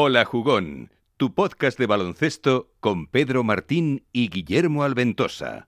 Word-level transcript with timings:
Hola 0.00 0.24
Jugón, 0.24 0.92
tu 1.16 1.34
podcast 1.34 1.76
de 1.76 1.86
baloncesto 1.86 2.70
con 2.78 3.08
Pedro 3.08 3.42
Martín 3.42 4.04
y 4.12 4.28
Guillermo 4.28 4.84
Alventosa. 4.84 5.66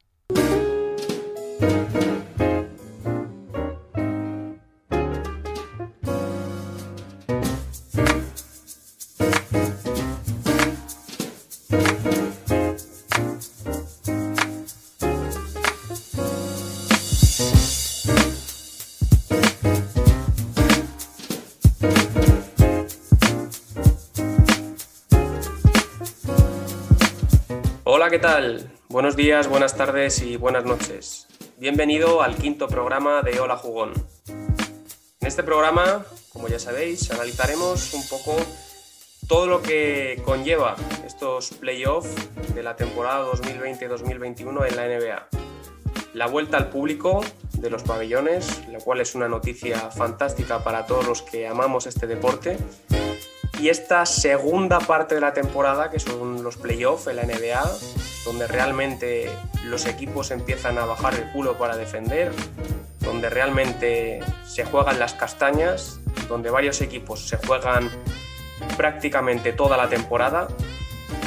Buenas 29.50 29.76
tardes 29.76 30.22
y 30.22 30.36
buenas 30.36 30.64
noches. 30.64 31.26
Bienvenido 31.58 32.22
al 32.22 32.36
quinto 32.36 32.68
programa 32.68 33.20
de 33.22 33.40
Hola 33.40 33.56
Jugón. 33.56 33.92
En 34.28 35.26
este 35.26 35.42
programa, 35.42 36.06
como 36.32 36.46
ya 36.46 36.60
sabéis, 36.60 37.10
analizaremos 37.10 37.92
un 37.92 38.08
poco 38.08 38.36
todo 39.26 39.48
lo 39.48 39.60
que 39.60 40.22
conlleva 40.24 40.76
estos 41.04 41.50
playoffs 41.50 42.14
de 42.54 42.62
la 42.62 42.76
temporada 42.76 43.26
2020-2021 43.26 44.68
en 44.68 44.76
la 44.76 44.86
NBA. 44.86 45.28
La 46.14 46.28
vuelta 46.28 46.56
al 46.56 46.70
público 46.70 47.20
de 47.54 47.70
los 47.70 47.82
pabellones, 47.82 48.62
la 48.68 48.78
cual 48.78 49.00
es 49.00 49.16
una 49.16 49.28
noticia 49.28 49.90
fantástica 49.90 50.62
para 50.62 50.86
todos 50.86 51.08
los 51.08 51.22
que 51.22 51.48
amamos 51.48 51.88
este 51.88 52.06
deporte. 52.06 52.56
Y 53.60 53.68
esta 53.68 54.06
segunda 54.06 54.80
parte 54.80 55.14
de 55.14 55.20
la 55.20 55.34
temporada, 55.34 55.90
que 55.90 56.00
son 56.00 56.42
los 56.42 56.56
playoffs 56.56 57.08
en 57.08 57.16
la 57.16 57.24
NBA, 57.24 57.70
donde 58.24 58.46
realmente 58.46 59.30
los 59.64 59.84
equipos 59.84 60.30
empiezan 60.30 60.78
a 60.78 60.86
bajar 60.86 61.14
el 61.14 61.30
culo 61.30 61.58
para 61.58 61.76
defender, 61.76 62.32
donde 63.00 63.28
realmente 63.28 64.20
se 64.46 64.64
juegan 64.64 64.98
las 64.98 65.12
castañas, 65.12 66.00
donde 66.26 66.48
varios 66.48 66.80
equipos 66.80 67.28
se 67.28 67.36
juegan 67.36 67.90
prácticamente 68.78 69.52
toda 69.52 69.76
la 69.76 69.90
temporada 69.90 70.48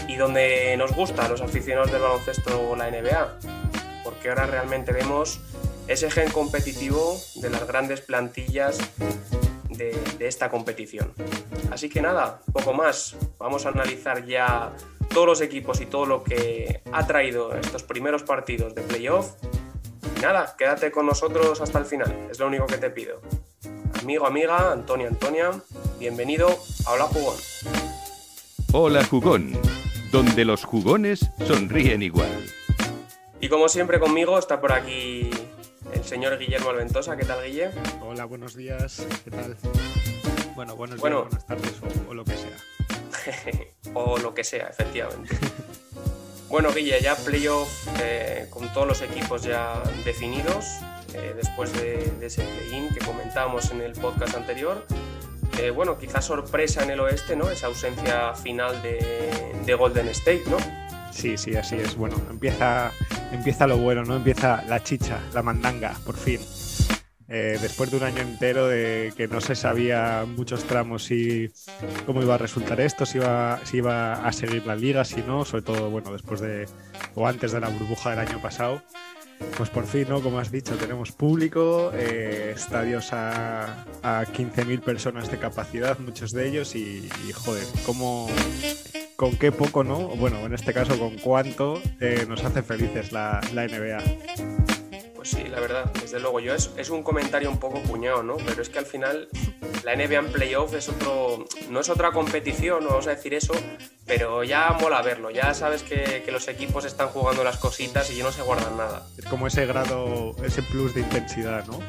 y 0.07 0.15
donde 0.15 0.75
nos 0.75 0.91
gusta 0.91 1.25
a 1.25 1.29
los 1.29 1.41
aficionados 1.41 1.91
del 1.91 2.01
baloncesto 2.01 2.75
la 2.75 2.89
NBA, 2.89 3.37
porque 4.03 4.29
ahora 4.29 4.47
realmente 4.47 4.91
vemos 4.91 5.39
ese 5.87 6.09
gen 6.09 6.31
competitivo 6.31 7.15
de 7.35 7.51
las 7.51 7.67
grandes 7.67 8.01
plantillas 8.01 8.79
de, 9.73 9.97
de, 10.17 10.27
esta 10.27 10.49
competición. 10.49 11.13
Así 11.71 11.89
que 11.89 12.01
nada, 12.01 12.41
poco 12.51 12.73
más. 12.73 13.15
Vamos 13.37 13.65
a 13.65 13.69
analizar 13.69 14.25
ya 14.25 14.73
todos 15.13 15.27
los 15.27 15.41
equipos 15.41 15.79
y 15.81 15.85
todo 15.85 16.05
lo 16.05 16.23
que 16.23 16.81
ha 16.91 17.05
traído 17.05 17.55
estos 17.55 17.83
primeros 17.83 18.23
partidos 18.23 18.73
de 18.73 18.81
playoff. 18.81 19.33
Y 20.17 20.21
nada, 20.21 20.55
quédate 20.57 20.91
con 20.91 21.05
nosotros 21.05 21.61
hasta 21.61 21.79
el 21.79 21.85
final, 21.85 22.27
es 22.31 22.39
lo 22.39 22.47
único 22.47 22.65
que 22.65 22.77
te 22.77 22.89
pido. 22.89 23.21
Amigo, 24.01 24.25
amiga, 24.25 24.71
Antonio, 24.71 25.07
Antonia, 25.07 25.51
bienvenido 25.99 26.49
a 26.85 26.93
Hola 26.93 27.05
Jugón. 27.05 27.35
Hola 28.73 29.05
Jugón, 29.05 29.53
donde 30.11 30.45
los 30.45 30.65
jugones 30.65 31.29
sonríen 31.45 32.01
igual. 32.01 32.29
Y 33.39 33.49
como 33.49 33.69
siempre 33.69 33.99
conmigo 33.99 34.39
está 34.39 34.59
por 34.59 34.71
aquí 34.71 35.29
señor 36.13 36.37
Guillermo 36.37 36.69
Alventosa. 36.69 37.17
¿Qué 37.17 37.25
tal, 37.25 37.43
Guille? 37.43 37.71
Hola, 38.03 38.25
buenos 38.25 38.55
días. 38.55 39.03
¿Qué 39.23 39.31
tal? 39.31 39.57
Bueno, 40.53 40.75
buenos 40.75 40.99
Bueno. 40.99 41.21
días, 41.27 41.43
buenas 41.47 41.47
tardes 41.47 42.05
o, 42.07 42.11
o 42.11 42.13
lo 42.13 42.23
que 42.23 42.37
sea. 42.37 43.63
o 43.95 44.17
lo 44.19 44.35
que 44.35 44.43
sea, 44.43 44.67
efectivamente. 44.67 45.35
Bueno, 46.49 46.71
Guille, 46.71 47.01
ya 47.01 47.15
playoff 47.15 47.87
eh, 47.99 48.45
con 48.51 48.71
todos 48.73 48.87
los 48.87 49.01
equipos 49.01 49.41
ya 49.41 49.81
definidos, 50.05 50.63
eh, 51.15 51.33
después 51.35 51.73
de, 51.73 51.95
de 52.19 52.27
ese 52.27 52.43
play-in 52.43 52.93
que 52.93 52.99
comentábamos 53.03 53.71
en 53.71 53.81
el 53.81 53.93
podcast 53.93 54.35
anterior. 54.35 54.85
Eh, 55.57 55.71
bueno, 55.71 55.97
quizás 55.97 56.25
sorpresa 56.25 56.83
en 56.83 56.91
el 56.91 56.99
oeste, 56.99 57.35
¿no? 57.35 57.49
Esa 57.49 57.65
ausencia 57.65 58.35
final 58.35 58.83
de, 58.83 59.51
de 59.65 59.73
Golden 59.73 60.09
State, 60.09 60.43
¿no? 60.47 60.57
Sí, 61.13 61.37
sí, 61.37 61.55
así 61.55 61.75
es. 61.75 61.95
Bueno, 61.95 62.15
empieza, 62.29 62.91
empieza 63.31 63.67
lo 63.67 63.77
bueno, 63.77 64.03
¿no? 64.03 64.15
Empieza 64.15 64.63
la 64.67 64.83
chicha, 64.83 65.19
la 65.33 65.43
mandanga, 65.43 65.93
por 66.05 66.17
fin. 66.17 66.39
Eh, 67.29 67.57
después 67.61 67.89
de 67.89 67.97
un 67.97 68.03
año 68.03 68.19
entero 68.19 68.67
de 68.67 69.13
que 69.15 69.27
no 69.27 69.39
se 69.39 69.55
sabía 69.55 70.25
muchos 70.27 70.65
tramos 70.65 71.05
si 71.05 71.49
cómo 72.05 72.21
iba 72.21 72.35
a 72.35 72.37
resultar 72.37 72.81
esto, 72.81 73.05
si 73.05 73.17
iba, 73.17 73.59
si 73.63 73.77
iba 73.77 74.13
a 74.25 74.31
seguir 74.33 74.65
la 74.67 74.75
liga, 74.75 75.05
si 75.05 75.21
no, 75.21 75.45
sobre 75.45 75.63
todo, 75.63 75.89
bueno, 75.89 76.11
después 76.11 76.41
de 76.41 76.67
o 77.15 77.27
antes 77.27 77.51
de 77.51 77.59
la 77.59 77.69
burbuja 77.69 78.09
del 78.09 78.19
año 78.19 78.41
pasado. 78.41 78.81
Pues 79.57 79.69
por 79.69 79.85
fin, 79.85 80.05
¿no? 80.09 80.21
Como 80.21 80.39
has 80.39 80.51
dicho, 80.51 80.75
tenemos 80.75 81.11
público, 81.11 81.91
eh, 81.93 82.53
estadios 82.55 83.11
a, 83.13 83.83
a 84.01 84.25
15.000 84.25 84.81
personas 84.81 85.29
de 85.29 85.37
capacidad, 85.37 85.97
muchos 85.99 86.31
de 86.31 86.47
ellos, 86.47 86.75
y, 86.75 87.09
y 87.27 87.31
joder, 87.33 87.65
cómo, 87.85 88.29
con 89.15 89.35
qué 89.37 89.51
poco, 89.51 89.83
¿no? 89.83 89.99
Bueno, 90.09 90.39
en 90.45 90.53
este 90.53 90.73
caso, 90.73 90.97
con 90.97 91.17
cuánto 91.17 91.81
eh, 91.99 92.25
nos 92.27 92.43
hace 92.43 92.61
felices 92.63 93.11
la, 93.11 93.39
la 93.53 93.67
NBA. 93.67 93.99
Pues 95.15 95.29
sí, 95.29 95.43
la 95.49 95.59
verdad, 95.59 95.91
desde 96.01 96.19
luego. 96.19 96.39
Yo 96.39 96.53
es, 96.53 96.71
es, 96.77 96.89
un 96.89 97.01
comentario 97.03 97.49
un 97.49 97.57
poco 97.59 97.79
cuñado, 97.83 98.23
¿no? 98.23 98.35
Pero 98.37 98.61
es 98.61 98.69
que 98.69 98.79
al 98.79 98.85
final 98.85 99.29
la 99.85 99.95
NBA 99.95 100.19
en 100.19 100.31
playoff 100.31 100.73
es 100.73 100.89
otro. 100.89 101.45
No 101.69 101.79
es 101.79 101.89
otra 101.89 102.11
competición, 102.11 102.83
no 102.83 102.89
vamos 102.89 103.07
a 103.07 103.11
decir 103.11 103.33
eso, 103.33 103.53
pero 104.05 104.43
ya 104.43 104.75
mola 104.81 105.01
verlo. 105.01 105.29
Ya 105.31 105.53
sabes 105.53 105.83
que, 105.83 106.23
que 106.25 106.31
los 106.31 106.47
equipos 106.49 106.83
están 106.83 107.07
jugando 107.07 107.43
las 107.43 107.57
cositas 107.57 108.09
y 108.11 108.17
ya 108.17 108.23
no 108.25 108.31
se 108.33 108.41
guardan 108.41 108.75
nada. 108.75 109.07
Es 109.17 109.25
como 109.25 109.47
ese 109.47 109.65
grado, 109.65 110.35
ese 110.43 110.61
plus 110.63 110.93
de 110.93 111.01
intensidad, 111.01 111.65
¿no? 111.67 111.79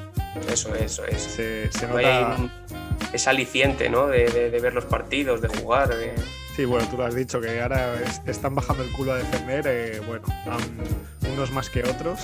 Eso, 0.52 0.72
eso 0.76 1.04
es. 1.04 1.20
Se, 1.20 1.72
se 1.72 1.86
No 1.88 1.94
nota. 1.94 2.34
hay 2.36 2.50
es 3.12 3.26
aliciente, 3.28 3.88
¿no? 3.88 4.06
De, 4.08 4.26
de, 4.28 4.50
de 4.50 4.60
ver 4.60 4.74
los 4.74 4.84
partidos, 4.84 5.40
de 5.40 5.48
jugar. 5.48 5.88
de- 5.96 6.14
Sí, 6.54 6.64
bueno, 6.64 6.86
tú 6.88 6.96
lo 6.96 7.04
has 7.04 7.14
dicho, 7.14 7.40
que 7.40 7.60
ahora 7.60 8.00
es- 8.00 8.20
están 8.26 8.54
bajando 8.54 8.84
el 8.84 8.92
culo 8.92 9.12
a 9.12 9.16
defender, 9.18 9.66
eh, 9.66 10.00
bueno, 10.06 10.24
aún 10.46 11.32
unos 11.32 11.50
más 11.50 11.68
que 11.68 11.82
otros, 11.82 12.20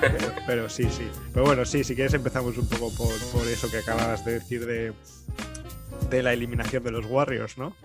pero, 0.00 0.10
pero 0.46 0.68
sí, 0.68 0.90
sí. 0.90 1.08
Pero 1.32 1.46
bueno, 1.46 1.64
sí, 1.64 1.84
si 1.84 1.94
quieres 1.94 2.12
empezamos 2.14 2.58
un 2.58 2.68
poco 2.68 2.90
por, 2.96 3.16
por 3.30 3.46
eso 3.46 3.70
que 3.70 3.78
acabas 3.78 4.24
de 4.24 4.32
decir 4.34 4.66
de, 4.66 4.92
de 6.10 6.22
la 6.24 6.32
eliminación 6.32 6.82
de 6.82 6.90
los 6.90 7.06
Warriors, 7.06 7.56
¿no? 7.56 7.76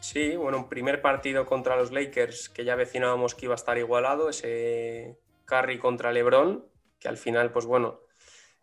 Sí, 0.00 0.36
bueno, 0.36 0.58
un 0.58 0.68
primer 0.68 1.00
partido 1.00 1.46
contra 1.46 1.76
los 1.76 1.92
Lakers 1.92 2.48
que 2.48 2.64
ya 2.64 2.74
vecinábamos 2.74 3.34
que 3.36 3.46
iba 3.46 3.54
a 3.54 3.56
estar 3.56 3.78
igualado, 3.78 4.30
ese 4.30 5.16
Curry 5.44 5.78
contra 5.78 6.12
LeBron, 6.12 6.66
que 6.98 7.08
al 7.08 7.18
final, 7.18 7.52
pues 7.52 7.66
bueno, 7.66 8.00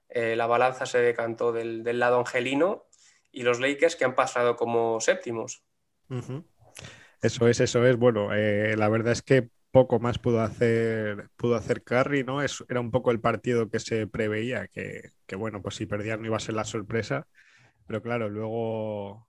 eh, 0.10 0.36
la 0.36 0.48
balanza 0.48 0.86
se 0.86 1.00
decantó 1.00 1.54
del, 1.54 1.84
del, 1.84 2.00
lado 2.00 2.20
angelino 2.20 2.88
y 3.32 3.44
los 3.44 3.60
Lakers 3.60 3.96
que 3.96 4.06
han 4.06 4.16
pasado 4.16 4.56
como 4.56 5.00
séptimos. 5.00 5.64
Uh 6.10 6.16
-huh. 6.16 6.44
Eso 7.22 7.48
es, 7.48 7.60
eso 7.60 7.86
es. 7.86 7.98
Bueno, 7.98 8.34
eh, 8.34 8.76
la 8.78 8.90
verdad 8.90 9.14
es 9.14 9.22
que 9.22 9.50
poco 9.72 10.00
más 10.00 10.20
pudo 10.20 10.42
hacer, 10.42 11.30
pudo 11.36 11.56
hacer 11.56 11.84
Curry, 11.84 12.24
¿no? 12.24 12.42
Es, 12.42 12.64
era 12.70 12.80
un 12.80 12.92
poco 12.92 13.12
el 13.12 13.20
partido 13.20 13.70
que 13.70 13.80
se 13.80 14.08
preveía, 14.08 14.68
que, 14.68 15.12
que 15.26 15.36
bueno, 15.36 15.62
pues 15.62 15.76
si 15.76 15.86
perdían 15.86 16.22
no 16.22 16.28
iba 16.28 16.38
a 16.38 16.40
ser 16.40 16.56
la 16.56 16.64
sorpresa, 16.64 17.28
pero 17.88 18.02
claro, 18.02 18.30
luego 18.30 19.28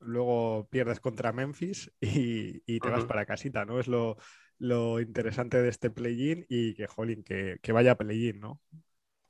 luego 0.00 0.68
pierdes 0.70 1.00
contra 1.00 1.32
Memphis 1.32 1.90
y, 2.00 2.62
y 2.66 2.80
te 2.80 2.88
uh 2.88 2.90
-huh. 2.90 2.94
vas 2.94 3.04
para 3.04 3.26
casita, 3.26 3.64
¿no? 3.64 3.78
Es 3.78 3.88
lo, 3.88 4.16
lo 4.58 5.00
interesante 5.00 5.62
de 5.62 5.68
este 5.68 5.90
play-in 5.90 6.44
y 6.48 6.74
que, 6.74 6.86
jolín, 6.86 7.22
que, 7.22 7.58
que 7.62 7.72
vaya 7.72 7.96
play-in, 7.96 8.40
¿no? 8.40 8.60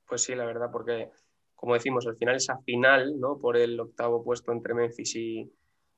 Pues 0.06 0.22
sí, 0.22 0.34
la 0.34 0.44
verdad, 0.44 0.71
porque 0.72 1.11
como 1.55 1.75
decimos, 1.75 2.06
al 2.06 2.16
final 2.16 2.37
esa 2.37 2.59
final, 2.59 3.19
¿no? 3.19 3.38
Por 3.38 3.56
el 3.56 3.78
octavo 3.81 4.22
puesto 4.22 4.53
entre 4.53 4.75
Memphis 4.75 5.16
y, 5.16 5.53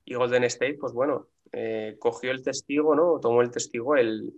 y 0.06 0.14
Golden 0.14 0.44
State, 0.44 0.78
pues 0.80 0.94
bueno, 0.94 1.26
eh, 1.52 1.96
cogió 1.98 2.30
el 2.30 2.42
testigo, 2.42 2.94
¿no? 2.94 3.18
Tomó 3.20 3.42
el 3.42 3.50
testigo 3.50 3.96
el, 3.96 4.32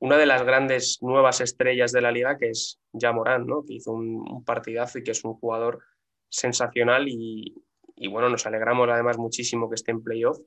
una 0.00 0.18
de 0.18 0.26
las 0.26 0.42
grandes 0.42 0.98
nuevas 1.00 1.40
estrellas 1.40 1.92
de 1.92 2.02
la 2.02 2.12
liga, 2.12 2.36
que 2.36 2.50
es 2.50 2.80
Jamoran, 2.92 3.46
¿no? 3.46 3.64
Que 3.64 3.74
hizo 3.74 3.92
un, 3.92 4.26
un 4.28 4.44
partidazo 4.44 4.98
y 4.98 5.04
que 5.04 5.12
es 5.12 5.24
un 5.24 5.34
jugador 5.34 5.78
sensacional 6.28 7.08
y, 7.08 7.54
y 7.96 8.08
bueno, 8.08 8.28
nos 8.28 8.44
alegramos 8.44 8.88
además 8.90 9.16
muchísimo 9.16 9.68
que 9.70 9.76
esté 9.76 9.92
en 9.92 10.02
playoff, 10.02 10.38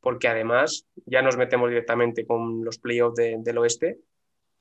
porque 0.00 0.28
además 0.28 0.86
ya 1.04 1.20
nos 1.20 1.36
metemos 1.36 1.68
directamente 1.68 2.24
con 2.24 2.64
los 2.64 2.78
playoffs 2.78 3.16
de, 3.16 3.36
del 3.40 3.58
oeste. 3.58 3.98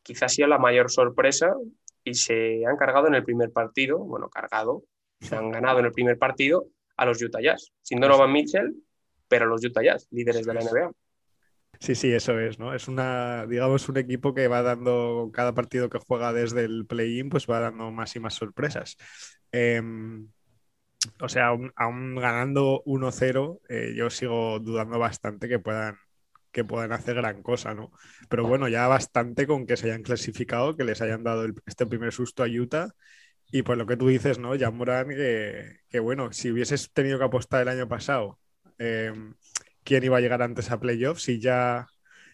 Quizás 0.02 0.34
sido 0.34 0.48
la 0.48 0.58
mayor 0.58 0.90
sorpresa 0.90 1.56
y 2.04 2.16
se 2.16 2.66
han 2.66 2.78
cargado 2.78 3.08
en 3.08 3.14
el 3.14 3.24
primer 3.24 3.52
partido, 3.52 4.00
bueno, 4.00 4.28
cargado, 4.30 4.84
se 5.20 5.36
han 5.36 5.52
ganado 5.52 5.80
en 5.80 5.86
el 5.86 5.92
primer 5.92 6.18
partido 6.18 6.66
a 6.98 7.06
los 7.06 7.22
Utah 7.22 7.42
Jazz, 7.42 7.72
sin 7.84 8.00
Donovan 8.00 8.32
Mitchell, 8.32 8.74
pero 9.32 9.46
los 9.46 9.64
Utah 9.64 9.82
Jazz, 9.82 10.10
líderes 10.12 10.46
de 10.46 10.54
la 10.54 10.60
NBA. 10.60 10.92
Sí, 11.80 11.96
sí, 11.96 12.12
eso 12.12 12.38
es, 12.38 12.60
¿no? 12.60 12.76
Es 12.76 12.90
una, 12.90 13.48
digamos, 13.48 13.88
un 13.88 13.96
equipo 13.96 14.34
que 14.34 14.50
va 14.50 14.62
dando, 14.62 15.32
cada 15.34 15.54
partido 15.54 15.90
que 15.90 16.00
juega 16.06 16.34
desde 16.34 16.66
el 16.66 16.86
play-in, 16.86 17.30
pues 17.30 17.48
va 17.50 17.62
dando 17.62 17.92
más 17.92 18.14
y 18.18 18.20
más 18.20 18.34
sorpresas. 18.34 18.98
Eh, 19.54 19.82
o 21.22 21.30
sea, 21.30 21.48
aún, 21.48 22.16
ganando 22.16 22.84
1-0, 22.86 23.62
eh, 23.70 23.94
yo 23.96 24.10
sigo 24.10 24.60
dudando 24.60 25.00
bastante 25.00 25.48
que 25.48 25.60
puedan, 25.60 25.96
que 26.52 26.66
puedan 26.66 26.92
hacer 26.92 27.16
gran 27.16 27.42
cosa, 27.42 27.74
¿no? 27.74 27.94
Pero 28.28 28.46
bueno, 28.46 28.68
ya 28.68 28.88
bastante 28.88 29.48
con 29.48 29.66
que 29.66 29.78
se 29.78 29.88
hayan 29.88 30.04
clasificado, 30.04 30.76
que 30.76 30.84
les 30.84 31.02
hayan 31.02 31.24
dado 31.24 31.46
este 31.66 31.86
primer 31.86 32.12
susto 32.12 32.44
a 32.44 32.48
Utah. 32.48 32.90
Y 33.50 33.64
pues 33.64 33.78
lo 33.78 33.86
que 33.86 33.98
tú 33.98 34.10
dices, 34.10 34.40
¿no? 34.40 34.56
Ya 34.56 34.72
Morán, 34.72 35.08
que, 35.10 36.00
bueno, 36.02 36.34
si 36.34 36.52
hubieses 36.52 36.92
tenido 36.92 37.18
que 37.18 37.26
apostar 37.26 37.62
el 37.62 37.70
año 37.70 37.88
pasado, 37.88 38.41
em, 38.82 39.36
¿quién 39.84 40.04
iba 40.04 40.18
a 40.18 40.22
llegar 40.22 40.42
antes 40.42 40.72
a 40.72 40.80
playoffs? 40.80 41.24
Si 41.24 41.40
ya, 41.40 41.88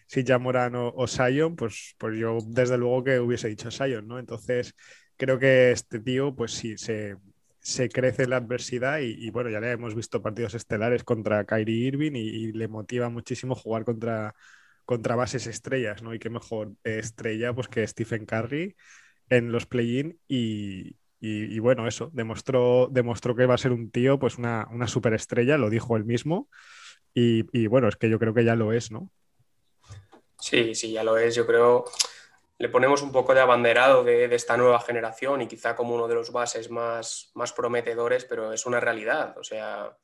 si 0.06 0.24
ya 0.24 0.38
Morán 0.38 0.74
o, 0.76 1.06
Sion, 1.06 1.56
pues, 1.56 1.94
pues 1.98 2.18
yo 2.18 2.38
desde 2.46 2.78
luego 2.78 3.04
que 3.04 3.20
hubiese 3.20 3.48
dicho 3.48 3.70
Sion, 3.70 4.08
¿no? 4.08 4.18
Entonces 4.18 4.74
creo 5.16 5.38
que 5.38 5.72
este 5.72 6.00
tío, 6.00 6.34
pues 6.34 6.52
sí, 6.52 6.78
se, 6.78 7.16
se 7.60 7.88
crece 7.90 8.24
en 8.24 8.30
la 8.30 8.36
adversidad 8.38 9.00
y, 9.00 9.30
bueno, 9.30 9.50
ya 9.50 9.60
le 9.60 9.72
hemos 9.72 9.94
visto 9.94 10.22
partidos 10.22 10.54
estelares 10.54 11.04
contra 11.04 11.44
Kyrie 11.44 11.88
Irving 11.88 12.12
y, 12.14 12.52
le 12.52 12.68
motiva 12.68 13.10
muchísimo 13.10 13.54
jugar 13.54 13.84
contra, 13.84 14.34
contra 14.84 15.16
bases 15.16 15.46
estrellas, 15.46 16.02
¿no? 16.02 16.14
Y 16.14 16.18
qué 16.18 16.30
mejor 16.30 16.74
estrella 16.84 17.52
pues 17.54 17.68
que 17.68 17.86
Stephen 17.86 18.26
Curry 18.26 18.76
en 19.28 19.52
los 19.52 19.66
play-in 19.66 20.18
y, 20.28 20.96
bueno, 21.60 21.86
eso, 21.86 22.10
demostró, 22.12 22.88
demostró 22.90 23.34
que 23.34 23.46
va 23.46 23.54
a 23.54 23.58
ser 23.58 23.72
un 23.72 23.90
tío, 23.90 24.18
pues 24.18 24.38
una, 24.38 24.68
una 24.70 24.86
superestrella, 24.86 25.58
lo 25.58 25.70
dijo 25.70 25.96
él 25.96 26.04
mismo 26.04 26.48
y, 27.14 27.66
bueno, 27.66 27.88
es 27.88 27.96
que 27.96 28.08
yo 28.08 28.18
creo 28.18 28.34
que 28.34 28.44
ya 28.44 28.54
lo 28.54 28.72
es, 28.72 28.92
¿no? 28.92 29.10
Sí, 30.40 30.74
sí, 30.74 30.92
ya 30.92 31.02
lo 31.02 31.18
es, 31.18 31.34
yo 31.34 31.46
creo 31.46 31.84
le 32.58 32.68
ponemos 32.68 33.02
un 33.02 33.12
poco 33.12 33.34
de 33.34 33.40
abanderado 33.40 34.02
de, 34.02 34.34
esta 34.34 34.56
nueva 34.56 34.80
generación 34.80 35.42
y 35.42 35.46
quizá 35.46 35.76
como 35.76 35.94
uno 35.94 36.08
de 36.08 36.16
los 36.16 36.32
bases 36.32 36.70
más, 36.70 37.30
más 37.34 37.52
prometedores, 37.52 38.24
pero 38.24 38.52
es 38.52 38.66
una 38.66 38.80
realidad. 38.80 39.38
O 39.38 39.44
sea, 39.44 39.96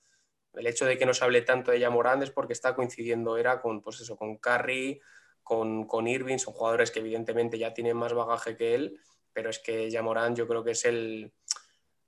el 0.54 0.66
hecho 0.68 0.86
de 0.86 0.96
que 0.96 1.04
no 1.04 1.14
se 1.14 1.24
hable 1.24 1.42
tanto 1.42 1.72
de 1.72 1.80
Yamorand 1.80 2.22
es 2.22 2.30
porque 2.30 2.52
está 2.52 2.76
coincidiendo 2.76 3.36
era 3.36 3.60
con, 3.60 3.82
pues 3.82 4.00
eso, 4.00 4.16
con 4.16 4.36
Curry, 4.36 5.00
con, 5.42 5.86
con 5.86 6.06
Irving, 6.06 6.38
son 6.38 6.54
jugadores 6.54 6.92
que 6.92 7.00
evidentemente 7.00 7.58
ya 7.58 7.74
tienen 7.74 7.96
más 7.96 8.14
bagaje 8.14 8.56
que 8.56 8.76
él, 8.76 9.00
pero 9.34 9.50
es 9.50 9.58
que 9.58 9.90
Yamorand 9.90 10.36
yo 10.36 10.48
creo 10.48 10.64
que 10.64 10.70
es 10.70 10.84
el... 10.86 11.32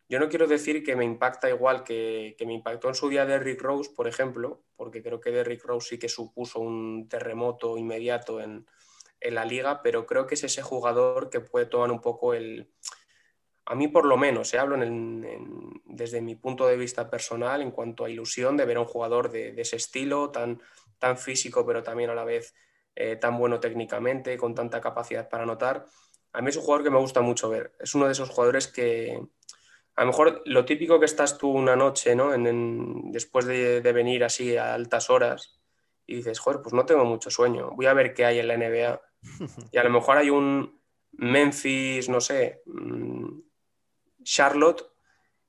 Yo 0.09 0.21
no 0.21 0.29
quiero 0.29 0.47
decir 0.47 0.85
que 0.85 0.95
me 0.95 1.05
impacta 1.05 1.51
igual 1.51 1.83
que, 1.83 2.37
que 2.39 2.47
me 2.47 2.55
impactó 2.55 2.89
en 2.89 2.95
su 2.95 3.09
día 3.09 3.27
Derrick 3.27 3.61
Rose, 3.61 3.91
por 3.95 4.07
ejemplo, 4.07 4.63
porque 4.77 5.03
creo 5.03 5.21
que 5.21 5.33
Derrick 5.33 5.65
Rose 5.65 5.89
sí 5.89 5.99
que 5.99 6.09
supuso 6.09 6.61
un 6.61 7.09
terremoto 7.09 7.77
inmediato 7.77 8.41
en, 8.41 8.67
en 9.21 9.35
la 9.35 9.45
liga, 9.45 9.83
pero 9.83 10.07
creo 10.07 10.27
que 10.27 10.35
es 10.35 10.45
ese 10.45 10.63
jugador 10.63 11.31
que 11.31 11.41
puede 11.41 11.67
tomar 11.67 11.91
un 11.91 12.01
poco 12.01 12.35
el... 12.35 12.71
A 13.69 13.75
mí 13.75 13.89
por 13.89 14.05
lo 14.05 14.17
menos, 14.17 14.51
se 14.51 14.57
¿eh? 14.57 14.61
hablo 14.61 14.77
desde 15.85 16.21
mi 16.21 16.37
punto 16.37 16.69
de 16.69 16.77
vista 16.77 17.11
personal 17.11 17.63
en 17.63 17.73
cuanto 17.73 18.05
a 18.05 18.11
ilusión 18.11 18.57
de 18.57 18.65
ver 18.65 18.77
a 18.77 18.81
un 18.81 18.87
jugador 18.87 19.29
de, 19.31 19.61
ese 19.61 19.75
estilo, 19.75 20.31
tan, 20.31 20.63
tan 21.01 21.19
físico, 21.19 21.67
pero 21.67 21.83
también 21.83 22.11
a 22.11 22.15
la 22.15 22.25
vez 22.25 22.55
eh, 22.95 23.17
tan 23.17 23.37
bueno 23.37 23.59
técnicamente, 23.59 24.37
con 24.37 24.55
tanta 24.55 24.81
capacidad 24.81 25.29
para 25.29 25.43
anotar. 25.43 25.85
A 26.37 26.43
mí 26.43 26.51
es 26.51 26.57
un 26.57 26.63
jugador 26.63 26.85
que 26.85 26.91
me 26.91 26.99
gusta 26.99 27.23
mucho 27.23 27.49
ver. 27.49 27.73
Es 27.81 27.95
uno 27.95 28.07
de 28.07 28.13
esos 28.13 28.29
jugadores 28.29 28.69
que, 28.69 29.19
a 29.97 30.03
lo 30.03 30.09
mejor 30.09 30.43
lo 30.45 30.67
típico 30.67 31.01
que 31.01 31.07
estás 31.07 31.39
tú 31.39 31.51
una 31.51 31.75
noche, 31.75 32.15
¿no? 32.15 32.35
En, 32.35 33.11
después 33.11 33.47
de, 33.47 33.81
de, 33.81 33.93
venir 33.93 34.23
así 34.23 34.57
a 34.57 34.75
altas 34.75 35.09
horas 35.09 35.59
y 36.07 36.17
dices, 36.17 36.39
joder, 36.39 36.61
pues 36.61 36.75
no 36.75 36.85
tengo 36.85 37.07
mucho 37.07 37.31
sueño, 37.31 37.71
voy 37.75 37.87
a 37.87 37.95
ver 37.95 38.13
qué 38.13 38.27
hay 38.27 38.39
en 38.39 38.49
la 38.49 38.57
NBA 38.57 39.01
y 39.73 39.79
a 39.79 39.85
lo 39.85 39.91
mejor 39.91 40.19
hay 40.19 40.29
un 40.29 40.79
Memphis, 41.13 42.11
no 42.11 42.21
sé, 42.21 42.63
mm, 42.67 43.41
Charlotte 44.23 44.87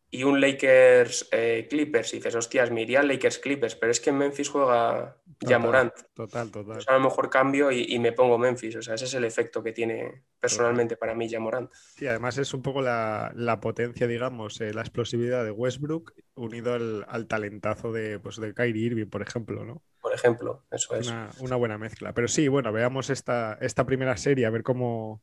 y 0.09 0.23
un 0.23 0.39
Lakers 0.39 1.27
eh, 1.31 1.67
Clippers. 1.69 2.13
Y 2.13 2.17
dices, 2.17 2.35
hostias, 2.35 2.71
me 2.71 2.81
iría 2.81 3.03
Lakers 3.03 3.39
Clippers, 3.39 3.75
pero 3.75 3.91
es 3.91 3.99
que 3.99 4.11
en 4.11 4.17
Memphis 4.17 4.49
juega 4.49 5.17
Jamorant. 5.45 5.93
Total, 6.13 6.49
total. 6.49 6.75
Pues 6.75 6.87
a 6.87 6.93
lo 6.93 6.99
mejor 7.01 7.29
cambio 7.29 7.71
y, 7.71 7.99
me 7.99 8.13
pongo 8.13 8.37
Memphis. 8.37 8.77
O 8.77 8.81
sea, 8.81 8.95
ese 8.95 9.05
es 9.05 9.13
el 9.13 9.25
efecto 9.25 9.61
que 9.61 9.73
tiene 9.73 10.23
personalmente 10.39 10.95
para 10.97 11.13
mí 11.13 11.29
Jamorant. 11.29 11.71
Sí, 11.73 12.07
además 12.07 12.37
es 12.37 12.53
un 12.53 12.61
poco 12.61 12.81
la, 12.81 13.59
potencia, 13.61 14.07
digamos, 14.07 14.61
eh, 14.61 14.73
la 14.73 14.81
explosividad 14.81 15.43
de 15.43 15.51
Westbrook 15.51 16.13
unido 16.35 16.73
al, 16.73 17.27
talentazo 17.27 17.91
de, 17.91 18.19
pues, 18.19 18.37
de 18.37 18.53
Kyrie 18.53 18.85
Irving, 18.85 19.07
por 19.07 19.21
ejemplo, 19.21 19.65
¿no? 19.65 19.83
por 20.07 20.15
ejemplo. 20.15 20.63
Eso 20.71 20.95
es. 20.95 21.13
Una, 21.39 21.57
buena 21.57 21.77
mezcla. 21.77 22.13
Pero 22.13 22.29
sí, 22.29 22.47
bueno, 22.47 22.71
veamos 22.71 23.09
esta, 23.09 23.57
esta 23.59 23.85
primera 23.85 24.15
serie, 24.15 24.45
a 24.45 24.49
ver 24.49 24.63
cómo, 24.63 25.21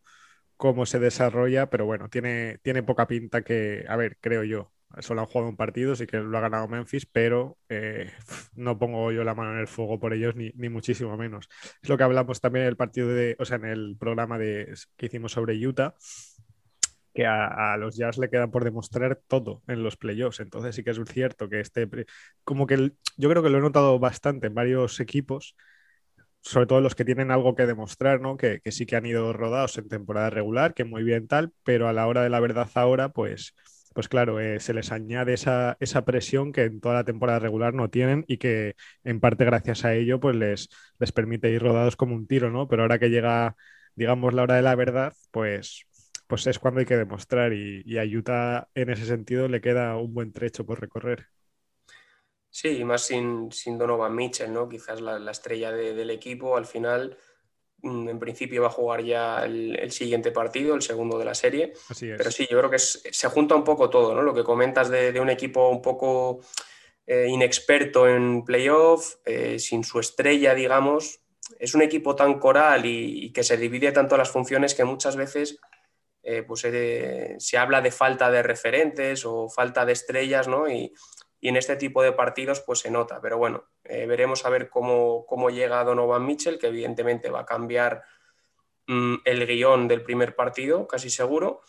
cómo 0.58 0.84
se 0.84 0.98
desarrolla, 0.98 1.70
pero 1.70 1.86
bueno, 1.86 2.10
tiene, 2.10 2.58
tiene 2.58 2.82
poca 2.82 3.06
pinta 3.06 3.40
que, 3.42 3.86
a 3.88 3.96
ver, 3.96 4.18
creo 4.20 4.44
yo. 4.44 4.73
Solo 5.00 5.22
han 5.22 5.26
jugado 5.26 5.48
un 5.50 5.56
partido, 5.56 5.96
sí 5.96 6.06
que 6.06 6.18
lo 6.18 6.36
ha 6.36 6.40
ganado 6.40 6.68
Memphis, 6.68 7.06
pero 7.06 7.58
eh, 7.68 8.10
no 8.54 8.78
pongo 8.78 9.12
yo 9.12 9.24
la 9.24 9.34
mano 9.34 9.52
en 9.52 9.58
el 9.58 9.68
fuego 9.68 9.98
por 9.98 10.14
ellos, 10.14 10.36
ni, 10.36 10.50
ni, 10.54 10.68
muchísimo 10.68 11.16
menos. 11.16 11.48
Es 11.82 11.88
lo 11.88 11.96
que 11.96 12.04
hablamos 12.04 12.40
también 12.40 12.64
en 12.64 12.68
el 12.68 12.76
partido 12.76 13.08
de, 13.08 13.36
o 13.38 13.44
sea, 13.44 13.56
en 13.56 13.66
el 13.66 13.96
programa 13.98 14.38
de, 14.38 14.74
que 14.96 15.06
hicimos 15.06 15.32
sobre 15.32 15.54
Utah, 15.66 15.94
que 17.14 17.26
a, 17.26 17.76
los 17.76 17.96
Jazz 17.96 18.18
le 18.18 18.28
queda 18.28 18.48
por 18.48 18.64
demostrar 18.64 19.20
todo 19.28 19.62
en 19.68 19.82
los 19.82 19.96
playoffs. 19.96 20.40
Entonces 20.40 20.74
sí 20.74 20.82
que 20.82 20.90
es 20.90 20.98
cierto 21.06 21.48
que 21.48 21.60
este, 21.60 21.88
como 22.42 22.66
que 22.66 22.92
yo 23.16 23.30
creo 23.30 23.42
que 23.42 23.50
lo 23.50 23.58
he 23.58 23.60
notado 23.60 23.98
bastante 24.00 24.48
en 24.48 24.54
varios 24.54 24.98
equipos, 24.98 25.54
sobre 26.40 26.66
todo 26.66 26.80
los 26.80 26.94
que 26.94 27.04
tienen 27.04 27.30
algo 27.30 27.54
que 27.54 27.66
demostrar, 27.66 28.20
¿no? 28.20 28.36
Que, 28.36 28.60
sí 28.66 28.84
que 28.84 28.96
han 28.96 29.06
ido 29.06 29.32
rodados 29.32 29.78
en 29.78 29.88
temporada 29.88 30.28
regular, 30.28 30.74
que 30.74 30.84
muy 30.84 31.04
bien 31.04 31.28
tal, 31.28 31.52
pero 31.62 31.88
a 31.88 31.92
la 31.92 32.06
hora 32.06 32.22
de 32.22 32.30
la 32.30 32.40
verdad 32.40 32.68
ahora, 32.74 33.10
pues, 33.10 33.54
pues 33.94 34.08
claro, 34.08 34.40
eh, 34.40 34.60
se 34.60 34.74
les 34.74 34.92
añade 34.92 35.34
esa, 35.34 35.76
esa, 35.80 36.04
presión 36.04 36.52
que 36.52 36.64
en 36.64 36.80
toda 36.80 36.94
la 36.94 37.04
temporada 37.04 37.38
regular 37.38 37.74
no 37.74 37.88
tienen 37.90 38.24
y 38.28 38.38
que 38.38 38.76
en 39.04 39.20
parte 39.20 39.44
gracias 39.44 39.84
a 39.84 39.94
ello, 39.94 40.20
pues 40.20 40.36
les, 40.36 40.68
les 40.98 41.12
permite 41.12 41.50
ir 41.50 41.62
rodados 41.62 41.96
como 41.96 42.14
un 42.14 42.26
tiro, 42.26 42.50
¿no? 42.50 42.68
Pero 42.68 42.82
ahora 42.82 42.98
que 42.98 43.10
llega, 43.10 43.56
digamos, 43.94 44.34
la 44.34 44.42
hora 44.42 44.56
de 44.56 44.62
la 44.62 44.74
verdad, 44.74 45.14
pues 45.30 45.86
pues 46.26 46.46
es 46.46 46.58
cuando 46.58 46.80
hay 46.80 46.86
que 46.86 46.96
demostrar 46.96 47.52
y, 47.52 47.98
a 47.98 48.02
Utah 48.02 48.68
en 48.74 48.90
ese 48.90 49.06
sentido 49.06 49.48
le 49.48 49.60
queda 49.60 49.96
un 49.96 50.14
buen 50.14 50.32
trecho 50.32 50.64
por 50.64 50.80
recorrer. 50.80 51.28
Sí, 52.50 52.68
y 52.78 52.84
más 52.84 53.02
sin, 53.02 53.50
sin 53.50 53.76
Donovan 53.78 54.14
Mitchell, 54.14 54.52
¿no? 54.52 54.68
Quizás 54.68 55.00
la, 55.00 55.30
estrella 55.30 55.72
del 55.72 56.10
equipo 56.10 56.56
al 56.56 56.66
final, 56.66 57.16
en 57.84 58.18
principio 58.18 58.62
va 58.62 58.68
a 58.68 58.72
jugar 58.72 59.02
ya 59.02 59.44
el, 59.44 59.90
siguiente 59.90 60.30
partido, 60.30 60.74
el 60.74 60.82
segundo 60.82 61.18
de 61.18 61.24
la 61.24 61.34
serie. 61.34 61.72
Pero 61.98 62.30
sí, 62.30 62.46
yo 62.50 62.58
creo 62.58 62.70
que 62.70 62.78
se 62.78 63.28
junta 63.28 63.54
un 63.54 63.64
poco 63.64 63.90
todo, 63.90 64.14
¿no? 64.14 64.22
Lo 64.22 64.34
que 64.34 64.42
comentas 64.44 64.88
de, 64.88 65.18
un 65.20 65.30
equipo 65.30 65.68
un 65.68 65.82
poco 65.82 66.40
eh, 67.06 67.26
inexperto 67.28 68.08
en 68.08 68.44
playoff, 68.44 69.16
eh, 69.24 69.58
sin 69.58 69.84
su 69.84 70.00
estrella, 70.00 70.54
digamos. 70.54 71.20
Es 71.58 71.74
un 71.74 71.82
equipo 71.82 72.16
tan 72.16 72.38
coral 72.38 72.86
y, 72.86 73.26
y 73.26 73.32
que 73.32 73.44
se 73.44 73.56
divide 73.56 73.92
tanto 73.92 74.16
las 74.16 74.30
funciones 74.30 74.74
que 74.74 74.84
muchas 74.84 75.14
veces 75.14 75.60
eh, 76.26 76.42
pues 76.42 76.62
se 76.62 77.58
habla 77.58 77.82
de 77.82 77.90
falta 77.90 78.30
de 78.30 78.42
referentes 78.42 79.26
o 79.26 79.50
falta 79.50 79.84
de 79.84 79.92
estrellas, 79.92 80.48
¿no? 80.48 80.68
Y, 80.70 80.90
en 81.48 81.56
este 81.56 81.76
tipo 81.76 82.02
de 82.02 82.12
partidos 82.12 82.60
pues 82.60 82.80
se 82.80 82.90
nota, 82.90 83.20
pero 83.20 83.38
bueno, 83.38 83.64
eh, 83.84 84.06
veremos 84.06 84.44
a 84.44 84.50
ver 84.50 84.68
cómo, 84.70 85.26
cómo, 85.26 85.50
llega 85.50 85.84
Donovan 85.84 86.24
Mitchell, 86.24 86.58
que 86.58 86.68
evidentemente 86.68 87.30
va 87.30 87.40
a 87.40 87.46
cambiar 87.46 88.02
mm, 88.86 89.16
el 89.24 89.46
guion 89.46 89.88
del 89.88 90.02
primer 90.02 90.34
partido, 90.34 90.86
casi 90.86 91.10
seguro, 91.10 91.62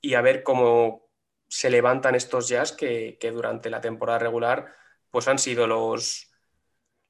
y 0.00 0.14
a 0.14 0.20
ver 0.20 0.42
cómo 0.42 1.08
se 1.48 1.70
levantan 1.70 2.14
estos 2.14 2.48
jazz 2.48 2.72
que, 2.72 3.18
que 3.20 3.30
durante 3.30 3.70
la 3.70 3.80
temporada 3.80 4.18
regular 4.18 4.74
pues 5.10 5.26
han 5.28 5.38
sido 5.38 5.66
los, 5.66 6.30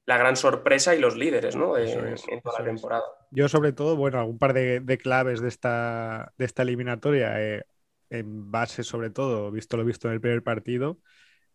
la 0.05 0.17
gran 0.17 0.35
sorpresa 0.35 0.95
y 0.95 0.99
los 0.99 1.15
líderes 1.15 1.55
¿no? 1.55 1.77
en 1.77 2.15
toda 2.41 2.59
la 2.59 2.65
temporada. 2.65 3.03
Yo 3.29 3.47
sobre 3.47 3.71
todo, 3.71 3.95
bueno, 3.95 4.19
algún 4.19 4.37
par 4.37 4.53
de, 4.53 4.97
claves 4.97 5.41
de 5.41 5.47
esta, 5.47 6.33
de 6.37 6.45
esta 6.45 6.63
eliminatoria, 6.63 7.41
eh, 7.41 7.63
en 8.09 8.51
base 8.51 8.83
sobre 8.83 9.09
todo, 9.09 9.51
visto 9.51 9.77
lo 9.77 9.85
visto 9.85 10.07
en 10.07 10.15
el 10.15 10.21
primer 10.21 10.43
partido, 10.43 10.99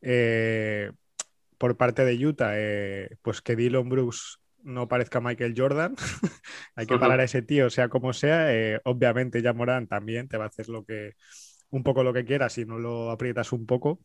eh, 0.08 0.92
por 1.58 1.76
parte 1.76 2.04
de 2.04 2.26
Utah, 2.26 2.52
eh, 2.54 3.16
pues 3.22 3.42
que 3.42 3.56
Dylan 3.56 3.88
Brooks 3.88 4.38
no 4.62 4.88
parezca 4.88 5.20
Michael 5.20 5.54
Jordan, 5.56 5.96
hay 6.76 6.86
que 6.86 6.98
parar 6.98 7.20
a 7.20 7.24
ese 7.24 7.42
tío, 7.42 7.70
sea 7.70 7.88
como 7.88 8.12
sea, 8.12 8.48
obviamente 8.84 9.42
ya 9.42 9.52
Morán 9.52 9.86
también 9.86 10.28
te 10.28 10.36
va 10.38 10.44
a 10.44 10.48
hacer 10.48 10.68
lo 10.68 10.84
que 10.84 11.14
un 11.70 11.82
poco 11.82 12.04
lo 12.04 12.12
que 12.12 12.24
quieras 12.24 12.52
si 12.52 12.64
no 12.64 12.78
lo 12.78 13.10
aprietas 13.10 13.52
un 13.52 13.66
poco, 13.66 14.00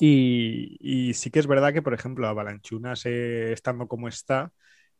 y, 0.00 1.12
sí 1.14 1.30
que 1.30 1.38
es 1.38 1.46
verdad 1.46 1.72
que, 1.72 1.82
por 1.82 1.94
ejemplo, 1.94 2.26
Avalanchunas, 2.28 3.06
estando 3.06 3.88
como 3.88 4.08
está, 4.08 4.52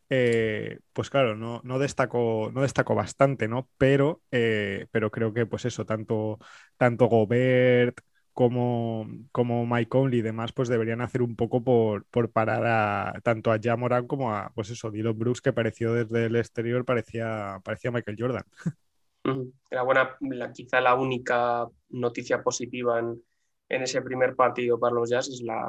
eh, 0.09 0.79
pues 0.93 1.11
claro, 1.11 1.37
no, 1.37 1.61
no, 1.65 1.79
destacó, 1.79 2.51
no 2.53 2.63
destacó 2.63 2.95
bastante, 2.95 3.49
¿no? 3.49 3.69
Pero, 3.77 4.23
eh, 4.31 4.87
pero 4.91 5.11
creo 5.11 5.33
que, 5.35 5.47
pues 5.47 5.65
eso, 5.65 5.85
tanto, 5.85 6.39
tanto 6.77 7.07
Gobert 7.07 8.01
como, 8.37 9.09
como 9.33 9.65
Mike 9.67 9.89
Conley 9.89 10.19
y 10.19 10.23
demás, 10.23 10.53
pues 10.53 10.69
deberían 10.69 11.01
hacer 11.01 11.23
un 11.23 11.37
poco 11.37 11.65
por, 11.65 12.05
por 12.05 12.31
parar 12.31 12.65
a, 12.67 13.19
tanto 13.23 13.51
a 13.51 13.59
Jamoran 13.59 14.07
como 14.07 14.31
a, 14.31 14.53
pues 14.55 14.69
eso, 14.69 14.91
Dylan 14.91 15.19
Brooks, 15.19 15.41
que 15.41 15.55
pareció 15.55 15.95
desde 15.95 16.27
el 16.27 16.37
exterior, 16.37 16.85
parecía, 16.85 17.61
parecía 17.65 17.91
Michael 17.91 18.19
Jordan. 18.21 18.45
Era 19.71 19.83
buena, 19.83 20.17
quizá 20.55 20.83
la 20.83 20.95
única 20.95 21.67
noticia 21.89 22.43
positiva 22.43 22.99
en 22.99 23.23
en 23.69 23.83
ese 23.83 24.01
primer 24.01 24.37
partido 24.37 24.79
para 24.79 24.95
los 24.95 25.11
Jazz 25.11 25.29
es 25.29 25.41
la, 25.43 25.67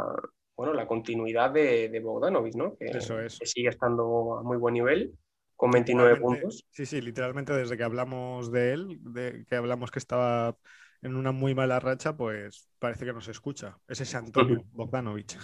bueno, 0.55 0.71
la 0.73 0.85
continuidad 0.85 1.49
de, 1.49 1.89
de 1.89 1.99
Bogdanovic, 1.99 2.53
¿no? 2.53 2.75
Que, 2.77 2.85
Eso 2.85 3.19
es. 3.19 3.39
que 3.39 3.47
sigue 3.47 3.69
estando 3.69 4.37
a 4.37 4.43
muy 4.43 4.57
buen 4.57 4.75
nivel, 4.75 5.13
con 5.55 5.71
29 5.71 6.11
Literalmente- 6.11 6.41
puntos. 6.43 6.65
Sí, 6.69 6.85
sí, 6.85 7.01
literalmente 7.01 7.53
desde 7.53 7.75
que 7.75 7.83
hablamos 7.83 8.51
de 8.51 8.73
él, 8.73 8.99
de 9.01 9.45
que 9.49 9.55
hablamos 9.55 9.89
que 9.89 9.97
estaba 9.97 10.55
en 11.01 11.15
una 11.15 11.31
muy 11.31 11.53
mala 11.55 11.79
racha, 11.79 12.15
pues 12.17 12.67
parece 12.79 13.05
que 13.05 13.13
no 13.13 13.21
se 13.21 13.31
escucha. 13.31 13.77
Es 13.87 14.01
ese 14.01 14.17
Antonio 14.17 14.63
Bogdanovic. 14.73 15.37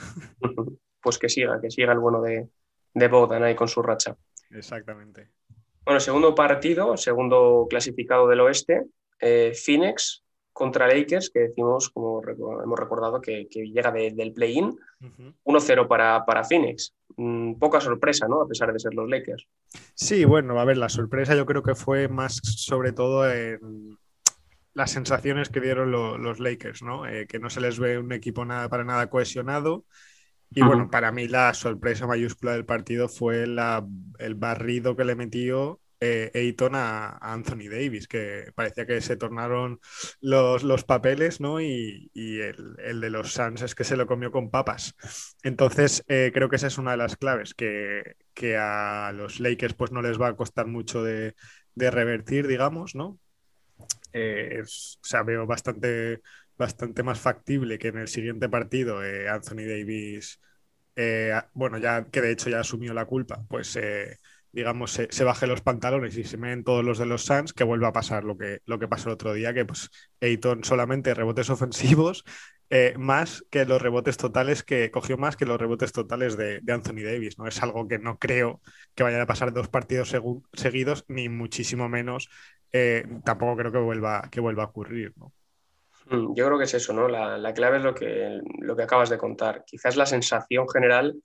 Pues 1.01 1.17
que 1.17 1.29
siga, 1.29 1.59
que 1.61 1.69
siga 1.69 1.93
el 1.93 1.99
bueno 1.99 2.21
de, 2.21 2.49
de 2.93 3.07
Bogdan 3.07 3.43
ahí 3.43 3.55
con 3.55 3.67
su 3.67 3.81
racha. 3.81 4.15
Exactamente. 4.51 5.29
Bueno, 5.85 5.99
segundo 5.99 6.33
partido, 6.33 6.95
segundo 6.95 7.67
clasificado 7.69 8.27
del 8.27 8.39
oeste, 8.39 8.83
eh, 9.19 9.51
Phoenix 9.53 10.23
contra 10.53 10.87
Lakers, 10.87 11.29
que 11.29 11.39
decimos, 11.41 11.89
como 11.89 12.21
hemos 12.23 12.79
recordado, 12.79 13.19
que, 13.19 13.47
que 13.49 13.63
llega 13.65 13.91
de- 13.91 14.11
del 14.11 14.33
play-in, 14.33 14.77
Ujú. 15.01 15.33
1-0 15.43 15.87
para, 15.87 16.23
para 16.25 16.43
Phoenix. 16.43 16.93
Mm, 17.17 17.55
poca 17.55 17.81
sorpresa, 17.81 18.27
¿no? 18.27 18.41
A 18.41 18.47
pesar 18.47 18.71
de 18.71 18.79
ser 18.79 18.93
los 18.93 19.09
Lakers. 19.09 19.45
Sí, 19.95 20.23
bueno, 20.25 20.59
a 20.59 20.65
ver, 20.65 20.77
la 20.77 20.89
sorpresa 20.89 21.35
yo 21.35 21.45
creo 21.45 21.63
que 21.63 21.75
fue 21.75 22.07
más 22.07 22.39
sobre 22.43 22.91
todo 22.93 23.29
en 23.29 23.97
las 24.73 24.91
sensaciones 24.91 25.49
que 25.49 25.61
dieron 25.61 25.91
lo- 25.91 26.17
los 26.17 26.39
Lakers, 26.39 26.81
¿no? 26.83 27.05
Eh, 27.07 27.27
que 27.27 27.39
no 27.39 27.49
se 27.49 27.61
les 27.61 27.79
ve 27.79 27.97
un 27.99 28.11
equipo 28.13 28.45
nada 28.45 28.69
para 28.69 28.83
nada 28.83 29.09
cohesionado. 29.09 29.85
Y 30.55 30.61
bueno, 30.63 30.89
para 30.89 31.11
mí 31.11 31.27
la 31.27 31.53
sorpresa 31.53 32.07
mayúscula 32.07 32.53
del 32.53 32.65
partido 32.65 33.09
fue 33.09 33.47
la- 33.47 33.85
el 34.19 34.35
barrido 34.35 34.95
que 34.95 35.05
le 35.05 35.15
metió 35.15 35.81
eh, 36.01 36.31
Ayton 36.35 36.75
a, 36.75 37.09
a 37.11 37.33
Anthony 37.33 37.69
Davis, 37.71 38.07
que 38.09 38.51
parecía 38.55 38.85
que 38.85 38.99
se 39.01 39.15
tornaron 39.17 39.79
los, 40.21 40.63
los 40.63 40.83
papeles, 40.83 41.39
¿no? 41.41 41.61
Y, 41.61 42.11
y 42.13 42.39
el, 42.41 42.75
el 42.83 43.01
de 43.01 43.09
los 43.09 43.33
Suns 43.33 43.61
es 43.61 43.73
que 43.75 43.85
se 43.85 43.95
lo 43.97 44.05
comió 44.07 44.31
con 44.31 44.51
papas. 44.51 44.95
Entonces, 45.43 46.03
eh, 46.07 46.31
creo 46.33 46.49
que 46.49 46.57
esa 46.57 46.67
es 46.67 46.77
una 46.77 46.91
de 46.91 46.97
las 46.97 47.15
claves, 47.17 47.53
que, 47.53 48.15
que 48.33 48.57
a 48.57 49.11
los 49.15 49.39
Lakers 49.39 49.73
pues 49.75 49.91
no 49.91 50.01
les 50.01 50.19
va 50.21 50.27
a 50.29 50.35
costar 50.35 50.67
mucho 50.67 51.03
de, 51.03 51.35
de 51.75 51.91
revertir, 51.91 52.47
digamos, 52.47 52.95
¿no? 52.95 53.19
Eh, 54.13 54.59
es- 54.63 54.99
o 55.03 55.05
sea, 55.07 55.23
veo 55.23 55.45
bastante, 55.47 56.21
bastante 56.57 57.03
más 57.03 57.19
factible 57.19 57.77
que 57.79 57.89
en 57.89 57.97
el 57.99 58.07
siguiente 58.07 58.49
partido 58.49 59.03
eh, 59.03 59.27
Anthony 59.29 59.65
Davis, 59.67 60.39
eh, 60.95 61.33
bueno, 61.53 61.77
ya 61.79 62.05
que 62.09 62.21
de 62.21 62.31
hecho 62.31 62.49
ya 62.49 62.59
asumió 62.61 62.93
la 62.93 63.05
culpa, 63.05 63.45
pues 63.49 63.77
digamos 64.51 64.91
se, 64.91 65.23
baje 65.23 65.47
los 65.47 65.61
pantalones 65.61 66.15
y 66.17 66.23
se 66.23 66.37
meten 66.37 66.63
todos 66.63 66.83
los 66.85 66.97
de 66.99 67.05
los 67.07 67.25
Suns, 67.25 67.53
que 67.53 67.63
vuelva 67.63 67.89
a 67.89 67.93
pasar 67.93 68.23
lo 68.23 68.37
que, 68.37 68.59
lo 68.65 68.79
que 68.79 68.87
pasó 68.87 69.09
el 69.09 69.15
otro 69.15 69.33
día, 69.33 69.53
que 69.53 69.65
pues 69.65 69.89
Ayton 70.21 70.63
solamente 70.63 71.13
rebotes 71.13 71.49
ofensivos, 71.49 72.23
más 72.97 73.45
que 73.51 73.65
los 73.65 73.81
rebotes 73.81 74.17
totales, 74.17 74.63
que 74.63 74.89
cogió 74.91 75.17
más 75.17 75.35
que 75.37 75.45
los 75.45 75.59
rebotes 75.59 75.91
totales 75.91 76.37
de, 76.37 76.59
de 76.61 76.73
Anthony 76.73 77.03
Davis, 77.03 77.37
¿no? 77.37 77.47
Es 77.47 77.61
algo 77.61 77.87
que 77.87 77.99
no 77.99 78.17
creo 78.17 78.61
que 78.95 79.03
vayan 79.03 79.21
a 79.21 79.27
pasar 79.27 79.53
dos 79.53 79.67
partidos 79.69 80.13
segu- 80.13 80.43
seguidos, 80.53 81.05
ni 81.07 81.29
muchísimo 81.29 81.87
menos, 81.89 82.29
eh, 82.73 83.05
tampoco 83.23 83.55
creo 83.55 83.71
que 83.71 83.77
vuelva, 83.77 84.27
que 84.31 84.41
vuelva 84.41 84.63
a 84.63 84.67
ocurrir, 84.67 85.13
¿no? 85.17 85.31
Mm, 86.09 86.33
Yo 86.35 86.45
creo 86.45 86.57
que 86.57 86.63
es 86.65 86.73
eso, 86.73 86.91
¿no? 86.91 87.07
La, 87.07 87.37
la 87.37 87.53
clave 87.53 87.77
es 87.77 87.83
lo 87.83 87.93
que, 87.93 88.41
lo 88.59 88.75
que 88.75 88.83
acabas 88.83 89.09
de 89.09 89.17
contar. 89.17 89.63
Quizás 89.65 89.95
la 89.95 90.07
sensación 90.07 90.67
general 90.67 91.21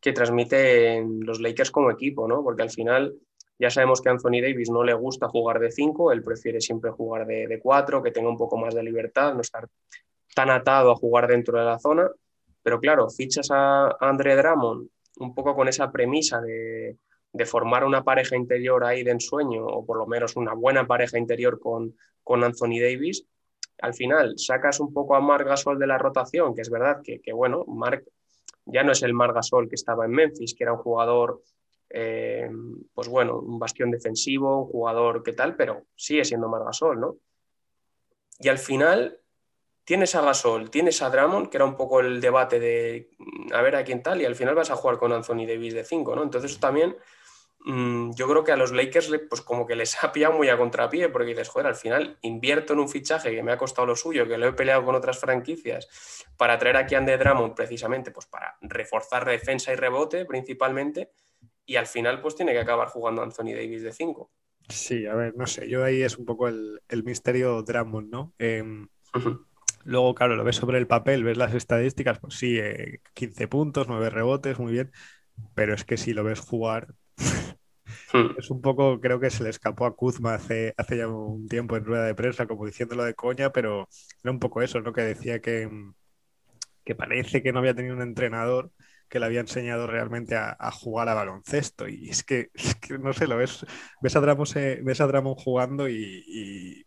que 0.00 0.12
transmiten 0.12 1.20
los 1.20 1.40
Lakers 1.40 1.70
como 1.70 1.90
equipo, 1.90 2.26
¿no? 2.26 2.42
Porque 2.42 2.62
al 2.62 2.70
final 2.70 3.14
ya 3.58 3.70
sabemos 3.70 4.00
que 4.00 4.08
Anthony 4.08 4.40
Davis 4.42 4.70
no 4.70 4.84
le 4.84 4.94
gusta 4.94 5.28
jugar 5.28 5.60
de 5.60 5.70
5, 5.70 6.12
él 6.12 6.22
prefiere 6.22 6.60
siempre 6.60 6.90
jugar 6.90 7.26
de 7.26 7.60
4, 7.62 8.02
que 8.02 8.10
tenga 8.10 8.28
un 8.28 8.36
poco 8.36 8.56
más 8.56 8.74
de 8.74 8.82
libertad, 8.82 9.34
no 9.34 9.40
estar 9.40 9.68
tan 10.34 10.50
atado 10.50 10.92
a 10.92 10.96
jugar 10.96 11.26
dentro 11.26 11.58
de 11.58 11.64
la 11.64 11.78
zona. 11.78 12.08
Pero 12.62 12.80
claro, 12.80 13.08
fichas 13.08 13.48
a 13.50 13.96
Andre 14.00 14.36
Drummond 14.36 14.88
un 15.20 15.34
poco 15.34 15.54
con 15.56 15.66
esa 15.68 15.90
premisa 15.90 16.40
de, 16.40 16.96
de 17.32 17.46
formar 17.46 17.84
una 17.84 18.04
pareja 18.04 18.36
interior 18.36 18.84
ahí 18.84 19.02
de 19.02 19.12
ensueño, 19.12 19.66
o 19.66 19.84
por 19.84 19.98
lo 19.98 20.06
menos 20.06 20.36
una 20.36 20.54
buena 20.54 20.86
pareja 20.86 21.18
interior 21.18 21.60
con, 21.60 21.96
con 22.24 22.42
Anthony 22.42 22.80
Davis, 22.80 23.26
al 23.80 23.94
final 23.94 24.34
sacas 24.38 24.80
un 24.80 24.92
poco 24.92 25.14
a 25.14 25.20
Marc 25.20 25.46
Gasol 25.46 25.78
de 25.78 25.86
la 25.86 25.98
rotación, 25.98 26.54
que 26.54 26.62
es 26.62 26.70
verdad 26.70 27.00
que, 27.02 27.32
bueno, 27.32 27.64
Marc 27.66 28.04
ya 28.66 28.82
no 28.82 28.92
es 28.92 29.02
el 29.02 29.14
Marc 29.14 29.34
Gasol 29.34 29.68
que 29.68 29.76
estaba 29.76 30.04
en 30.04 30.10
Memphis, 30.10 30.54
que 30.54 30.64
era 30.64 30.72
un 30.72 30.78
jugador, 30.78 31.42
eh, 31.90 32.50
pues 32.92 33.08
bueno, 33.08 33.38
un 33.38 33.58
bastión 33.58 33.90
defensivo, 33.90 34.64
un 34.64 34.70
jugador 34.70 35.22
que 35.22 35.32
tal, 35.32 35.56
pero 35.56 35.84
sigue 35.94 36.24
siendo 36.24 36.48
Marc 36.48 36.66
Gasol, 36.66 37.00
¿no? 37.00 37.16
Y 38.40 38.48
al 38.48 38.58
final 38.58 39.18
tienes 39.88 40.14
a 40.14 40.20
Gasol, 40.20 40.68
tienes 40.68 41.00
a 41.00 41.08
Drummond, 41.08 41.48
que 41.48 41.56
era 41.56 41.64
un 41.64 41.74
poco 41.74 42.00
el 42.00 42.20
debate 42.20 42.60
de 42.60 43.08
mm, 43.16 43.54
a 43.54 43.62
ver 43.62 43.74
a 43.74 43.84
quién 43.84 44.02
tal, 44.02 44.20
y 44.20 44.26
al 44.26 44.36
final 44.36 44.54
vas 44.54 44.70
a 44.70 44.76
jugar 44.76 44.98
con 44.98 45.14
Anthony 45.14 45.46
Davis 45.46 45.72
de 45.72 45.82
5, 45.82 46.14
¿no? 46.14 46.22
Entonces 46.22 46.60
también 46.60 46.94
mm, 47.60 48.10
yo 48.12 48.28
creo 48.28 48.44
que 48.44 48.52
a 48.52 48.58
los 48.58 48.70
Lakers 48.70 49.10
pues 49.30 49.40
como 49.40 49.66
que 49.66 49.74
les 49.76 49.96
ha 50.04 50.12
pillado 50.12 50.34
muy 50.34 50.50
a 50.50 50.58
contrapié, 50.58 51.08
porque 51.08 51.28
dices, 51.28 51.48
joder, 51.48 51.68
al 51.68 51.74
final 51.74 52.18
invierto 52.20 52.74
en 52.74 52.80
un 52.80 52.90
fichaje 52.90 53.34
que 53.34 53.42
me 53.42 53.50
ha 53.50 53.56
costado 53.56 53.86
lo 53.86 53.96
suyo, 53.96 54.28
que 54.28 54.36
lo 54.36 54.48
he 54.48 54.52
peleado 54.52 54.84
con 54.84 54.94
otras 54.94 55.18
franquicias, 55.18 55.88
para 56.36 56.58
traer 56.58 56.76
aquí 56.76 56.94
a 56.94 56.98
Andy 56.98 57.16
Drummond 57.16 57.54
precisamente 57.54 58.10
pues 58.10 58.26
para 58.26 58.58
reforzar 58.60 59.24
defensa 59.24 59.72
y 59.72 59.76
rebote 59.76 60.26
principalmente, 60.26 61.12
y 61.64 61.76
al 61.76 61.86
final 61.86 62.20
pues 62.20 62.34
tiene 62.34 62.52
que 62.52 62.60
acabar 62.60 62.88
jugando 62.88 63.22
Anthony 63.22 63.54
Davis 63.54 63.84
de 63.84 63.94
5. 63.94 64.30
Sí, 64.68 65.06
a 65.06 65.14
ver, 65.14 65.34
no 65.34 65.46
sé, 65.46 65.66
yo 65.66 65.82
ahí 65.82 66.02
es 66.02 66.18
un 66.18 66.26
poco 66.26 66.46
el, 66.46 66.82
el 66.90 67.04
misterio 67.04 67.62
Drummond, 67.62 68.10
¿no? 68.10 68.34
Em, 68.38 68.86
Luego, 69.84 70.14
claro, 70.14 70.36
lo 70.36 70.44
ves 70.44 70.56
sobre 70.56 70.78
el 70.78 70.86
papel, 70.86 71.24
ves 71.24 71.36
las 71.38 71.54
estadísticas, 71.54 72.18
pues 72.18 72.34
sí, 72.34 72.58
eh, 72.58 73.00
15 73.14 73.48
puntos, 73.48 73.88
9 73.88 74.10
rebotes, 74.10 74.58
muy 74.58 74.72
bien, 74.72 74.92
pero 75.54 75.74
es 75.74 75.84
que 75.84 75.96
si 75.96 76.12
lo 76.12 76.24
ves 76.24 76.40
jugar, 76.40 76.88
es 78.38 78.50
un 78.50 78.60
poco, 78.60 79.00
creo 79.00 79.20
que 79.20 79.30
se 79.30 79.42
le 79.44 79.50
escapó 79.50 79.86
a 79.86 79.96
Kuzma 79.96 80.34
hace, 80.34 80.74
hace 80.76 80.98
ya 80.98 81.08
un 81.08 81.48
tiempo 81.48 81.76
en 81.76 81.84
rueda 81.84 82.04
de 82.04 82.14
prensa, 82.14 82.46
como 82.46 82.66
diciéndolo 82.66 83.04
de 83.04 83.14
coña, 83.14 83.50
pero 83.50 83.88
era 84.22 84.32
un 84.32 84.38
poco 84.38 84.62
eso, 84.62 84.80
¿no? 84.80 84.92
Que 84.92 85.02
decía 85.02 85.40
que, 85.40 85.68
que 86.84 86.94
parece 86.94 87.42
que 87.42 87.52
no 87.52 87.58
había 87.60 87.74
tenido 87.74 87.94
un 87.94 88.02
entrenador 88.02 88.72
que 89.08 89.18
le 89.18 89.26
había 89.26 89.40
enseñado 89.40 89.86
realmente 89.86 90.36
a, 90.36 90.56
a 90.58 90.70
jugar 90.70 91.08
a 91.08 91.14
baloncesto. 91.14 91.88
Y 91.88 92.10
es 92.10 92.22
que, 92.24 92.50
es 92.54 92.74
que, 92.76 92.98
no 92.98 93.12
sé, 93.12 93.26
lo 93.26 93.36
ves, 93.36 93.64
ves 94.00 94.16
a 94.16 94.20
Drummond, 94.20 94.56
eh, 94.56 94.80
ves 94.82 95.00
a 95.00 95.22
jugando 95.36 95.88
y, 95.88 96.24
y, 96.26 96.86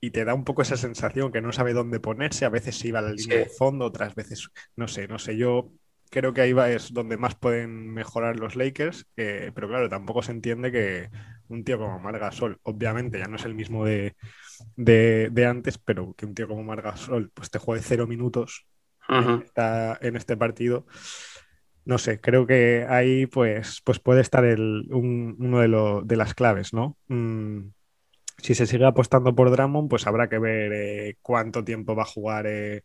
y, 0.00 0.10
te 0.10 0.24
da 0.24 0.34
un 0.34 0.44
poco 0.44 0.62
esa 0.62 0.76
sensación 0.76 1.32
que 1.32 1.40
no 1.40 1.52
sabe 1.52 1.72
dónde 1.72 2.00
ponerse. 2.00 2.44
A 2.44 2.50
veces 2.50 2.76
se 2.76 2.88
iba 2.88 2.98
a 3.00 3.02
la 3.02 3.12
línea 3.12 3.38
sí. 3.38 3.44
de 3.44 3.50
fondo, 3.50 3.84
otras 3.84 4.14
veces, 4.14 4.48
no 4.76 4.88
sé, 4.88 5.08
no 5.08 5.18
sé. 5.18 5.36
Yo 5.36 5.72
creo 6.10 6.34
que 6.34 6.42
ahí 6.42 6.52
va 6.52 6.70
es 6.70 6.92
donde 6.92 7.16
más 7.16 7.36
pueden 7.36 7.88
mejorar 7.92 8.36
los 8.36 8.56
Lakers, 8.56 9.06
eh, 9.16 9.52
pero 9.54 9.68
claro, 9.68 9.88
tampoco 9.88 10.22
se 10.22 10.32
entiende 10.32 10.72
que 10.72 11.08
un 11.48 11.64
tío 11.64 11.78
como 11.78 11.98
Margasol, 12.00 12.58
obviamente 12.64 13.18
ya 13.18 13.26
no 13.26 13.36
es 13.36 13.44
el 13.44 13.54
mismo 13.54 13.84
de, 13.84 14.16
de, 14.76 15.30
de 15.30 15.46
antes, 15.46 15.78
pero 15.78 16.14
que 16.14 16.26
un 16.26 16.34
tío 16.34 16.48
como 16.48 16.64
Margasol 16.64 17.30
pues 17.32 17.50
te 17.50 17.58
juegue 17.58 17.82
cero 17.82 18.06
minutos 18.06 18.66
uh 19.08 19.14
-huh. 19.14 19.34
en, 19.36 19.42
esta, 19.42 19.98
en, 20.00 20.16
este 20.16 20.36
partido. 20.36 20.86
No 21.84 21.98
sé, 21.98 22.20
creo 22.20 22.46
que 22.46 22.86
ahí 22.88 23.26
pues, 23.26 23.80
pues 23.84 24.00
puede 24.00 24.20
estar 24.20 24.44
el, 24.44 24.88
un, 24.90 25.36
uno 25.38 25.60
de, 25.60 25.68
lo, 25.68 26.02
de, 26.02 26.16
las 26.16 26.34
claves, 26.34 26.72
¿no? 26.72 26.96
Mm, 27.08 27.68
si 28.42 28.54
se 28.54 28.66
sigue 28.66 28.86
apostando 28.86 29.34
por 29.34 29.50
Drummond, 29.50 29.88
pues 29.88 30.06
habrá 30.06 30.28
que 30.28 30.38
ver 30.38 30.72
eh, 30.72 31.16
cuánto 31.22 31.64
tiempo 31.64 31.94
va 31.94 32.02
a 32.02 32.06
jugar 32.06 32.46
eh, 32.46 32.82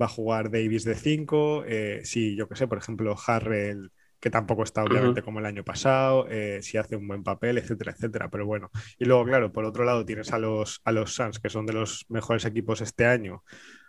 va 0.00 0.06
a 0.06 0.08
jugar 0.08 0.50
Davis 0.50 0.84
de 0.84 0.94
5, 0.94 1.64
eh, 1.66 2.00
si 2.04 2.36
yo 2.36 2.48
que 2.48 2.56
sé, 2.56 2.68
por 2.68 2.78
ejemplo, 2.78 3.16
Harrell, 3.26 3.90
que 4.20 4.30
tampoco 4.30 4.62
está 4.62 4.82
obviamente 4.82 5.20
uh 5.20 5.22
-huh. 5.22 5.24
como 5.24 5.38
el 5.40 5.46
año 5.46 5.64
pasado, 5.64 6.26
eh, 6.28 6.60
si 6.62 6.76
hace 6.76 6.96
un 6.96 7.06
buen 7.06 7.22
papel, 7.22 7.58
etcétera, 7.58 7.92
etcétera, 7.92 8.28
pero 8.30 8.46
bueno. 8.46 8.70
Y 8.98 9.04
luego, 9.04 9.24
claro, 9.24 9.52
por 9.52 9.64
otro 9.64 9.84
lado 9.84 10.04
tienes 10.04 10.32
a 10.32 10.38
los, 10.38 10.80
a 10.84 10.92
los 10.92 11.14
Suns, 11.14 11.38
que 11.38 11.50
son 11.50 11.66
de 11.66 11.72
los 11.72 12.06
mejores 12.08 12.44
equipos 12.44 12.80
este 12.80 13.06
año, 13.06 13.44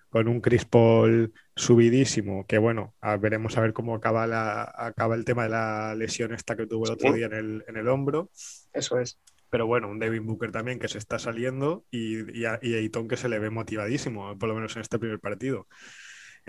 con 0.10 0.28
un 0.28 0.42
Chris 0.42 0.66
Paul 0.66 1.34
subidísimo, 1.56 2.46
que 2.48 2.58
bueno, 2.58 2.96
a, 3.02 3.18
veremos 3.18 3.58
a 3.58 3.62
ver 3.62 3.74
cómo 3.74 3.96
acaba, 3.96 4.28
la, 4.28 4.72
acaba 4.76 5.16
el 5.16 5.26
tema 5.26 5.44
de 5.44 5.50
la 5.50 5.96
lesión 5.96 6.34
esta 6.34 6.56
que 6.56 6.68
tuvo 6.68 6.86
el 6.86 6.94
otro 6.94 7.14
día 7.14 7.28
en 7.28 7.34
el, 7.34 7.64
en 7.68 7.78
el 7.78 7.88
hombro. 7.88 8.30
Eso 8.74 9.00
es. 9.00 9.20
Pero 9.50 9.68
bueno, 9.68 9.90
un 9.90 10.00
Devin 10.00 10.26
Booker 10.26 10.52
también 10.52 10.80
que 10.80 10.88
se 10.88 10.98
está 10.98 11.20
saliendo 11.20 11.86
y, 11.92 12.20
y, 12.40 12.46
y 12.62 12.76
Ayton 12.76 13.08
que 13.08 13.18
se 13.18 13.30
le 13.30 13.40
ve 13.40 13.50
motivadísimo, 13.50 14.38
por 14.38 14.50
lo 14.50 14.56
menos 14.56 14.76
en 14.76 14.82
este 14.82 15.00
primer 15.00 15.20
partido. 15.20 15.68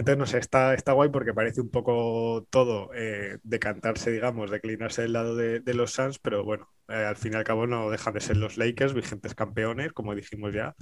Entonces, 0.00 0.18
no 0.18 0.26
sé, 0.26 0.38
está, 0.38 0.72
está 0.72 0.92
guay 0.92 1.10
porque 1.10 1.34
parece 1.34 1.60
un 1.60 1.70
poco 1.70 2.46
todo 2.50 2.90
eh, 2.94 3.38
decantarse, 3.42 4.10
digamos, 4.10 4.50
declinarse 4.50 5.02
del 5.02 5.12
lado 5.12 5.36
de, 5.36 5.74
los 5.74 5.92
Suns, 5.92 6.18
pero 6.18 6.42
bueno, 6.42 6.70
eh, 6.88 6.94
al 6.94 7.16
fin 7.16 7.34
y 7.34 7.36
al 7.36 7.44
cabo 7.44 7.66
no 7.66 7.90
dejan 7.90 8.14
de 8.14 8.20
ser 8.20 8.38
los 8.38 8.56
Lakers, 8.56 8.94
vigentes 8.94 9.34
campeones, 9.34 9.92
como 9.92 10.14
dijimos 10.14 10.54
ya. 10.54 10.74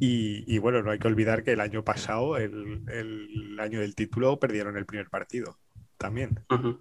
Y, 0.00 0.44
y 0.52 0.58
bueno, 0.58 0.82
no 0.82 0.90
hay 0.90 0.98
que 0.98 1.06
olvidar 1.06 1.44
que 1.44 1.52
el 1.52 1.60
año 1.60 1.84
pasado, 1.84 2.36
el, 2.38 2.82
el, 2.88 3.56
año 3.60 3.80
del 3.80 3.94
título, 3.94 4.40
perdieron 4.40 4.76
el 4.76 4.84
primer 4.84 5.08
partido 5.10 5.58
también. 5.96 6.40
Uh. 6.50 6.74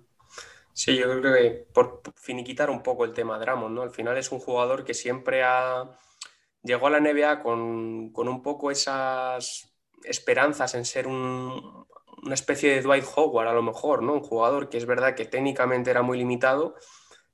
Sí, 0.76 0.98
yo 0.98 1.06
creo 1.06 1.22
que 1.22 1.68
por 1.74 2.02
finiquitar 2.18 2.70
un 2.70 2.84
poco 2.84 3.06
el 3.06 3.14
tema 3.14 3.40
Drummond, 3.40 3.74
¿no? 3.76 3.82
Al 3.82 3.92
final 3.92 4.18
es 4.18 4.32
un 4.34 4.40
jugador 4.40 4.84
que 4.84 4.94
siempre 4.94 5.42
ha... 5.42 5.98
llegó 6.64 6.88
a 6.88 6.90
la 6.90 7.00
NBA 7.00 7.42
con, 7.42 8.12
con 8.12 8.28
un 8.28 8.44
poco 8.44 8.72
esas 8.72 9.74
esperanzas 10.04 10.76
en 10.76 10.84
ser 10.84 11.08
una 11.08 12.34
especie 12.34 12.76
de 12.76 12.82
Dwight 12.82 13.06
Howard 13.16 13.48
a 13.48 13.54
lo 13.54 13.62
mejor, 13.64 14.04
¿no? 14.04 14.14
Un 14.16 14.20
jugador 14.20 14.68
que 14.68 14.78
es 14.78 14.86
verdad 14.86 15.16
que 15.16 15.24
técnicamente 15.24 15.92
era 15.92 16.02
muy 16.02 16.18
limitado, 16.18 16.76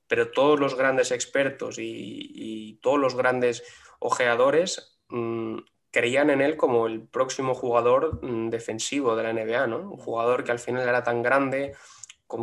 pero 0.08 0.30
todos 0.30 0.60
los 0.60 0.76
grandes 0.76 1.12
expertos 1.12 1.78
y, 1.80 2.80
todos 2.84 3.00
los 3.00 3.16
grandes 3.16 3.64
ojeadores 4.00 5.00
mm, 5.10 5.58
creían 5.90 6.30
en 6.30 6.42
él 6.42 6.58
como 6.58 6.86
el 6.86 7.08
próximo 7.08 7.56
jugador 7.56 8.24
mm, 8.24 8.50
defensivo 8.50 9.16
de 9.16 9.24
la 9.24 9.34
NBA, 9.34 9.66
¿no? 9.66 9.80
Un 9.80 9.98
jugador 9.98 10.44
que 10.44 10.52
al 10.52 10.60
final 10.60 10.88
era 10.88 11.04
tan 11.04 11.24
grande, 11.24 11.74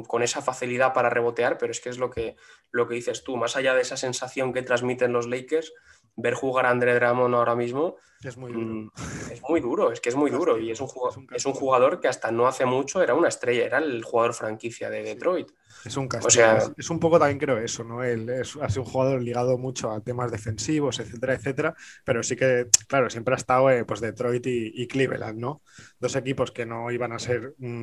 con, 0.07 0.23
esa 0.23 0.43
facilidad 0.43 0.93
para 0.93 1.11
rebotear, 1.11 1.59
pero 1.59 1.73
es 1.73 1.81
que 1.81 1.89
es 1.89 1.99
lo 1.99 2.11
que, 2.11 2.37
lo 2.71 2.87
que 2.87 2.95
dices 2.95 3.25
tú, 3.25 3.37
más 3.37 3.57
allá 3.57 3.75
de 3.75 3.83
esa 3.83 3.97
sensación 3.97 4.53
que 4.53 4.63
transmiten 4.63 5.13
los 5.13 5.27
Lakers, 5.27 5.73
ver 6.17 6.35
jugar 6.35 6.67
a 6.67 6.71
André 6.71 6.95
Drummond 6.95 7.35
ahora 7.35 7.55
mismo 7.55 7.97
es 8.23 8.37
muy 8.37 8.53
duro. 8.53 8.67
Mm, 8.67 8.91
es 9.33 9.43
muy 9.49 9.61
duro, 9.61 9.93
es 9.93 10.01
que 10.01 10.09
es 10.09 10.17
muy 10.17 10.31
duro 10.31 10.59
y 10.59 10.71
es 10.71 10.81
un, 10.81 10.89
jugador, 10.89 11.25
es 11.35 11.47
un 11.47 11.53
jugador 11.53 12.01
que 12.01 12.09
hasta 12.09 12.31
no 12.33 12.47
hace 12.47 12.65
mucho 12.65 13.03
era 13.03 13.15
una 13.15 13.29
estrella, 13.29 13.65
era 13.65 13.79
el 13.79 14.03
jugador 14.03 14.35
franquicia 14.35 14.91
de 14.91 15.03
Detroit. 15.03 15.51
Es 15.85 15.97
un 15.97 16.09
castigo. 16.09 16.29
O 16.29 16.31
sea, 16.31 16.73
es 16.77 16.91
un 16.91 16.99
poco 16.99 17.19
también 17.19 17.39
creo 17.39 17.59
eso, 17.59 17.85
¿no? 17.85 18.03
Él 18.03 18.29
es, 18.29 18.57
ha 18.57 18.69
sido 18.69 18.83
un 18.83 18.89
jugador 18.89 19.23
ligado 19.23 19.57
mucho 19.59 19.93
a 19.93 20.01
temas 20.01 20.31
defensivos, 20.33 20.99
etcétera, 20.99 21.35
etcétera, 21.35 21.75
pero 22.05 22.23
sí 22.23 22.35
que, 22.35 22.67
claro, 22.89 23.09
siempre 23.11 23.35
ha 23.35 23.37
estado 23.37 23.71
eh, 23.71 23.85
pues 23.85 24.01
Detroit 24.01 24.45
y, 24.47 24.89
Cleveland, 24.89 25.39
¿no? 25.39 25.63
Dos 26.01 26.17
equipos 26.17 26.51
que 26.51 26.67
no 26.67 26.91
iban 26.91 27.13
a 27.13 27.19
ser 27.19 27.55
mm, 27.59 27.83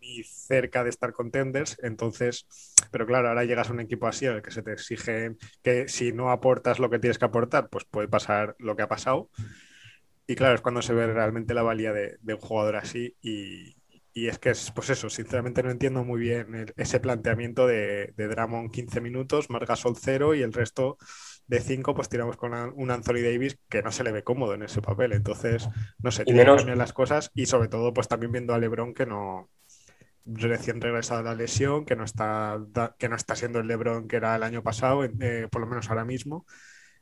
ni 0.00 0.22
cerca 0.24 0.82
de 0.82 0.90
estar 0.90 1.12
contenders, 1.12 1.78
entonces, 1.82 2.46
pero 2.90 3.06
claro, 3.06 3.28
ahora 3.28 3.44
llegas 3.44 3.70
a 3.70 3.72
un 3.72 3.80
equipo 3.80 4.06
así 4.06 4.26
al 4.26 4.42
que 4.42 4.50
se 4.50 4.62
te 4.62 4.72
exige 4.72 5.36
que 5.62 5.88
si 5.88 6.12
no 6.12 6.30
aportas 6.30 6.78
lo 6.78 6.90
que 6.90 6.98
tienes 6.98 7.18
que 7.18 7.24
aportar, 7.24 7.68
pues 7.68 7.84
puede 7.84 8.08
pasar 8.08 8.56
lo 8.58 8.74
que 8.76 8.82
ha 8.82 8.88
pasado. 8.88 9.28
Y 10.26 10.34
claro, 10.34 10.56
es 10.56 10.60
cuando 10.60 10.82
se 10.82 10.92
ve 10.92 11.06
realmente 11.06 11.54
la 11.54 11.62
valía 11.62 11.92
de, 11.92 12.16
de 12.20 12.34
un 12.34 12.40
jugador 12.40 12.76
así 12.76 13.16
y, 13.22 13.76
y 14.16 14.28
es 14.28 14.38
que 14.38 14.48
es, 14.48 14.72
pues 14.74 14.88
eso, 14.88 15.10
sinceramente 15.10 15.62
no 15.62 15.70
entiendo 15.70 16.02
muy 16.02 16.18
bien 16.18 16.72
ese 16.76 17.00
planteamiento 17.00 17.66
de, 17.66 18.14
de 18.16 18.28
Dramon 18.28 18.70
15 18.70 19.02
minutos, 19.02 19.50
Margasol 19.50 19.94
0 19.94 20.34
y 20.34 20.40
el 20.40 20.54
resto 20.54 20.96
de 21.46 21.60
5 21.60 21.94
pues 21.94 22.08
tiramos 22.08 22.38
con 22.38 22.54
un 22.54 22.90
Anthony 22.90 23.20
Davis 23.22 23.58
que 23.68 23.82
no 23.82 23.92
se 23.92 24.04
le 24.04 24.12
ve 24.12 24.24
cómodo 24.24 24.54
en 24.54 24.62
ese 24.62 24.80
papel. 24.80 25.12
Entonces, 25.12 25.68
no 25.98 26.10
sé, 26.10 26.24
tiene 26.24 26.44
menos... 26.44 26.64
las 26.64 26.94
cosas 26.94 27.30
y 27.34 27.44
sobre 27.44 27.68
todo 27.68 27.92
pues 27.92 28.08
también 28.08 28.32
viendo 28.32 28.54
a 28.54 28.58
Lebron 28.58 28.94
que 28.94 29.04
no 29.04 29.50
recién 30.24 30.80
regresado 30.80 31.22
de 31.22 31.28
la 31.28 31.34
lesión, 31.34 31.84
que 31.84 31.94
no 31.94 32.04
está, 32.04 32.58
que 32.98 33.10
no 33.10 33.16
está 33.16 33.36
siendo 33.36 33.60
el 33.60 33.68
Lebron 33.68 34.08
que 34.08 34.16
era 34.16 34.34
el 34.34 34.42
año 34.44 34.62
pasado, 34.62 35.04
eh, 35.04 35.46
por 35.50 35.60
lo 35.60 35.66
menos 35.66 35.90
ahora 35.90 36.06
mismo. 36.06 36.46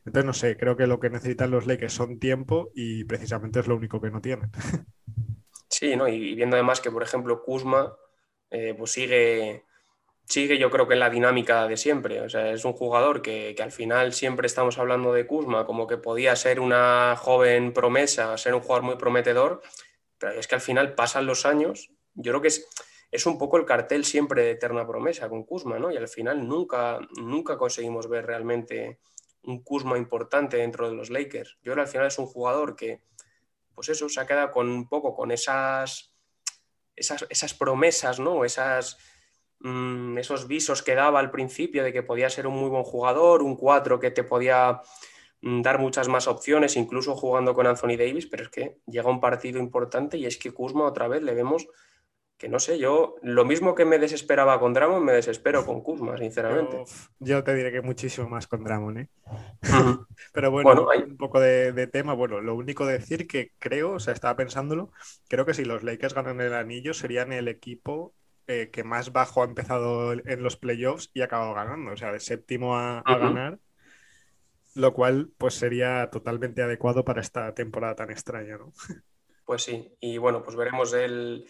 Entonces, 0.06 0.24
no 0.26 0.32
sé, 0.32 0.56
creo 0.56 0.76
que 0.76 0.86
lo 0.86 1.00
que 1.00 1.10
necesitan 1.10 1.50
los 1.50 1.66
Lakers 1.66 1.92
son 1.92 2.18
tiempo 2.18 2.70
y 2.74 3.04
precisamente 3.04 3.60
es 3.60 3.66
lo 3.66 3.76
único 3.76 4.00
que 4.00 4.10
no 4.10 4.20
tienen. 4.20 4.50
Sí, 5.70 5.96
¿no? 5.96 6.06
y 6.06 6.36
viendo 6.36 6.54
además 6.54 6.80
que, 6.80 6.92
por 6.92 7.02
ejemplo, 7.02 7.42
Kuzma 7.42 7.96
eh, 8.56 8.72
pues 8.78 8.92
sigue, 8.92 9.64
sigue 10.26 10.58
yo 10.58 10.70
creo 10.70 10.86
que 10.86 10.94
en 10.94 11.00
la 11.00 11.10
dinámica 11.10 11.66
de 11.66 11.76
siempre. 11.76 12.20
O 12.20 12.28
sea, 12.28 12.52
es 12.52 12.64
un 12.64 12.72
jugador 12.72 13.20
que, 13.20 13.56
al 13.60 13.72
final 13.72 14.12
siempre 14.12 14.46
estamos 14.46 14.78
hablando 14.78 15.12
de 15.12 15.26
Kuzma 15.26 15.66
como 15.66 15.88
que 15.88 15.96
podía 15.96 16.36
ser 16.36 16.60
una 16.60 17.16
joven 17.16 17.72
promesa, 17.72 18.38
ser 18.38 18.54
un 18.54 18.60
jugador 18.60 18.84
muy 18.84 18.96
prometedor, 18.96 19.60
pero 20.18 20.38
es 20.38 20.46
que 20.46 20.54
al 20.54 20.60
final 20.60 20.94
pasan 20.94 21.26
los 21.26 21.44
años. 21.46 21.90
Yo 22.14 22.30
creo 22.30 22.42
que 22.42 22.48
es, 22.48 22.68
es 23.10 23.26
un 23.26 23.38
poco 23.38 23.56
el 23.56 23.64
cartel 23.64 24.04
siempre 24.04 24.44
de 24.44 24.50
eterna 24.52 24.86
promesa 24.86 25.28
con 25.28 25.42
Kuzma, 25.44 25.80
¿no? 25.80 25.90
Y 25.90 25.96
al 25.96 26.08
final 26.08 26.46
nunca, 26.46 27.00
nunca 27.20 27.58
conseguimos 27.58 28.08
ver 28.08 28.26
realmente 28.26 29.00
un 29.44 29.62
Kuzma 29.62 29.98
importante 29.98 30.56
dentro 30.56 30.88
de 30.88 30.94
los 30.94 31.10
Lakers. 31.10 31.58
Yo 31.62 31.72
creo 31.72 31.76
que 31.76 31.80
al 31.82 31.88
final 31.88 32.06
es 32.06 32.18
un 32.18 32.26
jugador 32.26 32.76
que 32.76 33.02
pues 33.74 33.88
eso, 33.88 34.08
se 34.08 34.20
ha 34.20 34.26
quedado 34.26 34.50
con 34.52 34.68
un 34.68 34.88
poco 34.88 35.14
con 35.14 35.30
esas, 35.30 36.12
esas, 36.94 37.54
promesas, 37.54 38.20
¿no? 38.20 38.44
Esas, 38.44 38.98
mm, 39.60 40.18
esos 40.18 40.46
visos 40.46 40.82
que 40.82 40.94
daba 40.94 41.20
al 41.20 41.30
principio 41.30 41.82
de 41.82 41.92
que 41.92 42.02
podía 42.02 42.30
ser 42.30 42.46
un 42.46 42.54
muy 42.54 42.70
buen 42.70 42.84
jugador, 42.84 43.42
un 43.42 43.56
4 43.56 43.98
que 43.98 44.10
te 44.10 44.24
podía 44.24 44.80
mm, 45.42 45.62
dar 45.62 45.78
muchas 45.78 46.08
más 46.08 46.28
opciones, 46.28 46.76
incluso 46.76 47.16
jugando 47.16 47.54
con 47.54 47.66
Anthony 47.66 47.96
Davis, 47.98 48.26
pero 48.26 48.44
es 48.44 48.48
que 48.48 48.78
llega 48.86 49.10
un 49.10 49.20
partido 49.20 49.58
importante 49.58 50.18
y 50.18 50.26
es 50.26 50.36
que 50.36 50.52
Kuzma 50.52 50.84
otra 50.84 51.08
vez 51.08 51.22
le 51.22 51.34
vemos 51.34 51.66
que 52.36 52.48
no 52.48 52.58
sé, 52.58 52.78
yo 52.78 53.16
lo 53.22 53.44
mismo 53.44 53.74
que 53.74 53.84
me 53.84 53.98
desesperaba 53.98 54.58
con 54.58 54.72
Dramon, 54.72 55.04
me 55.04 55.12
desespero 55.12 55.64
con 55.64 55.82
Kuzma, 55.82 56.16
sinceramente. 56.18 56.84
Yo, 57.18 57.44
te 57.44 57.54
diré 57.54 57.72
que 57.72 57.80
muchísimo 57.80 58.28
más 58.28 58.46
con 58.46 58.64
Dramon, 58.64 58.98
¿eh? 58.98 59.08
Pero 60.32 60.50
bueno, 60.50 60.88
un 61.06 61.16
poco 61.16 61.40
de, 61.40 61.86
tema. 61.86 62.14
Bueno, 62.14 62.40
lo 62.40 62.54
único 62.54 62.86
de 62.86 62.98
decir 62.98 63.26
que 63.26 63.52
creo, 63.58 63.92
o 63.92 64.00
sea, 64.00 64.12
estaba 64.14 64.36
pensándolo, 64.36 64.90
creo 65.28 65.46
que 65.46 65.54
si 65.54 65.64
los 65.64 65.82
Lakers 65.82 66.14
ganan 66.14 66.40
el 66.40 66.54
anillo 66.54 66.94
serían 66.94 67.32
el 67.32 67.48
equipo 67.48 68.14
eh, 68.46 68.70
que 68.72 68.84
más 68.84 69.12
bajo 69.12 69.42
ha 69.42 69.46
empezado 69.46 70.12
en 70.12 70.42
los 70.42 70.56
playoffs 70.56 71.10
y 71.14 71.22
ha 71.22 71.26
acabado 71.26 71.54
ganando, 71.54 71.92
o 71.92 71.96
sea, 71.96 72.12
de 72.12 72.20
séptimo 72.20 72.76
a, 72.76 72.98
a 73.00 73.18
ganar 73.18 73.58
lo 74.74 74.92
cual 74.92 75.30
pues 75.38 75.54
sería 75.54 76.10
totalmente 76.10 76.62
adecuado 76.62 77.04
para 77.04 77.20
esta 77.20 77.54
temporada 77.54 77.94
tan 77.94 78.10
extraña, 78.10 78.58
¿no? 78.58 78.72
Pues 79.44 79.62
sí, 79.62 79.94
y 80.00 80.16
bueno, 80.16 80.42
pues 80.42 80.56
veremos 80.56 80.94
el, 80.94 81.46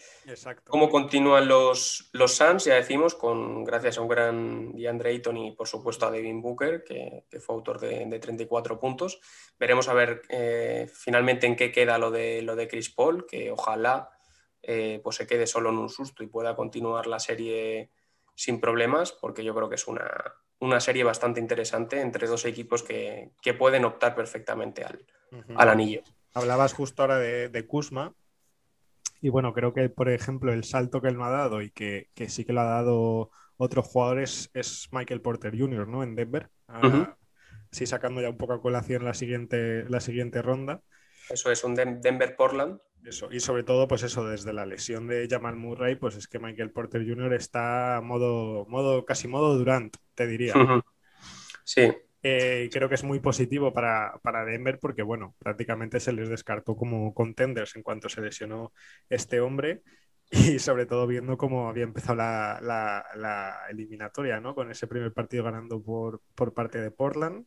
cómo 0.65 0.89
continúan 0.89 1.47
los, 1.47 2.09
los 2.11 2.35
Suns, 2.35 2.65
ya 2.65 2.75
decimos, 2.75 3.15
con, 3.15 3.63
gracias 3.63 3.97
a 3.97 4.01
un 4.01 4.09
gran 4.09 4.73
DeAndre 4.73 5.11
Ayton 5.11 5.37
y 5.37 5.51
por 5.53 5.69
supuesto 5.69 6.05
a 6.05 6.11
Devin 6.11 6.41
Booker, 6.41 6.83
que, 6.83 7.23
fue 7.39 7.55
autor 7.55 7.79
de, 7.79 8.19
34 8.19 8.79
puntos. 8.81 9.21
Veremos 9.57 9.87
a 9.87 9.93
ver 9.93 10.23
eh, 10.27 10.89
finalmente 10.93 11.47
en 11.47 11.55
qué 11.55 11.71
queda 11.71 11.97
lo 11.97 12.11
de, 12.11 12.41
lo 12.41 12.57
de 12.57 12.67
Chris 12.67 12.89
Paul, 12.89 13.25
que 13.25 13.49
ojalá 13.49 14.09
eh, 14.61 14.99
pues 15.01 15.15
se 15.15 15.27
quede 15.27 15.47
solo 15.47 15.69
en 15.69 15.77
un 15.77 15.89
susto 15.89 16.21
y 16.21 16.27
pueda 16.27 16.53
continuar 16.53 17.07
la 17.07 17.19
serie 17.19 17.91
sin 18.35 18.59
problemas, 18.59 19.13
porque 19.13 19.45
yo 19.45 19.55
creo 19.55 19.69
que 19.69 19.75
es 19.75 19.87
una, 19.87 20.79
serie 20.81 21.05
bastante 21.05 21.39
interesante 21.39 22.01
entre 22.01 22.27
dos 22.27 22.43
equipos 22.43 22.83
que, 22.83 23.31
pueden 23.57 23.85
optar 23.85 24.13
perfectamente 24.15 24.83
al, 24.83 25.05
al 25.55 25.69
anillo. 25.69 26.03
Hablabas 26.35 26.73
justo 26.73 27.01
ahora 27.01 27.17
de, 27.17 27.49
de 27.49 27.65
Kuzma. 27.65 28.13
Y 29.21 29.29
bueno, 29.29 29.53
creo 29.53 29.73
que, 29.73 29.89
por 29.89 30.09
ejemplo, 30.09 30.53
el 30.53 30.65
salto 30.65 31.01
que 31.01 31.07
él 31.07 31.17
me 31.17 31.23
ha 31.23 31.29
dado 31.29 31.61
y 31.61 31.71
que, 31.71 32.09
sí 32.27 32.45
que 32.45 32.53
lo 32.53 32.61
ha 32.61 32.65
dado 32.65 33.31
otros 33.57 33.87
jugadores 33.87 34.51
es 34.53 34.89
Michael 34.91 35.21
Porter 35.21 35.57
Jr., 35.57 35.87
¿no? 35.87 36.03
En 36.03 36.13
Denver. 36.13 36.49
Ah, 36.67 37.17
sí, 37.71 37.85
sacando 37.85 38.21
ya 38.21 38.29
un 38.29 38.37
poco 38.37 38.53
a 38.53 38.61
colación 38.61 39.05
la 39.05 39.13
siguiente, 39.13 39.89
la 39.89 40.01
siguiente 40.01 40.41
ronda. 40.41 40.81
Eso 41.29 41.49
es 41.51 41.63
un 41.63 41.73
Denver-Portland. 41.73 42.79
Eso, 43.03 43.29
y 43.31 43.39
sobre 43.39 43.63
todo, 43.63 43.87
pues 43.87 44.03
eso, 44.03 44.27
desde 44.27 44.51
la 44.51 44.65
lesión 44.65 45.07
de 45.07 45.27
Jamal 45.29 45.55
Murray, 45.55 45.95
pues 45.95 46.15
es 46.15 46.27
que 46.27 46.39
Michael 46.39 46.71
Porter 46.71 47.07
Jr. 47.07 47.33
está 47.33 48.01
modo, 48.03 48.65
modo 48.67 49.05
casi 49.05 49.27
modo 49.27 49.57
Durant, 49.57 49.95
te 50.15 50.27
diría. 50.27 50.53
Sí, 51.63 51.91
eh, 52.27 52.71
creo 52.71 52.89
que 52.89 52.95
es 52.95 53.03
muy 53.03 53.19
positivo 53.19 53.71
para, 53.71 54.19
Denver 54.47 54.79
porque, 54.79 55.03
bueno, 55.03 55.35
prácticamente 55.37 55.99
se 55.99 56.11
les 56.11 56.27
descartó 56.27 56.75
como 56.75 57.13
contenders 57.13 57.75
en 57.75 57.83
cuanto 57.83 58.09
se 58.09 58.19
lesionó 58.19 58.73
este 59.09 59.41
hombre 59.41 59.83
y 60.31 60.31
sobre 60.59 60.87
todo 60.87 61.05
viendo 61.05 61.37
cómo 61.37 61.69
había 61.69 61.83
empezado 61.83 62.15
la, 62.15 63.61
eliminatoria, 63.69 64.39
¿no? 64.39 64.55
Con 64.55 64.71
ese 64.71 64.87
primer 64.87 65.13
partido 65.13 65.43
ganando 65.43 65.83
por, 65.83 66.23
parte 66.55 66.81
de 66.81 66.89
Portland. 66.89 67.45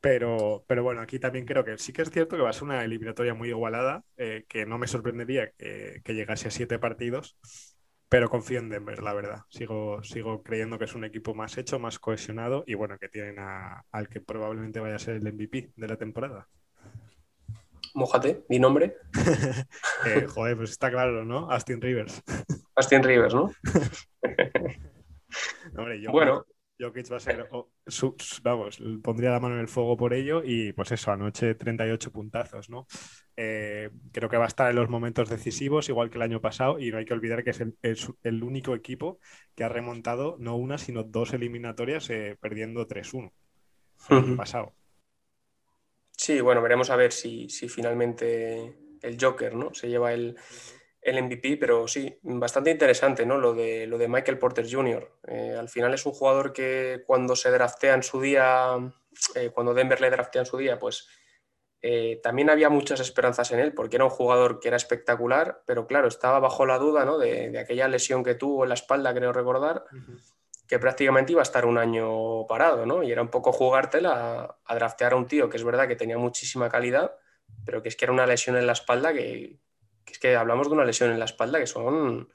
Pero, 0.00 0.64
pero 0.66 0.82
bueno, 0.82 1.02
aquí 1.02 1.18
también 1.18 1.44
creo 1.44 1.62
que 1.62 1.76
sí 1.76 1.92
que 1.92 2.00
es 2.00 2.10
cierto 2.10 2.36
que 2.36 2.42
va 2.42 2.48
a 2.48 2.54
ser 2.54 2.62
una 2.62 2.82
eliminatoria 2.82 3.34
muy 3.34 3.50
igualada, 3.50 4.04
eh, 4.16 4.46
que 4.48 4.64
no 4.64 4.78
me 4.78 4.86
sorprendería 4.86 5.50
que, 5.58 6.00
que 6.02 6.14
llegase 6.14 6.48
a 6.48 6.50
siete 6.50 6.78
partidos, 6.78 7.36
pero 8.10 8.28
confío 8.28 8.58
en 8.58 8.68
Denver, 8.68 9.02
la 9.02 9.14
verdad. 9.14 9.44
Sigo, 9.48 10.02
sigo 10.02 10.42
creyendo 10.42 10.78
que 10.78 10.84
es 10.84 10.94
un 10.96 11.04
equipo 11.04 11.32
más 11.32 11.56
hecho, 11.56 11.78
más 11.78 12.00
cohesionado 12.00 12.64
y 12.66 12.74
bueno, 12.74 12.98
que 12.98 13.08
tienen 13.08 13.36
al 13.38 14.08
que 14.08 14.20
probablemente 14.20 14.80
vaya 14.80 14.96
a 14.96 14.98
ser 14.98 15.14
el 15.14 15.32
MVP 15.32 15.70
de 15.76 15.88
la 15.88 15.96
temporada. 15.96 16.48
Mójate, 17.94 18.44
mi 18.48 18.58
nombre. 18.58 18.96
Eh, 20.06 20.26
joder, 20.26 20.56
pues 20.56 20.70
está 20.70 20.90
claro, 20.90 21.26
¿no? 21.26 21.50
Austin 21.50 21.78
Rivers. 21.78 22.22
Austin 22.74 23.02
Rivers, 23.02 23.34
¿no? 23.34 23.50
Hombre, 25.76 26.00
yo, 26.00 26.10
bueno, 26.10 26.46
Jokic 26.80 27.12
va 27.12 27.18
a 27.18 27.20
ser, 27.20 27.46
vamos, 28.42 28.78
pondría 29.02 29.30
la 29.30 29.40
mano 29.40 29.54
en 29.54 29.60
el 29.60 29.68
fuego 29.68 29.96
por 29.96 30.14
ello 30.14 30.42
y 30.44 30.72
pues 30.72 30.92
eso, 30.92 31.12
anoche 31.12 31.54
38 31.54 32.12
puntazos, 32.12 32.70
¿no? 32.70 32.86
Eh, 33.36 33.90
creo 34.12 34.28
que 34.28 34.36
va 34.36 34.44
a 34.44 34.48
estar 34.48 34.70
en 34.70 34.76
los 34.76 34.88
momentos 34.88 35.28
decisivos, 35.28 35.88
igual 35.88 36.10
que 36.10 36.18
el 36.18 36.22
año 36.22 36.40
pasado, 36.40 36.78
y 36.78 36.90
no 36.90 36.98
hay 36.98 37.04
que 37.04 37.14
olvidar 37.14 37.42
que 37.42 37.50
es 37.50 38.12
el, 38.22 38.42
único 38.42 38.74
equipo 38.74 39.18
que 39.54 39.64
ha 39.64 39.68
remontado 39.68 40.36
no 40.38 40.56
una, 40.56 40.78
sino 40.78 41.04
dos 41.04 41.32
eliminatorias 41.32 42.10
eh, 42.10 42.36
perdiendo 42.40 42.86
3-1 42.86 43.32
el 44.10 44.16
año 44.16 44.36
pasado. 44.36 44.74
Sí, 46.10 46.40
bueno, 46.40 46.60
veremos 46.60 46.90
a 46.90 46.96
ver 46.96 47.12
si, 47.12 47.48
si 47.48 47.68
finalmente 47.68 48.76
el 49.00 49.16
Joker, 49.18 49.54
¿no? 49.54 49.72
Se 49.72 49.88
lleva 49.88 50.12
el 50.12 50.36
el 51.02 51.22
MVP, 51.22 51.56
pero 51.56 51.88
sí, 51.88 52.18
bastante 52.22 52.70
interesante, 52.70 53.24
¿no? 53.24 53.38
Lo 53.38 53.54
de, 53.54 53.86
lo 53.86 53.96
de 53.96 54.08
Michael 54.08 54.38
Porter 54.38 54.66
Jr. 54.70 55.18
Eh, 55.26 55.56
al 55.58 55.68
final 55.68 55.94
es 55.94 56.04
un 56.04 56.12
jugador 56.12 56.52
que 56.52 57.02
cuando 57.06 57.36
se 57.36 57.50
draftea 57.50 57.94
en 57.94 58.02
su 58.02 58.20
día, 58.20 58.76
eh, 59.34 59.50
cuando 59.50 59.72
Denver 59.72 60.00
le 60.00 60.10
draftea 60.10 60.42
en 60.42 60.46
su 60.46 60.58
día, 60.58 60.78
pues 60.78 61.08
eh, 61.82 62.20
también 62.22 62.50
había 62.50 62.68
muchas 62.68 63.00
esperanzas 63.00 63.50
en 63.52 63.60
él 63.60 63.72
porque 63.72 63.96
era 63.96 64.04
un 64.04 64.10
jugador 64.10 64.60
que 64.60 64.68
era 64.68 64.76
espectacular, 64.76 65.62
pero 65.66 65.86
claro, 65.86 66.08
estaba 66.08 66.38
bajo 66.38 66.66
la 66.66 66.78
duda 66.78 67.06
¿no? 67.06 67.16
de, 67.16 67.58
aquella 67.58 67.88
lesión 67.88 68.22
que 68.22 68.34
tuvo 68.34 68.64
en 68.64 68.68
la 68.68 68.74
espalda, 68.74 69.14
creo 69.14 69.32
recordar, 69.32 69.84
que 70.68 70.78
prácticamente 70.78 71.32
iba 71.32 71.40
a 71.40 71.42
estar 71.42 71.64
un 71.64 71.78
año 71.78 72.46
parado, 72.46 72.84
¿no? 72.84 73.02
Y 73.02 73.10
era 73.10 73.22
un 73.22 73.30
poco 73.30 73.52
jugártela 73.52 74.58
a, 74.64 74.74
draftear 74.74 75.14
a 75.14 75.16
un 75.16 75.26
tío 75.26 75.48
que 75.48 75.56
es 75.56 75.64
verdad 75.64 75.88
que 75.88 75.96
tenía 75.96 76.18
muchísima 76.18 76.68
calidad, 76.68 77.16
pero 77.64 77.82
que 77.82 77.88
es 77.88 77.96
que 77.96 78.04
era 78.04 78.12
una 78.12 78.26
lesión 78.26 78.56
en 78.56 78.66
la 78.66 78.74
espalda 78.74 79.12
que, 79.12 79.58
es 80.12 80.18
que 80.18 80.36
hablamos 80.36 80.68
de 80.68 80.74
una 80.74 80.84
lesión 80.84 81.10
en 81.10 81.18
la 81.18 81.24
espalda 81.24 81.58
que 81.58 81.66
son 81.66 82.32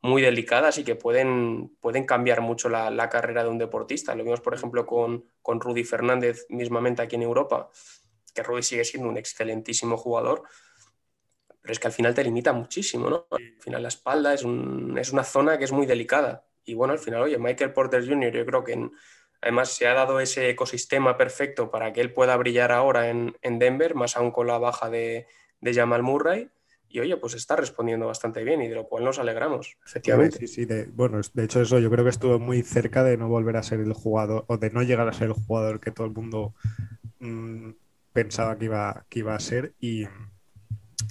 muy 0.00 0.22
delicadas 0.22 0.78
y 0.78 0.84
que 0.84 0.94
pueden, 0.94 1.76
pueden 1.80 2.06
cambiar 2.06 2.40
mucho 2.40 2.68
la, 2.68 3.08
carrera 3.08 3.42
de 3.42 3.48
un 3.48 3.58
deportista. 3.58 4.14
Lo 4.14 4.24
vimos, 4.24 4.40
por 4.40 4.54
ejemplo, 4.54 4.86
con, 4.86 5.24
con 5.42 5.60
Rudy 5.60 5.84
Fernández 5.84 6.46
mismamente 6.48 7.02
aquí 7.02 7.16
en 7.16 7.22
Europa 7.22 7.70
que 8.38 8.44
Rudy 8.44 8.62
sigue 8.62 8.84
siendo 8.84 9.08
un 9.08 9.16
excelentísimo 9.16 9.96
jugador, 9.96 10.42
pero 11.60 11.72
es 11.72 11.80
que 11.80 11.88
al 11.88 11.92
final 11.92 12.14
te 12.14 12.22
limita 12.22 12.52
muchísimo, 12.52 13.10
¿no? 13.10 13.26
Al 13.30 13.60
final 13.60 13.82
la 13.82 13.88
espalda 13.88 14.32
es, 14.32 14.44
es 14.96 15.12
una 15.12 15.24
zona 15.24 15.58
que 15.58 15.64
es 15.64 15.72
muy 15.72 15.86
delicada. 15.86 16.46
Y 16.64 16.74
bueno, 16.74 16.92
al 16.92 17.00
final, 17.00 17.22
oye, 17.22 17.38
Michael 17.38 17.72
Porter 17.72 18.06
Jr., 18.06 18.32
yo 18.32 18.46
creo 18.46 18.62
que 18.62 18.90
además 19.40 19.70
se 19.70 19.88
ha 19.88 19.94
dado 19.94 20.20
ese 20.20 20.50
ecosistema 20.50 21.16
perfecto 21.16 21.70
para 21.70 21.92
que 21.92 22.00
él 22.00 22.12
pueda 22.12 22.36
brillar 22.36 22.70
ahora 22.70 23.08
en, 23.08 23.34
Denver, 23.42 23.94
más 23.96 24.16
aún 24.16 24.30
con 24.30 24.46
la 24.46 24.58
baja 24.58 24.88
de, 24.88 25.26
de 25.60 25.74
Jamal 25.74 26.02
Murray 26.02 26.50
y 26.88 27.00
oye, 27.00 27.16
pues 27.16 27.34
está 27.34 27.56
respondiendo 27.56 28.06
bastante 28.06 28.44
bien 28.44 28.62
y 28.62 28.68
de 28.68 28.74
lo 28.74 28.88
cual 28.88 29.04
nos 29.04 29.18
alegramos, 29.18 29.76
efectivamente. 29.84 30.38
Sí, 30.38 30.46
sí, 30.48 30.64
de, 30.64 30.86
bueno, 30.86 31.20
de 31.32 31.44
hecho 31.44 31.60
eso 31.60 31.78
yo 31.78 31.90
creo 31.90 32.04
que 32.04 32.10
estuvo 32.10 32.38
muy 32.38 32.62
cerca 32.62 33.04
de 33.04 33.16
no 33.16 33.28
volver 33.28 33.56
a 33.56 33.62
ser 33.62 33.80
el 33.80 33.92
jugador 33.92 34.44
o 34.48 34.56
de 34.56 34.70
no 34.70 34.82
llegar 34.82 35.08
a 35.08 35.12
ser 35.12 35.28
el 35.28 35.34
jugador 35.34 35.80
que 35.80 35.90
todo 35.90 36.06
el 36.06 36.12
mundo 36.12 36.54
mm, 37.20 37.70
pensaba 38.12 38.56
que 38.56 38.66
iba, 38.66 39.04
que 39.08 39.18
iba 39.18 39.34
a 39.34 39.40
ser 39.40 39.74
y 39.80 40.06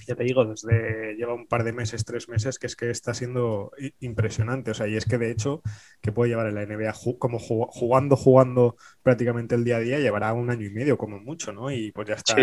ya 0.06 0.14
te 0.14 0.24
digo, 0.24 0.44
desde 0.44 1.14
lleva 1.16 1.34
un 1.34 1.46
par 1.46 1.64
de 1.64 1.72
meses, 1.72 2.04
tres 2.04 2.28
meses, 2.28 2.58
que 2.58 2.66
es 2.66 2.76
que 2.76 2.90
está 2.90 3.12
siendo 3.12 3.72
impresionante. 4.00 4.70
O 4.70 4.74
sea, 4.74 4.88
y 4.88 4.96
es 4.96 5.04
que 5.04 5.18
de 5.18 5.30
hecho, 5.30 5.62
que 6.00 6.12
puede 6.12 6.30
llevar 6.30 6.46
en 6.46 6.54
la 6.54 6.62
NBA 6.62 6.94
como 7.18 7.38
jugando, 7.38 8.16
jugando 8.16 8.76
prácticamente 9.02 9.54
el 9.54 9.64
día 9.64 9.76
a 9.76 9.80
día, 9.80 9.98
llevará 9.98 10.32
un 10.32 10.50
año 10.50 10.66
y 10.66 10.70
medio 10.70 10.96
como 10.96 11.20
mucho, 11.20 11.52
¿no? 11.52 11.70
Y 11.70 11.92
pues 11.92 12.08
ya 12.08 12.14
está, 12.14 12.36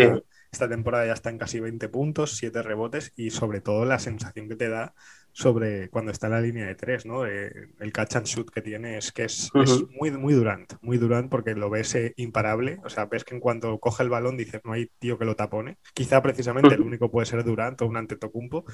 esta 0.50 0.68
temporada 0.68 1.06
ya 1.06 1.12
está 1.12 1.30
en 1.30 1.38
casi 1.38 1.60
20 1.60 1.88
puntos, 1.88 2.36
7 2.36 2.62
rebotes 2.62 3.12
y 3.16 3.30
sobre 3.30 3.60
todo 3.60 3.84
la 3.84 3.98
sensación 3.98 4.48
que 4.48 4.56
te 4.56 4.68
da 4.68 4.94
sobre 5.36 5.90
cuando 5.90 6.12
está 6.12 6.28
en 6.28 6.32
la 6.32 6.40
línea 6.40 6.64
de 6.64 6.74
tres, 6.74 7.04
¿no? 7.04 7.26
Eh, 7.26 7.68
el 7.78 7.92
catch 7.92 8.16
and 8.16 8.24
shoot 8.24 8.48
que 8.48 8.62
tiene 8.62 8.96
es 8.96 9.12
que 9.12 9.24
es, 9.24 9.50
muy, 9.90 10.10
muy 10.10 10.32
durant, 10.32 10.72
muy 10.80 10.96
durant 10.96 11.28
porque 11.28 11.54
lo 11.54 11.68
ves 11.68 11.94
eh, 11.94 12.14
imparable. 12.16 12.80
O 12.84 12.88
sea, 12.88 13.04
ves 13.04 13.22
que 13.22 13.34
en 13.34 13.40
cuanto 13.40 13.78
coge 13.78 14.02
el 14.02 14.08
balón 14.08 14.38
dices, 14.38 14.62
no 14.64 14.72
hay 14.72 14.90
tío 14.98 15.18
que 15.18 15.26
lo 15.26 15.36
tapone. 15.36 15.76
Quizá 15.92 16.22
precisamente 16.22 16.74
el 16.74 16.80
único 16.80 17.10
puede 17.10 17.26
ser 17.26 17.44
Durant 17.44 17.82
o 17.82 17.86
un 17.86 17.98
Antetokounmpo. 17.98 18.64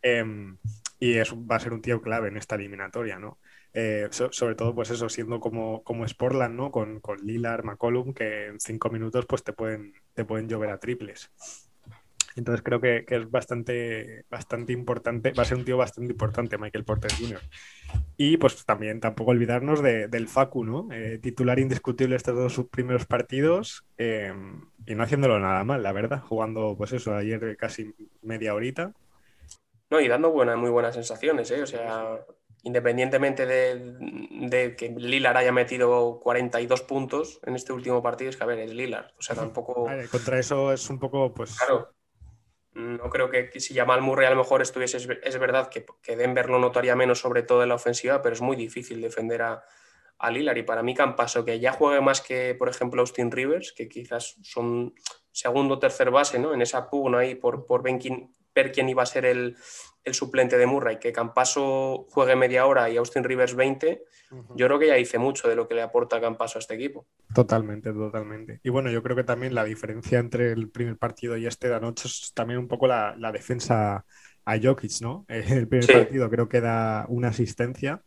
Em, 0.00 0.56
y 0.98 1.12
es, 1.12 1.34
va 1.34 1.56
a 1.56 1.60
ser 1.60 1.74
un 1.74 1.82
tío 1.82 2.00
clave 2.00 2.28
en 2.28 2.38
esta 2.38 2.54
eliminatoria, 2.54 3.18
¿no? 3.18 3.38
Eh, 3.74 4.08
sobre 4.10 4.54
todo, 4.54 4.74
pues 4.74 4.90
eso, 4.90 5.08
siendo 5.08 5.40
como, 5.40 5.82
como 5.84 6.06
Sportland, 6.06 6.54
¿no? 6.54 6.70
Con, 6.70 7.00
con 7.00 7.18
Lillard, 7.18 7.64
McCollum, 7.64 8.12
que 8.14 8.46
en 8.46 8.60
cinco 8.60 8.90
minutos 8.90 9.26
pues 9.26 9.44
te 9.44 9.52
pueden, 9.52 9.92
te 10.14 10.24
pueden 10.24 10.48
llover 10.48 10.70
a 10.70 10.78
triples. 10.78 11.30
Entonces 12.38 12.62
creo 12.62 12.80
que, 12.80 13.04
es 13.08 13.30
bastante, 13.30 14.24
bastante 14.30 14.72
importante, 14.72 15.32
va 15.32 15.42
a 15.42 15.46
ser 15.46 15.58
un 15.58 15.64
tío 15.64 15.76
bastante 15.76 16.12
importante, 16.12 16.56
Michael 16.56 16.84
Porter 16.84 17.10
Jr. 17.12 17.40
Y 18.16 18.36
pues 18.36 18.64
también 18.64 19.00
tampoco 19.00 19.32
olvidarnos 19.32 19.82
del 19.82 20.28
Facu, 20.28 20.64
¿no? 20.64 20.88
Eh, 20.92 21.18
titular 21.18 21.58
indiscutible 21.58 22.14
estos 22.14 22.36
dos 22.36 22.68
primeros 22.70 23.06
partidos 23.06 23.84
eh, 23.96 24.32
y 24.86 24.94
no 24.94 25.02
haciéndolo 25.02 25.40
nada 25.40 25.64
mal, 25.64 25.82
la 25.82 25.92
verdad, 25.92 26.22
jugando 26.22 26.76
pues 26.78 26.92
eso, 26.92 27.14
ayer 27.14 27.56
casi 27.56 27.92
media 28.22 28.54
horita. 28.54 28.92
No, 29.90 30.00
y 30.00 30.06
dando 30.06 30.30
buenas, 30.30 30.56
muy 30.58 30.70
buenas 30.70 30.94
sensaciones, 30.94 31.50
¿eh? 31.50 31.62
O 31.62 31.66
sea, 31.66 32.20
independientemente 32.62 33.46
de, 33.46 33.96
de, 34.48 34.76
que 34.76 34.90
Lilar 34.90 35.36
haya 35.36 35.52
metido 35.52 36.20
42 36.20 36.82
puntos 36.82 37.40
en 37.44 37.54
este 37.54 37.72
último 37.72 38.02
partido, 38.02 38.30
es 38.30 38.36
que 38.36 38.44
a 38.44 38.46
ver, 38.46 38.58
es 38.58 38.72
Lilar. 38.72 39.14
O 39.18 39.22
sea, 39.22 39.36
tampoco. 39.36 39.86
contra 40.10 40.38
eso 40.38 40.72
es 40.72 40.88
un 40.90 40.98
poco, 40.98 41.32
pues. 41.32 41.56
Claro. 41.56 41.92
No 42.74 43.10
creo 43.10 43.28
que, 43.28 43.50
si 43.58 43.74
Jamal 43.74 44.02
Murray 44.02 44.26
a 44.26 44.30
lo 44.30 44.36
mejor 44.36 44.62
estuviese, 44.62 44.98
es, 44.98 45.38
verdad 45.38 45.68
que, 45.68 46.16
Denver 46.16 46.48
lo 46.48 46.60
notaría 46.60 46.94
menos, 46.94 47.18
sobre 47.18 47.42
todo 47.42 47.64
en 47.64 47.70
la 47.70 47.74
ofensiva, 47.74 48.22
pero 48.22 48.34
es 48.34 48.40
muy 48.40 48.54
difícil 48.54 49.00
defender 49.00 49.42
a, 49.42 49.64
a 50.18 50.30
Lillard. 50.30 50.58
Y 50.58 50.62
para 50.62 50.84
mí, 50.84 50.94
Campaso, 50.94 51.44
que 51.44 51.58
ya 51.58 51.72
juegue 51.72 52.00
más 52.00 52.20
que, 52.20 52.54
por 52.54 52.68
ejemplo, 52.68 53.00
Austin 53.00 53.32
Rivers, 53.32 53.72
que 53.72 53.88
quizás 53.88 54.36
son 54.42 54.94
segundo 55.32 55.74
o 55.74 55.78
tercer 55.78 56.10
base, 56.10 56.38
¿no? 56.38 56.54
En 56.54 56.62
esa 56.62 56.88
pugna 56.88 57.18
ahí 57.18 57.34
por, 57.34 57.66
por 57.66 57.82
ver, 57.82 57.98
quién, 58.72 58.88
iba 58.88 59.02
a 59.02 59.06
ser 59.06 59.24
el, 59.24 59.56
el, 60.08 60.14
suplente 60.14 60.58
de 60.58 60.66
Murray, 60.66 60.98
que 60.98 61.12
Campaso 61.12 62.06
juegue 62.10 62.34
media 62.36 62.66
hora 62.66 62.90
y 62.90 62.96
Austin 62.96 63.24
Rivers 63.24 63.54
20, 63.54 64.02
yo 64.54 64.66
creo 64.66 64.78
que 64.78 64.88
ya 64.88 64.98
hice 64.98 65.18
mucho 65.18 65.48
de 65.48 65.56
lo 65.56 65.68
que 65.68 65.74
le 65.74 65.82
aporta 65.82 66.20
Campaso 66.20 66.58
a 66.58 66.60
este 66.60 66.74
equipo. 66.74 67.06
Totalmente, 67.34 67.92
totalmente. 67.92 68.60
Y 68.62 68.70
bueno, 68.70 68.90
yo 68.90 69.02
creo 69.02 69.16
que 69.16 69.24
también 69.24 69.54
la 69.54 69.64
diferencia 69.64 70.18
entre 70.18 70.52
el 70.52 70.68
primer 70.68 70.96
partido 70.96 71.36
y 71.36 71.46
este 71.46 71.68
de 71.68 71.76
anoche 71.76 72.08
es 72.08 72.32
también 72.34 72.58
un 72.58 72.68
poco 72.68 72.86
la, 72.86 73.14
defensa 73.32 74.04
a 74.44 74.58
Jokic, 74.60 75.00
¿no? 75.02 75.24
El 75.28 75.68
primer 75.68 75.86
partido 75.86 76.30
creo 76.30 76.48
que 76.48 76.60
da 76.60 77.04
una 77.08 77.28
asistencia 77.28 78.02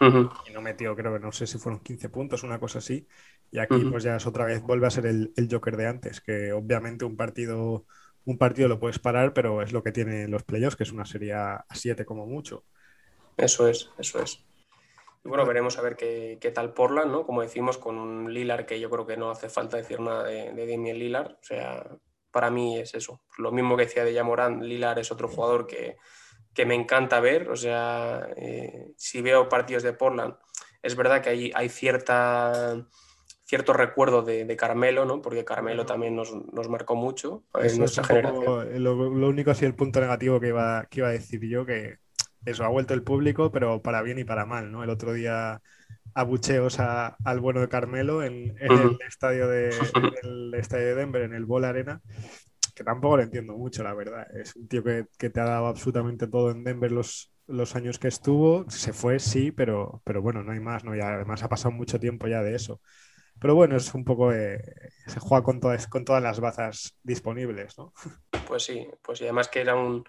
y 0.00 0.52
no 0.52 0.60
metió, 0.60 0.96
creo 0.96 1.12
que 1.12 1.20
no 1.20 1.32
sé 1.32 1.46
si 1.46 1.58
fueron 1.58 1.80
15 1.80 2.08
puntos, 2.08 2.42
una 2.42 2.58
cosa 2.58 2.78
así. 2.78 3.06
Y 3.50 3.58
aquí 3.58 3.84
pues 3.84 4.02
ya 4.02 4.16
es 4.16 4.26
otra 4.26 4.44
vez, 4.46 4.62
vuelve 4.62 4.86
a 4.86 4.90
ser 4.90 5.06
el, 5.06 5.32
el 5.36 5.48
Joker 5.50 5.76
de 5.76 5.86
antes, 5.86 6.20
que 6.20 6.52
obviamente 6.52 7.04
un 7.04 7.16
partido 7.16 7.86
un 8.24 8.38
partido 8.38 8.68
lo 8.68 8.78
puedes 8.78 8.98
parar, 8.98 9.32
pero 9.32 9.62
es 9.62 9.72
lo 9.72 9.82
que 9.82 9.92
tienen 9.92 10.30
los 10.30 10.42
playoffs, 10.42 10.76
que 10.76 10.84
es 10.84 10.92
una 10.92 11.04
serie 11.04 11.34
a 11.34 11.64
7 11.72 12.04
como 12.04 12.26
mucho. 12.26 12.64
Eso 13.36 13.68
es, 13.68 13.90
eso 13.98 14.22
es. 14.22 14.44
Bueno, 15.24 15.46
veremos 15.46 15.78
a 15.78 15.82
ver 15.82 15.96
qué, 15.96 16.52
tal 16.54 16.74
Portland, 16.74 17.10
¿no? 17.10 17.24
Como 17.24 17.40
decimos, 17.40 17.78
con 17.78 17.96
un 17.96 18.32
Lilar 18.32 18.66
que 18.66 18.78
yo 18.78 18.90
creo 18.90 19.06
que 19.06 19.16
no 19.16 19.30
hace 19.30 19.48
falta 19.48 19.78
decir 19.78 20.00
nada 20.00 20.24
de, 20.24 20.52
de 20.52 20.66
Damien 20.66 20.98
Lilar. 20.98 21.38
O 21.40 21.44
sea, 21.44 21.98
para 22.30 22.50
mí 22.50 22.78
es 22.78 22.94
eso. 22.94 23.22
Lo 23.38 23.50
mismo 23.50 23.76
que 23.76 23.84
decía 23.84 24.04
de 24.04 24.12
Yamorán, 24.12 24.66
Lilar 24.66 24.98
es 24.98 25.10
otro 25.10 25.28
jugador 25.28 25.66
que, 25.66 25.96
me 26.66 26.74
encanta 26.74 27.20
ver. 27.20 27.48
O 27.48 27.56
sea, 27.56 28.28
eh, 28.36 28.92
si 28.96 29.22
veo 29.22 29.48
partidos 29.48 29.82
de 29.82 29.94
Portland, 29.94 30.34
es 30.82 30.94
verdad 30.94 31.22
que 31.22 31.30
hay, 31.30 31.52
hay 31.54 31.68
cierta 31.68 32.86
cierto 33.54 33.72
recuerdo 33.72 34.22
de, 34.22 34.56
Carmelo, 34.56 35.04
¿no? 35.04 35.22
Porque 35.22 35.44
Carmelo 35.44 35.86
también 35.86 36.16
nos, 36.16 36.34
marcó 36.68 36.96
mucho 36.96 37.44
en 37.54 37.78
nuestra 37.78 38.02
generación. 38.02 38.82
Lo, 38.82 39.28
único 39.28 39.52
así 39.52 39.64
el 39.64 39.76
punto 39.76 40.00
negativo 40.00 40.40
que 40.40 40.48
iba, 40.48 40.86
que 40.90 40.98
iba 40.98 41.08
a 41.08 41.12
decir 41.12 41.40
yo, 41.48 41.64
que 41.64 41.98
eso 42.44 42.64
ha 42.64 42.68
vuelto 42.68 42.94
el 42.94 43.04
público, 43.04 43.52
pero 43.52 43.80
para 43.80 44.02
bien 44.02 44.18
y 44.18 44.24
para 44.24 44.44
mal, 44.44 44.72
¿no? 44.72 44.82
El 44.82 44.90
otro 44.90 45.12
día 45.12 45.62
abucheos 46.14 46.80
al 46.80 47.40
bueno 47.40 47.60
de 47.60 47.68
Carmelo 47.68 48.24
en, 48.24 48.56
el, 48.58 48.98
estadio 49.06 49.46
de, 49.46 49.68
estadio 50.58 50.86
de 50.86 50.94
Denver, 50.96 51.22
en 51.22 51.34
el 51.34 51.44
Ball 51.44 51.64
Arena, 51.64 52.00
que 52.74 52.82
tampoco 52.82 53.18
lo 53.18 53.22
entiendo 53.22 53.56
mucho, 53.56 53.84
la 53.84 53.94
verdad. 53.94 54.26
Es 54.36 54.56
un 54.56 54.66
tío 54.66 54.82
que, 54.82 55.30
te 55.30 55.40
ha 55.40 55.44
dado 55.44 55.68
absolutamente 55.68 56.26
todo 56.26 56.50
en 56.50 56.64
Denver 56.64 56.90
los, 56.90 57.32
los 57.46 57.76
años 57.76 58.00
que 58.00 58.08
estuvo. 58.08 58.68
Se 58.68 58.92
fue, 58.92 59.20
sí, 59.20 59.52
pero, 59.52 60.02
pero 60.04 60.22
bueno, 60.22 60.42
no 60.42 60.50
hay 60.50 60.60
más, 60.60 60.82
¿no? 60.82 60.96
Y 60.96 61.00
además 61.00 61.44
ha 61.44 61.48
pasado 61.48 61.70
mucho 61.70 62.00
tiempo 62.00 62.26
ya 62.26 62.42
de 62.42 62.56
eso. 62.56 62.80
Pero 63.40 63.54
bueno, 63.54 63.76
es 63.76 63.92
un 63.94 64.04
poco. 64.04 64.32
se 64.32 65.20
juega 65.20 65.44
con 65.44 65.60
todas, 65.60 65.86
con 65.86 66.04
todas 66.04 66.22
las 66.22 66.40
bazas 66.40 66.96
disponibles, 67.02 67.76
¿no? 67.78 67.92
Pues 68.46 68.64
sí, 68.64 68.88
pues 69.02 69.20
y 69.20 69.24
además 69.24 69.48
que 69.48 69.60
era 69.60 69.74
un. 69.74 70.04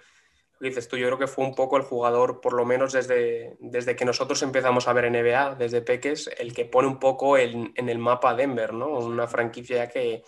dices 0.59 0.87
tú, 0.87 0.97
yo 0.97 1.07
creo 1.07 1.19
que 1.19 1.27
fue 1.27 1.45
un 1.45 1.55
poco 1.55 1.77
el 1.77 1.83
jugador, 1.83 2.39
por 2.41 2.53
lo 2.53 2.65
menos 2.65 2.93
desde, 2.93 3.57
desde 3.59 3.95
que 3.95 4.05
nosotros 4.05 4.41
empezamos 4.41 4.87
a 4.87 4.93
ver 4.93 5.11
NBA, 5.11 5.55
desde 5.55 5.81
Peques, 5.81 6.29
el 6.37 6.53
que 6.53 6.65
pone 6.65 6.87
un 6.87 6.99
poco 6.99 7.37
en, 7.37 7.73
el 7.75 7.99
mapa 7.99 8.35
Denver, 8.35 8.73
¿no? 8.73 8.87
Una 8.99 9.27
franquicia 9.27 9.89
que 9.89 10.23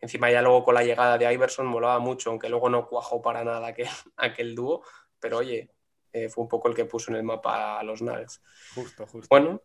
encima 0.00 0.30
ya 0.30 0.40
luego 0.40 0.64
con 0.64 0.74
la 0.74 0.84
llegada 0.84 1.18
de 1.18 1.32
Iverson 1.32 1.66
molaba 1.66 1.98
mucho, 1.98 2.30
aunque 2.30 2.48
luego 2.48 2.70
no 2.70 2.88
cuajó 2.88 3.20
para 3.20 3.44
nada 3.44 3.68
aquel, 3.68 3.88
aquel 4.16 4.54
dúo, 4.54 4.82
pero 5.18 5.38
oye, 5.38 5.70
eh, 6.12 6.28
fue 6.28 6.42
un 6.42 6.48
poco 6.48 6.68
el 6.68 6.74
que 6.74 6.86
puso 6.86 7.10
en 7.10 7.18
el 7.18 7.22
mapa 7.22 7.78
a 7.78 7.82
los 7.82 8.02
Nuggets. 8.02 8.42
Justo, 8.74 9.06
justo. 9.06 9.26
Bueno, 9.30 9.62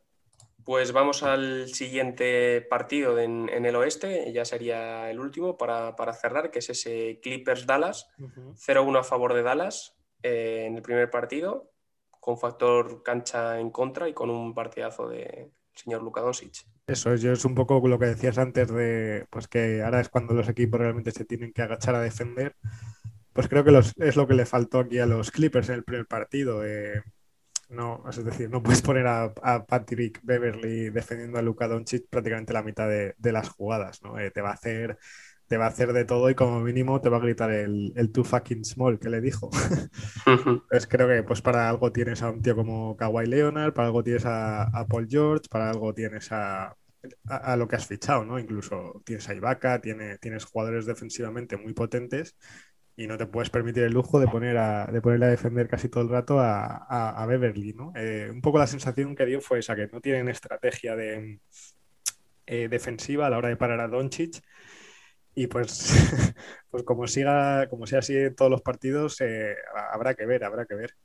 pues 0.66 0.92
vamos 0.92 1.22
al 1.22 1.70
siguiente 1.70 2.60
partido 2.62 3.20
en, 3.20 3.50
el 3.50 3.76
oeste, 3.76 4.34
ya 4.34 4.44
sería 4.46 5.12
el 5.12 5.20
último 5.20 5.58
para, 5.58 6.14
cerrar, 6.14 6.50
que 6.50 6.60
es 6.60 6.70
ese 6.72 7.20
Clippers-Dallas, 7.22 8.10
0-1 8.18 9.00
a 9.00 9.04
favor 9.04 9.36
de 9.36 9.44
Dallas 9.44 9.96
eh, 10.24 10.66
en 10.68 10.76
el 10.76 10.82
primer 10.82 11.12
partido, 11.12 11.72
con 12.20 12.40
factor 12.40 13.04
cancha 13.04 13.60
en 13.60 13.70
contra 13.70 14.10
y 14.10 14.14
con 14.14 14.32
un 14.32 14.56
partidazo 14.56 15.08
de 15.08 15.52
señor 15.76 16.02
Luka 16.02 16.22
Doncic. 16.22 16.66
Eso 16.88 17.14
es, 17.14 17.24
es 17.24 17.46
un 17.46 17.54
poco 17.54 17.88
lo 17.88 18.00
que 18.00 18.08
decías 18.08 18.40
antes 18.40 18.68
de 18.70 19.28
pues 19.30 19.48
que 19.48 19.84
ahora 19.84 20.02
es 20.02 20.10
cuando 20.10 20.34
los 20.34 20.50
equipos 20.50 20.80
realmente 20.80 21.12
se 21.12 21.26
tienen 21.26 21.54
que 21.54 21.62
agachar 21.62 21.94
a 21.94 22.02
defender. 22.02 22.56
Pues 23.34 23.48
creo 23.48 23.64
que 23.64 23.78
es 23.98 24.16
lo 24.16 24.28
que 24.28 24.34
le 24.34 24.46
faltó 24.46 24.80
aquí 24.80 24.98
a 24.98 25.06
los 25.06 25.30
Clippers 25.30 25.70
en 25.70 25.76
el 25.76 25.84
primer 25.84 26.08
partido. 26.08 26.66
Eh, 26.66 27.04
no, 27.76 28.04
es 28.10 28.24
decir, 28.24 28.50
no 28.50 28.64
puedes 28.64 28.82
poner 28.82 29.06
a, 29.08 29.34
Patrick 29.68 30.20
Beverly 30.24 30.90
defendiendo 30.90 31.38
a 31.38 31.42
Luka 31.42 31.68
Doncic 31.68 32.08
prácticamente 32.10 32.54
la 32.54 32.64
mitad 32.64 32.88
de, 32.88 33.32
las 33.32 33.50
jugadas, 33.50 34.02
¿no? 34.02 34.18
Eh, 34.20 34.32
te 34.32 34.42
va 34.42 34.52
a 34.52 34.54
hacer 34.54 34.98
te 35.48 35.58
va 35.58 35.66
a 35.66 35.70
hacer 35.70 35.94
de 35.94 36.06
todo 36.06 36.30
y 36.30 36.36
como 36.36 36.60
mínimo 36.60 37.02
te 37.02 37.10
va 37.10 37.18
a 37.18 37.20
gritar 37.20 37.52
el, 37.52 37.94
el 37.96 38.12
too 38.12 38.24
fucking 38.24 38.66
small 38.66 39.00
que 39.00 39.10
le 39.10 39.22
dijo. 39.22 39.50
Entonces 40.26 40.88
creo 40.88 41.08
que 41.08 41.24
pues 41.24 41.42
para 41.42 41.70
algo 41.70 41.92
tienes 41.92 42.24
a 42.24 42.32
un 42.32 42.42
tío 42.42 42.56
como 42.56 42.98
Kawhi 42.98 43.28
Leonard, 43.28 43.74
para 43.74 43.88
algo 43.88 44.04
tienes 44.04 44.24
a, 44.26 44.86
Paul 44.90 45.08
George, 45.08 45.48
para 45.50 45.70
algo 45.70 45.94
tienes 45.94 46.32
a, 46.32 46.76
a, 47.28 47.56
lo 47.58 47.68
que 47.68 47.76
has 47.76 47.86
fichado, 47.86 48.26
¿no? 48.26 48.40
Incluso 48.40 49.04
tienes 49.06 49.30
a 49.30 49.36
Ibaka, 49.36 49.82
tiene, 49.82 50.18
tienes 50.18 50.46
jugadores 50.46 50.88
defensivamente 50.88 51.58
muy 51.58 51.74
potentes 51.74 52.36
y 52.98 53.08
no 53.08 53.18
te 53.18 53.26
puedes 53.26 53.50
permitir 53.50 53.84
el 53.84 53.94
lujo 53.94 54.20
de 54.20 54.28
poner 54.28 54.58
a, 54.58 54.86
de 54.86 55.02
ponerle 55.02 55.26
a 55.26 55.30
defender 55.30 55.68
casi 55.68 55.90
todo 55.90 56.04
el 56.04 56.10
rato 56.10 56.40
a, 56.40 56.78
a 56.88 57.26
Beverly, 57.26 57.74
¿no? 57.74 57.92
Eh, 57.96 58.30
un 58.32 58.42
poco 58.42 58.58
la 58.58 58.68
sensación 58.68 59.16
que 59.16 59.26
dio 59.26 59.42
fue 59.42 59.60
esa, 59.60 59.76
que 59.76 59.88
no 59.88 60.00
tienen 60.00 60.30
estrategia 60.30 60.96
de, 60.96 61.40
eh, 62.46 62.68
defensiva 62.70 63.28
a 63.28 63.30
la 63.30 63.38
hora 63.38 63.50
de 63.50 63.58
parar 63.58 63.80
a 63.82 63.88
Doncic 63.88 64.42
y 65.34 65.48
pues, 65.48 65.90
pues 66.70 66.84
como 66.84 67.08
siga, 67.08 67.68
como 67.70 67.86
sea 67.88 68.00
así 68.00 68.16
en 68.16 68.36
todos 68.36 68.52
los 68.52 68.62
partidos, 68.62 69.20
eh, 69.22 69.56
habrá 69.92 70.14
que 70.14 70.26
ver, 70.26 70.44
habrá 70.46 70.66
que 70.66 70.76
ver. 70.76 70.96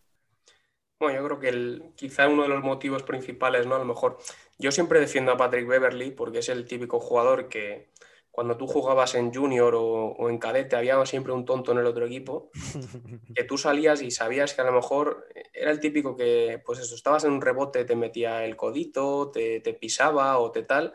Bueno, 1.00 1.18
yo 1.18 1.24
creo 1.26 1.40
que 1.40 1.48
el, 1.48 1.92
quizá 1.96 2.28
uno 2.28 2.42
de 2.42 2.50
los 2.50 2.62
motivos 2.62 3.02
principales, 3.02 3.66
¿no? 3.66 3.74
A 3.74 3.78
lo 3.78 3.86
mejor, 3.86 4.18
yo 4.58 4.70
siempre 4.70 5.00
defiendo 5.00 5.32
a 5.32 5.36
Patrick 5.38 5.66
Beverly 5.66 6.10
porque 6.10 6.40
es 6.40 6.50
el 6.50 6.66
típico 6.66 7.00
jugador 7.00 7.48
que 7.48 7.88
cuando 8.30 8.56
tú 8.56 8.66
jugabas 8.66 9.14
en 9.14 9.32
junior 9.32 9.74
o, 9.76 10.28
en 10.28 10.38
cadete 10.38 10.76
había 10.76 11.04
siempre 11.06 11.32
un 11.32 11.44
tonto 11.44 11.72
en 11.72 11.78
el 11.78 11.86
otro 11.86 12.06
equipo, 12.06 12.50
que 13.34 13.44
tú 13.44 13.58
salías 13.58 14.02
y 14.02 14.10
sabías 14.10 14.54
que 14.54 14.62
a 14.62 14.64
lo 14.64 14.72
mejor 14.72 15.26
era 15.52 15.70
el 15.70 15.80
típico 15.80 16.16
que, 16.16 16.62
pues 16.64 16.78
eso, 16.78 16.94
estabas 16.94 17.24
en 17.24 17.32
un 17.32 17.40
rebote, 17.40 17.84
te 17.84 17.96
metía 17.96 18.44
el 18.44 18.56
codito, 18.56 19.30
te, 19.30 19.60
te 19.60 19.74
pisaba 19.74 20.38
o 20.38 20.50
te 20.52 20.62
tal, 20.62 20.94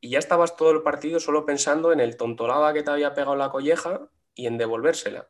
y 0.00 0.10
ya 0.10 0.18
estabas 0.18 0.56
todo 0.56 0.70
el 0.70 0.82
partido 0.82 1.20
solo 1.20 1.44
pensando 1.44 1.92
en 1.92 2.00
el 2.00 2.16
tontolaba 2.16 2.72
que 2.72 2.82
te 2.82 2.90
había 2.90 3.14
pegado 3.14 3.36
la 3.36 3.50
colleja 3.50 4.08
y 4.34 4.46
en 4.46 4.56
devolvérsela. 4.56 5.28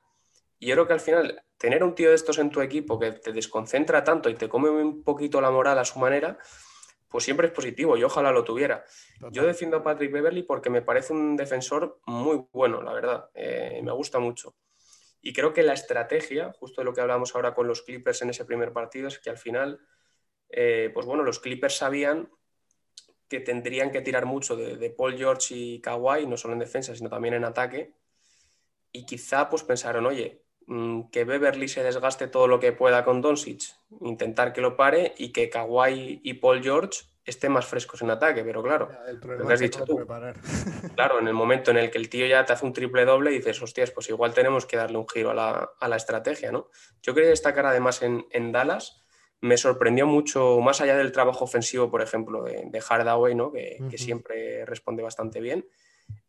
Y 0.58 0.66
yo 0.66 0.74
creo 0.74 0.86
que 0.86 0.92
al 0.92 1.00
final, 1.00 1.42
tener 1.56 1.82
un 1.82 1.94
tío 1.94 2.10
de 2.10 2.14
estos 2.14 2.38
en 2.38 2.50
tu 2.50 2.60
equipo 2.60 2.98
que 2.98 3.12
te 3.12 3.32
desconcentra 3.32 4.04
tanto 4.04 4.28
y 4.28 4.34
te 4.34 4.48
come 4.48 4.68
un 4.68 5.02
poquito 5.02 5.40
la 5.40 5.50
moral 5.50 5.78
a 5.78 5.84
su 5.84 5.98
manera, 5.98 6.38
pues 7.10 7.24
siempre 7.24 7.48
es 7.48 7.52
positivo 7.52 7.96
y 7.96 8.04
ojalá 8.04 8.30
lo 8.30 8.44
tuviera. 8.44 8.84
Yo 9.32 9.44
defiendo 9.44 9.78
a 9.78 9.82
Patrick 9.82 10.12
Beverly 10.12 10.44
porque 10.44 10.70
me 10.70 10.80
parece 10.80 11.12
un 11.12 11.36
defensor 11.36 12.00
muy 12.06 12.46
bueno, 12.52 12.80
la 12.82 12.92
verdad. 12.92 13.30
Eh, 13.34 13.80
me 13.82 13.92
gusta 13.92 14.20
mucho. 14.20 14.54
Y 15.20 15.32
creo 15.32 15.52
que 15.52 15.64
la 15.64 15.72
estrategia, 15.72 16.52
justo 16.52 16.80
de 16.80 16.84
lo 16.84 16.94
que 16.94 17.00
hablamos 17.00 17.34
ahora 17.34 17.52
con 17.52 17.66
los 17.66 17.82
Clippers 17.82 18.22
en 18.22 18.30
ese 18.30 18.44
primer 18.44 18.72
partido, 18.72 19.08
es 19.08 19.18
que 19.18 19.28
al 19.28 19.38
final, 19.38 19.80
eh, 20.48 20.90
pues 20.94 21.04
bueno, 21.04 21.24
los 21.24 21.40
Clippers 21.40 21.76
sabían 21.76 22.30
que 23.28 23.40
tendrían 23.40 23.90
que 23.90 24.00
tirar 24.00 24.24
mucho 24.24 24.56
de, 24.56 24.90
Paul 24.90 25.16
George 25.16 25.54
y 25.54 25.80
Kawhi, 25.80 26.26
no 26.26 26.36
solo 26.36 26.54
en 26.54 26.60
defensa, 26.60 26.94
sino 26.94 27.10
también 27.10 27.34
en 27.34 27.44
ataque. 27.44 27.92
Y 28.92 29.04
quizá 29.04 29.48
pues 29.48 29.64
pensaron, 29.64 30.06
oye, 30.06 30.44
que 31.10 31.24
Beverly 31.24 31.68
se 31.68 31.82
desgaste 31.82 32.28
todo 32.28 32.46
lo 32.46 32.60
que 32.60 32.72
pueda 32.72 33.04
con 33.04 33.20
Doncic, 33.20 33.62
intentar 34.00 34.52
que 34.52 34.60
lo 34.60 34.76
pare 34.76 35.14
y 35.18 35.32
que 35.32 35.50
Kawhi 35.50 36.20
y 36.22 36.34
Paul 36.34 36.62
George 36.62 37.00
estén 37.24 37.52
más 37.52 37.66
frescos 37.66 38.02
en 38.02 38.10
ataque, 38.10 38.44
pero 38.44 38.62
claro, 38.62 38.88
lo 39.22 39.46
que 39.46 39.52
has 39.52 39.60
dicho 39.60 39.84
tú. 39.84 39.98
Claro, 40.94 41.18
en 41.18 41.28
el 41.28 41.34
momento 41.34 41.70
en 41.70 41.76
el 41.76 41.90
que 41.90 41.98
el 41.98 42.08
tío 42.08 42.26
ya 42.26 42.44
te 42.44 42.52
hace 42.52 42.64
un 42.64 42.72
triple 42.72 43.04
doble, 43.04 43.30
dices, 43.30 43.60
hostias, 43.62 43.90
pues 43.90 44.08
igual 44.08 44.32
tenemos 44.32 44.66
que 44.66 44.76
darle 44.76 44.98
un 44.98 45.08
giro 45.08 45.30
a 45.30 45.34
la, 45.34 45.70
a 45.78 45.88
la 45.88 45.96
estrategia, 45.96 46.52
¿no? 46.52 46.70
Yo 47.02 47.14
quería 47.14 47.30
destacar 47.30 47.66
además 47.66 48.02
en, 48.02 48.26
en 48.30 48.52
Dallas 48.52 49.00
me 49.40 49.56
sorprendió 49.56 50.06
mucho, 50.06 50.60
más 50.60 50.80
allá 50.80 50.96
del 50.96 51.12
trabajo 51.12 51.44
ofensivo, 51.44 51.90
por 51.90 52.02
ejemplo, 52.02 52.44
de, 52.44 52.80
Hardaway, 52.80 53.34
¿no? 53.34 53.52
que, 53.52 53.78
siempre 53.96 54.64
responde 54.66 55.02
bastante 55.02 55.40
bien. 55.40 55.66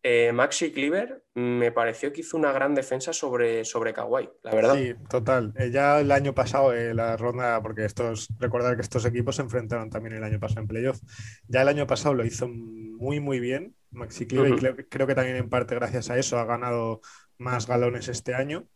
Eh, 0.03 0.31
Maxi 0.33 0.71
Cleaver 0.71 1.23
me 1.35 1.71
pareció 1.71 2.11
que 2.11 2.21
hizo 2.21 2.35
una 2.35 2.51
gran 2.51 2.73
defensa 2.73 3.13
sobre, 3.13 3.63
sobre 3.63 3.93
Kawhi, 3.93 4.29
la 4.41 4.55
verdad. 4.55 4.75
Sí, 4.75 4.95
total. 5.07 5.53
Eh, 5.55 5.69
ya 5.69 5.99
el 5.99 6.11
año 6.11 6.33
pasado, 6.33 6.73
eh, 6.73 6.93
la 6.93 7.15
ronda, 7.17 7.61
porque 7.61 7.85
estos, 7.85 8.27
recordar 8.39 8.75
que 8.75 8.81
estos 8.81 9.05
equipos 9.05 9.35
se 9.35 9.43
enfrentaron 9.43 9.91
también 9.91 10.15
el 10.15 10.23
año 10.23 10.39
pasado 10.39 10.61
en 10.61 10.67
playoff. 10.67 10.99
Ya 11.47 11.61
el 11.61 11.67
año 11.67 11.85
pasado 11.85 12.15
lo 12.15 12.25
hizo 12.25 12.47
muy, 12.47 13.19
muy 13.19 13.39
bien. 13.39 13.75
Maxi 13.91 14.25
Cleaver, 14.25 14.53
y 14.79 14.83
creo 14.85 15.05
que 15.05 15.15
también 15.15 15.35
en 15.35 15.49
parte 15.49 15.75
gracias 15.75 16.09
a 16.09 16.17
eso 16.17 16.39
ha 16.39 16.45
ganado 16.45 17.01
más 17.37 17.67
galones 17.67 18.07
este 18.07 18.33
año. 18.33 18.67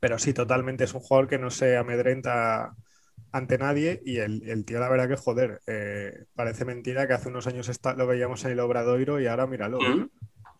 Pero 0.00 0.18
sí, 0.18 0.32
totalmente 0.32 0.84
es 0.84 0.94
un 0.94 1.00
jugador 1.00 1.28
que 1.28 1.38
no 1.38 1.50
se 1.50 1.76
amedrenta 1.76 2.74
ante 3.34 3.58
nadie 3.58 4.00
y 4.04 4.18
el, 4.18 4.64
tío 4.64 4.78
la 4.78 4.88
verdad 4.88 5.08
que 5.08 5.16
joder, 5.16 5.60
eh, 5.66 6.26
parece 6.36 6.64
mentira 6.64 7.08
que 7.08 7.14
hace 7.14 7.28
unos 7.28 7.48
años 7.48 7.68
lo 7.96 8.06
veíamos 8.06 8.44
en 8.44 8.52
el 8.52 8.60
Obradoiro 8.60 9.20
y 9.20 9.26
ahora 9.26 9.48
míralo. 9.48 9.78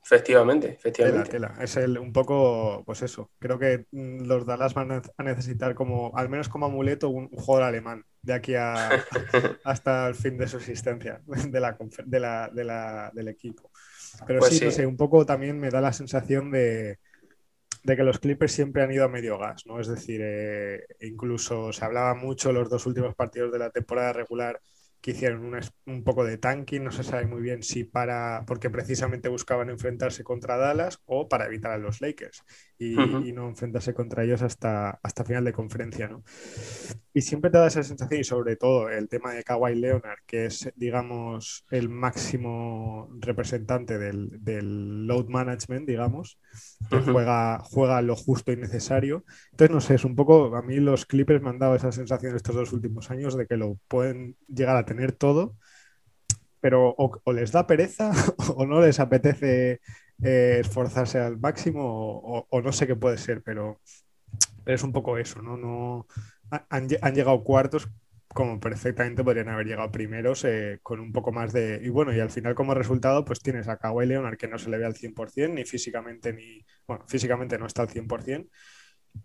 Efectivamente, 0.04 0.70
efectivamente. 0.70 1.38
Es 1.60 1.76
el, 1.76 1.98
un 1.98 2.12
poco, 2.12 2.82
pues 2.84 3.02
eso, 3.02 3.30
creo 3.38 3.60
que 3.60 3.86
mm, 3.92 4.24
los 4.26 4.44
Dallas 4.44 4.74
van 4.74 4.90
a 4.90 5.22
necesitar 5.22 5.76
como, 5.76 6.10
al 6.16 6.28
menos 6.28 6.48
como 6.48 6.66
amuleto, 6.66 7.10
un, 7.10 7.28
jugador 7.28 7.68
alemán 7.68 8.04
de 8.22 8.32
aquí 8.32 8.56
a, 8.56 8.90
hasta 9.64 10.08
el 10.08 10.16
fin 10.16 10.36
de 10.36 10.48
su 10.48 10.56
existencia 10.56 11.22
de 11.26 11.60
la, 11.60 11.78
de 12.52 12.64
la, 12.64 13.12
del 13.14 13.28
equipo. 13.28 13.70
Pero 14.26 14.40
pues 14.40 14.58
sí, 14.58 14.64
no 14.64 14.72
sé, 14.72 14.84
un 14.84 14.96
poco 14.96 15.24
también 15.24 15.60
me 15.60 15.70
da 15.70 15.80
la 15.80 15.92
sensación 15.92 16.50
de, 16.50 16.98
de 17.84 17.96
que 17.96 18.02
los 18.02 18.18
Clippers 18.18 18.52
siempre 18.52 18.82
han 18.82 18.90
ido 18.90 19.04
a 19.04 19.08
medio 19.08 19.38
gas, 19.38 19.66
¿no? 19.66 19.78
Es 19.78 19.86
decir, 19.86 20.20
eh, 20.24 20.86
incluso 21.02 21.72
se 21.72 21.84
hablaba 21.84 22.14
mucho 22.14 22.50
los 22.50 22.70
dos 22.70 22.86
últimos 22.86 23.14
partidos 23.14 23.52
de 23.52 23.58
la 23.58 23.70
temporada 23.70 24.14
regular 24.14 24.60
que 25.02 25.10
hicieron 25.10 25.54
un, 25.84 26.02
poco 26.02 26.24
de 26.24 26.38
tanking, 26.38 26.82
no 26.82 26.90
se 26.90 27.04
sabe 27.04 27.26
muy 27.26 27.42
bien 27.42 27.62
si 27.62 27.84
para, 27.84 28.44
porque 28.46 28.70
precisamente 28.70 29.28
buscaban 29.28 29.68
enfrentarse 29.68 30.24
contra 30.24 30.56
Dallas 30.56 30.98
o 31.04 31.28
para 31.28 31.44
evitar 31.44 31.72
a 31.72 31.78
los 31.78 32.00
Lakers 32.00 32.42
y, 32.92 33.32
no 33.32 33.48
enfrentarse 33.48 33.94
contra 33.94 34.24
ellos 34.24 34.42
hasta, 34.42 34.98
hasta 35.02 35.24
final 35.24 35.44
de 35.44 35.52
conferencia, 35.52 36.08
¿no? 36.08 36.22
Y 37.12 37.20
siempre 37.22 37.50
te 37.50 37.58
da 37.58 37.68
esa 37.68 37.82
sensación 37.82 38.20
y 38.20 38.24
sobre 38.24 38.56
todo 38.56 38.88
el 38.88 39.08
tema 39.08 39.32
de 39.32 39.44
Kawhi 39.44 39.76
Leonard, 39.76 40.18
que 40.26 40.46
es, 40.46 40.72
digamos, 40.74 41.64
el 41.70 41.88
máximo 41.88 43.08
representante 43.20 43.98
del, 43.98 45.06
load 45.06 45.28
management, 45.28 45.86
digamos, 45.86 46.40
que 46.90 46.98
juega, 47.00 47.60
juega 47.60 48.02
lo 48.02 48.16
justo 48.16 48.50
y 48.50 48.56
necesario. 48.56 49.24
Entonces, 49.52 49.74
no 49.74 49.80
sé, 49.80 49.94
es 49.94 50.04
un 50.04 50.16
poco, 50.16 50.56
a 50.56 50.62
mí 50.62 50.76
los 50.76 51.06
Clippers 51.06 51.40
me 51.40 51.50
han 51.50 51.58
dado 51.58 51.76
esa 51.76 51.92
sensación 51.92 52.34
estos 52.34 52.56
dos 52.56 52.72
últimos 52.72 53.10
años 53.10 53.36
de 53.36 53.46
que 53.46 53.56
lo 53.56 53.78
pueden 53.86 54.36
llegar 54.48 54.76
a 54.76 54.84
tener 54.84 55.12
todo, 55.12 55.56
pero 56.64 56.94
o, 56.96 57.32
les 57.32 57.52
da 57.52 57.66
pereza 57.66 58.10
o 58.56 58.64
no 58.64 58.80
les 58.80 58.98
apetece 58.98 59.80
eh, 60.22 60.58
esforzarse 60.60 61.18
al 61.18 61.38
máximo 61.38 62.46
o, 62.48 62.60
no 62.62 62.72
sé 62.72 62.86
qué 62.86 62.96
puede 62.96 63.18
ser, 63.18 63.42
pero, 63.42 63.80
pero 64.64 64.74
es 64.76 64.82
un 64.82 64.92
poco 64.92 65.18
eso, 65.18 65.42
¿no? 65.42 65.56
no 65.56 66.06
han, 66.70 66.88
llegado 66.88 67.42
cuartos 67.42 67.88
como 68.28 68.58
perfectamente 68.58 69.22
podrían 69.22 69.48
haber 69.48 69.66
llegado 69.66 69.90
primeros 69.90 70.44
eh, 70.44 70.80
con 70.82 71.00
un 71.00 71.12
poco 71.12 71.30
más 71.32 71.52
de... 71.52 71.80
Y 71.82 71.88
bueno, 71.88 72.12
y 72.12 72.20
al 72.20 72.30
final 72.30 72.54
como 72.54 72.74
resultado 72.74 73.24
pues 73.24 73.40
tienes 73.40 73.68
a 73.68 73.76
Kawhi 73.76 74.06
Leonard 74.06 74.36
que 74.36 74.48
no 74.48 74.58
se 74.58 74.70
le 74.70 74.78
ve 74.78 74.84
al 74.84 74.94
100%, 74.94 75.54
ni 75.54 75.64
físicamente 75.64 76.32
ni... 76.32 76.64
Bueno, 76.86 77.04
físicamente 77.06 77.58
no 77.58 77.66
está 77.66 77.82
al 77.82 77.88
100%. 77.88 78.48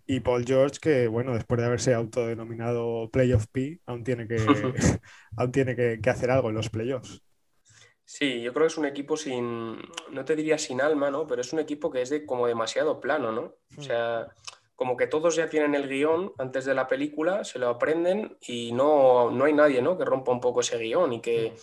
Y 0.06 0.20
Paul 0.20 0.46
George 0.46 0.78
que, 0.80 1.08
bueno, 1.08 1.34
después 1.34 1.60
de 1.60 1.66
haberse 1.66 1.94
autodenominado 1.94 3.10
Playoff 3.12 3.48
P, 3.52 3.80
aún 3.86 4.04
tiene 4.04 4.28
que, 4.28 4.38
aún 5.38 5.52
tiene 5.52 5.76
que, 5.76 6.10
hacer 6.10 6.32
algo 6.32 6.50
en 6.50 6.56
los 6.56 6.70
playoffs. 6.70 7.24
Sí, 8.12 8.42
yo 8.42 8.54
creo 8.54 8.66
que 8.66 8.72
es 8.72 8.78
un 8.80 8.88
equipo 8.88 9.16
sin, 9.16 9.78
no 10.10 10.26
te 10.26 10.36
diría 10.36 10.58
sin 10.58 10.82
alma, 10.82 11.12
¿no? 11.12 11.28
Pero 11.28 11.42
es 11.42 11.54
un 11.54 11.60
equipo 11.60 11.92
que 11.92 12.02
es 12.02 12.10
de 12.10 12.26
como 12.26 12.48
demasiado 12.48 13.00
plano, 13.00 13.32
¿no? 13.32 13.42
O 13.42 13.56
hmm. 13.78 13.84
sea, 13.84 14.28
como 14.76 14.98
que 14.98 15.06
todos 15.06 15.36
ya 15.36 15.48
tienen 15.48 15.76
el 15.76 15.88
guion 15.88 16.34
antes 16.40 16.66
de 16.66 16.74
la 16.74 16.88
película, 16.88 17.44
se 17.44 17.60
lo 17.60 17.70
aprenden 17.70 18.36
y 18.42 18.72
no, 18.72 19.30
no 19.30 19.46
hay 19.46 19.54
nadie 19.54 19.84
¿no? 19.84 19.96
que 19.96 20.06
rompa 20.06 20.32
un 20.32 20.42
poco 20.42 20.62
ese 20.62 20.80
guion 20.80 21.14
y 21.14 21.22
que, 21.22 21.54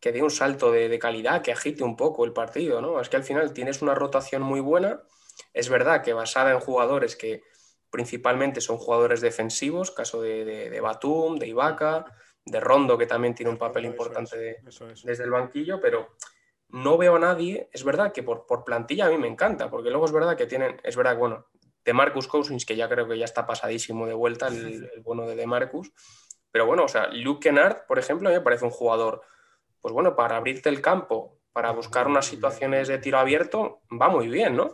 que 0.00 0.10
dé 0.10 0.24
un 0.24 0.30
salto 0.32 0.72
de, 0.72 0.98
calidad, 0.98 1.40
que 1.40 1.52
agite 1.52 1.84
un 1.84 1.96
poco 1.96 2.24
el 2.24 2.32
partido. 2.32 2.80
¿no? 2.80 3.00
Es 3.00 3.08
que 3.08 3.16
al 3.16 3.22
final 3.22 3.52
tienes 3.52 3.80
una 3.80 3.94
rotación 3.94 4.42
muy 4.42 4.58
buena. 4.58 5.02
Es 5.54 5.68
verdad 5.68 6.02
que 6.02 6.14
basada 6.14 6.50
en 6.50 6.58
jugadores 6.58 7.14
que 7.14 7.42
principalmente 7.90 8.60
son 8.60 8.76
jugadores 8.76 9.20
defensivos, 9.20 9.92
caso 9.92 10.20
de, 10.20 10.44
de, 10.44 10.80
Batum, 10.80 11.38
de 11.38 11.46
Ibaka, 11.46 12.06
de 12.46 12.60
Rondo, 12.60 12.96
que 12.96 13.06
también 13.06 13.34
tiene 13.34 13.50
un 13.50 13.58
papel 13.58 13.84
importante 13.84 14.62
desde 15.04 15.24
el 15.24 15.30
banquillo, 15.30 15.80
pero 15.80 16.14
no 16.68 16.96
veo 16.96 17.16
a 17.16 17.18
nadie. 17.18 17.68
Es 17.72 17.84
verdad 17.84 18.12
que 18.12 18.22
por, 18.22 18.46
por, 18.46 18.64
plantilla 18.64 19.06
a 19.06 19.10
mí 19.10 19.18
me 19.18 19.26
encanta, 19.26 19.68
porque 19.68 19.90
luego 19.90 20.06
es 20.06 20.12
verdad 20.12 20.36
que 20.36 20.46
tienen, 20.46 20.80
es 20.82 20.96
verdad, 20.96 21.16
bueno, 21.16 21.46
de 21.84 21.92
Marcus 21.92 22.28
Cousins, 22.28 22.64
que 22.64 22.76
ya 22.76 22.88
creo 22.88 23.08
que 23.08 23.18
ya 23.18 23.24
está 23.24 23.46
pasadísimo 23.46 24.06
de 24.06 24.14
vuelta, 24.14 24.48
el, 24.48 24.90
bono 25.02 25.26
de 25.26 25.36
De 25.36 25.46
Marcus. 25.46 25.92
Pero 26.50 26.66
bueno, 26.66 26.84
o 26.84 26.88
sea, 26.88 27.08
Luke 27.08 27.48
Kennard, 27.48 27.86
por 27.86 27.98
ejemplo, 27.98 28.30
me 28.30 28.40
parece 28.40 28.64
un 28.64 28.70
jugador, 28.70 29.22
pues 29.80 29.92
bueno, 29.92 30.16
para 30.16 30.36
abrirte 30.36 30.68
el 30.68 30.80
campo, 30.80 31.38
para 31.52 31.72
buscar 31.72 32.06
unas 32.06 32.26
situaciones 32.26 32.88
de 32.88 32.98
tiro 32.98 33.18
abierto, 33.18 33.82
va 33.90 34.08
muy 34.08 34.28
bien, 34.28 34.56
¿no? 34.56 34.72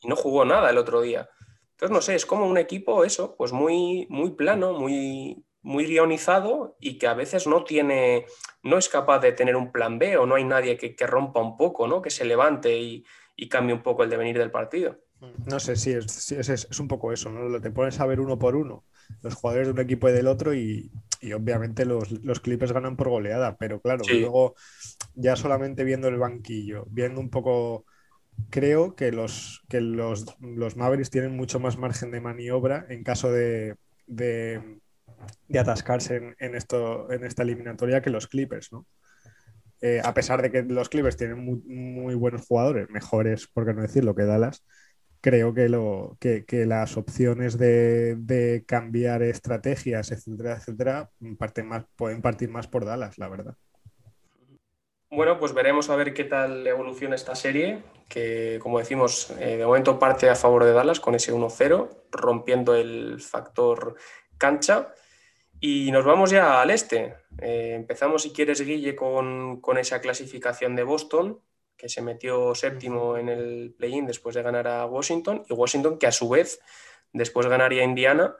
Y 0.00 0.08
no 0.08 0.16
jugó 0.16 0.44
nada 0.44 0.70
el 0.70 0.78
otro 0.78 1.00
día. 1.00 1.28
Entonces, 1.72 1.94
no 1.94 2.02
sé, 2.02 2.14
es 2.14 2.26
como 2.26 2.46
un 2.46 2.58
equipo, 2.58 3.04
eso, 3.04 3.36
pues 3.36 3.52
muy, 3.52 4.06
muy 4.10 4.32
plano, 4.32 4.74
muy, 4.74 5.42
muy 5.62 5.86
guionizado 5.86 6.76
y 6.80 6.98
que 6.98 7.06
a 7.06 7.14
veces 7.14 7.46
no 7.46 7.64
tiene, 7.64 8.26
no 8.62 8.78
es 8.78 8.88
capaz 8.88 9.18
de 9.20 9.32
tener 9.32 9.56
un 9.56 9.72
plan 9.72 9.98
B 9.98 10.16
o 10.16 10.26
no 10.26 10.36
hay 10.36 10.44
nadie 10.44 10.76
que, 10.76 10.94
que 10.94 11.06
rompa 11.06 11.40
un 11.40 11.56
poco, 11.56 11.86
¿no? 11.86 12.00
Que 12.00 12.10
se 12.10 12.24
levante 12.24 12.78
y, 12.78 13.04
y 13.36 13.48
cambie 13.48 13.74
un 13.74 13.82
poco 13.82 14.04
el 14.04 14.10
devenir 14.10 14.38
del 14.38 14.50
partido. 14.50 14.98
No 15.46 15.60
sé, 15.60 15.76
sí, 15.76 15.92
es, 15.92 16.32
es, 16.32 16.80
un 16.80 16.88
poco 16.88 17.12
eso, 17.12 17.30
¿no? 17.30 17.60
Te 17.60 17.70
pones 17.70 18.00
a 18.00 18.06
ver 18.06 18.20
uno 18.20 18.38
por 18.38 18.56
uno 18.56 18.84
los 19.22 19.34
jugadores 19.34 19.68
de 19.68 19.72
un 19.72 19.80
equipo 19.80 20.08
y 20.08 20.12
del 20.12 20.28
otro 20.28 20.54
y, 20.54 20.90
obviamente 21.34 21.84
los, 21.84 22.12
los, 22.12 22.40
Clippers 22.40 22.72
ganan 22.72 22.96
por 22.96 23.08
goleada, 23.08 23.56
pero 23.56 23.80
claro, 23.80 24.02
luego 24.08 24.54
ya 25.14 25.36
solamente 25.36 25.84
viendo 25.84 26.08
el 26.08 26.18
banquillo, 26.18 26.86
viendo 26.88 27.20
un 27.20 27.28
poco, 27.28 27.84
creo 28.50 28.94
que 28.94 29.12
los, 29.12 29.62
que 29.68 29.80
los, 29.80 30.36
los 30.40 30.76
Mavericks 30.76 31.10
tienen 31.10 31.36
mucho 31.36 31.60
más 31.60 31.76
margen 31.76 32.10
de 32.10 32.20
maniobra 32.20 32.86
en 32.88 33.02
caso 33.02 33.30
de, 33.30 33.76
de, 34.06 34.80
atascarse 35.58 36.34
en, 36.38 36.54
esto, 36.54 37.10
en 37.10 37.24
esta 37.24 37.42
eliminatoria 37.42 38.00
que 38.02 38.10
los 38.10 38.26
Clippers, 38.26 38.72
¿no? 38.72 38.86
Eh, 39.82 40.00
a 40.04 40.12
pesar 40.12 40.42
de 40.42 40.50
que 40.50 40.62
los 40.62 40.90
Clippers 40.90 41.16
tienen 41.16 41.42
muy, 41.42 42.14
buenos 42.14 42.46
jugadores, 42.46 42.90
mejores, 42.90 43.46
por 43.46 43.64
qué 43.64 43.72
no 43.72 43.80
decirlo, 43.80 44.14
que 44.14 44.24
Dallas, 44.24 44.62
creo 45.22 45.54
que, 45.54 45.70
lo, 45.70 46.18
que, 46.20 46.44
las 46.66 46.98
opciones 46.98 47.56
de, 47.56 48.62
cambiar 48.66 49.22
estrategias, 49.22 50.12
etcétera, 50.12 50.56
etcétera, 50.56 51.10
parten 51.38 51.68
más, 51.68 51.84
pueden 51.96 52.20
partir 52.20 52.50
más 52.50 52.66
por 52.66 52.84
Dallas, 52.84 53.16
la 53.16 53.28
verdad. 53.28 53.54
Bueno, 55.10 55.40
pues 55.40 55.54
veremos 55.54 55.90
a 55.90 55.96
ver 55.96 56.14
qué 56.14 56.24
tal 56.24 56.64
evoluciona 56.66 57.16
esta 57.16 57.34
serie, 57.34 57.82
que 58.08 58.58
como 58.62 58.78
decimos, 58.78 59.30
eh, 59.40 59.56
de 59.56 59.66
momento 59.66 59.98
parte 59.98 60.28
a 60.28 60.36
favor 60.36 60.64
de 60.64 60.72
Dallas 60.72 61.00
con 61.00 61.14
ese 61.14 61.32
1-0, 61.32 61.88
rompiendo 62.12 62.74
el 62.76 63.20
factor 63.20 63.96
cancha. 64.38 64.94
Y 65.60 65.92
nos 65.92 66.04
vamos 66.04 66.30
ya 66.30 66.62
al 66.62 66.70
este. 66.70 67.14
Eh, 67.40 67.74
empezamos, 67.74 68.22
si 68.22 68.32
quieres, 68.32 68.62
Guille, 68.62 68.96
con, 68.96 69.60
con 69.60 69.76
esa 69.76 70.00
clasificación 70.00 70.74
de 70.74 70.84
Boston, 70.84 71.40
que 71.76 71.88
se 71.88 72.02
metió 72.02 72.54
séptimo 72.54 73.16
en 73.16 73.28
el 73.28 73.74
play-in 73.76 74.06
después 74.06 74.34
de 74.34 74.42
ganar 74.42 74.66
a 74.66 74.86
Washington, 74.86 75.44
y 75.48 75.52
Washington 75.52 75.98
que 75.98 76.06
a 76.06 76.12
su 76.12 76.28
vez 76.28 76.60
después 77.12 77.46
ganaría 77.46 77.82
a 77.82 77.86
Indiana 77.86 78.36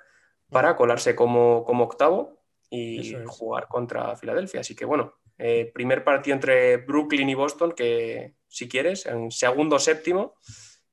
para 0.48 0.76
colarse 0.76 1.14
como, 1.14 1.64
como 1.64 1.84
octavo 1.84 2.40
y 2.70 3.14
jugar 3.26 3.68
contra 3.68 4.16
Filadelfia. 4.16 4.60
Así 4.60 4.74
que 4.74 4.84
bueno, 4.84 5.14
eh, 5.38 5.70
primer 5.74 6.04
partido 6.04 6.34
entre 6.34 6.76
Brooklyn 6.78 7.28
y 7.28 7.34
Boston, 7.34 7.72
que 7.72 8.34
si 8.48 8.68
quieres, 8.68 9.06
en 9.06 9.30
segundo 9.30 9.78
séptimo, 9.78 10.34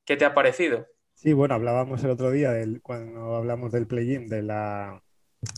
¿qué 0.05 0.15
te 0.17 0.25
ha 0.25 0.33
parecido? 0.33 0.87
Sí, 1.15 1.33
bueno, 1.33 1.55
hablábamos 1.55 2.03
el 2.03 2.11
otro 2.11 2.31
día 2.31 2.51
del, 2.51 2.81
cuando 2.81 3.35
hablamos 3.35 3.71
del 3.71 3.87
play-in, 3.87 4.27
de 4.27 4.43
la, 4.43 5.03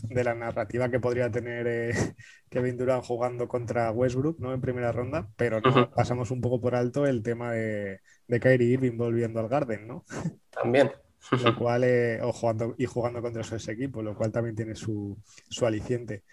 de 0.02 0.24
la 0.24 0.34
narrativa 0.34 0.90
que 0.90 1.00
podría 1.00 1.30
tener 1.30 1.66
eh, 1.66 1.90
Kevin 2.50 2.76
Durant 2.76 3.04
jugando 3.04 3.48
contra 3.48 3.90
Westbrook 3.90 4.38
¿no? 4.38 4.52
en 4.52 4.60
primera 4.60 4.92
ronda, 4.92 5.28
pero 5.36 5.60
pasamos 5.94 6.30
un 6.30 6.40
poco 6.40 6.60
por 6.60 6.74
alto 6.74 7.06
el 7.06 7.22
tema 7.22 7.52
de, 7.52 8.00
de 8.26 8.40
Kyrie 8.40 8.72
Irving 8.72 8.96
volviendo 8.96 9.40
al 9.40 9.48
Garden, 9.48 9.86
¿no? 9.86 10.04
También. 10.50 10.90
lo 11.44 11.56
cual, 11.58 11.84
eh, 11.84 12.20
o 12.22 12.32
jugando, 12.32 12.74
y 12.78 12.86
jugando 12.86 13.22
contra 13.22 13.42
ese 13.42 13.72
equipo, 13.72 14.02
lo 14.02 14.14
cual 14.14 14.32
también 14.32 14.56
tiene 14.56 14.74
su, 14.74 15.18
su, 15.48 15.66
aliciente. 15.66 16.24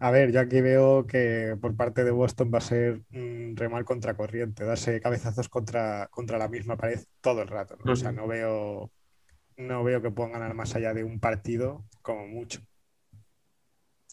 A 0.00 0.10
ver, 0.10 0.32
yo 0.32 0.40
aquí 0.40 0.60
veo 0.60 1.06
que 1.06 1.56
por 1.60 1.76
parte 1.76 2.04
de 2.04 2.10
Boston 2.10 2.50
va 2.52 2.58
a 2.58 2.62
ser 2.62 3.02
un 3.12 3.54
remar 3.56 3.84
contra 3.84 4.16
corriente, 4.16 4.64
darse 4.64 5.00
cabezazos 5.00 5.48
contra, 5.48 6.08
contra 6.10 6.36
la 6.36 6.48
misma 6.48 6.76
pared 6.76 7.00
todo 7.20 7.42
el 7.42 7.48
rato. 7.48 7.76
O 7.86 7.96
sea, 7.96 8.10
no 8.12 8.26
veo, 8.26 8.90
no 9.56 9.84
veo 9.84 10.02
que 10.02 10.10
puedan 10.10 10.32
ganar 10.32 10.54
más 10.54 10.74
allá 10.74 10.94
de 10.94 11.04
un 11.04 11.20
partido 11.20 11.84
como 12.02 12.26
mucho. 12.26 12.60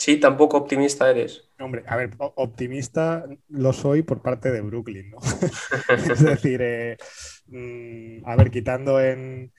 Sí, 0.02 0.18
tampoco 0.20 0.58
optimista 0.58 1.12
eres. 1.12 1.48
Hombre, 1.60 1.84
a 1.86 1.96
ver, 1.96 2.10
optimista 2.18 3.24
lo 3.50 3.72
soy 3.72 4.02
por 4.02 4.24
parte 4.24 4.50
de 4.50 4.62
Brooklyn, 4.62 5.12
¿no? 5.12 5.20
es 5.96 6.24
decir, 6.24 6.60
eh, 6.64 6.98
mm, 7.46 8.28
a 8.28 8.36
ver, 8.36 8.50
quitando 8.50 9.00
en, 9.00 9.54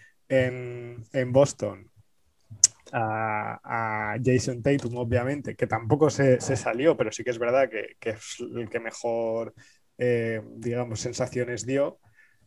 Boston 1.28 1.88
a, 2.92 4.16
Jason 4.20 4.64
Tatum, 4.64 4.96
obviamente, 4.96 5.54
que 5.54 5.68
tampoco 5.68 6.10
se, 6.10 6.40
salió, 6.40 6.96
pero 6.96 7.12
sí 7.12 7.22
que 7.22 7.30
es 7.30 7.38
verdad 7.38 7.70
que, 7.70 8.10
es 8.10 8.40
el 8.40 8.68
que 8.68 8.80
mejor, 8.80 9.54
eh, 9.96 10.42
digamos, 10.56 10.98
sensaciones 10.98 11.64
dio, 11.64 12.00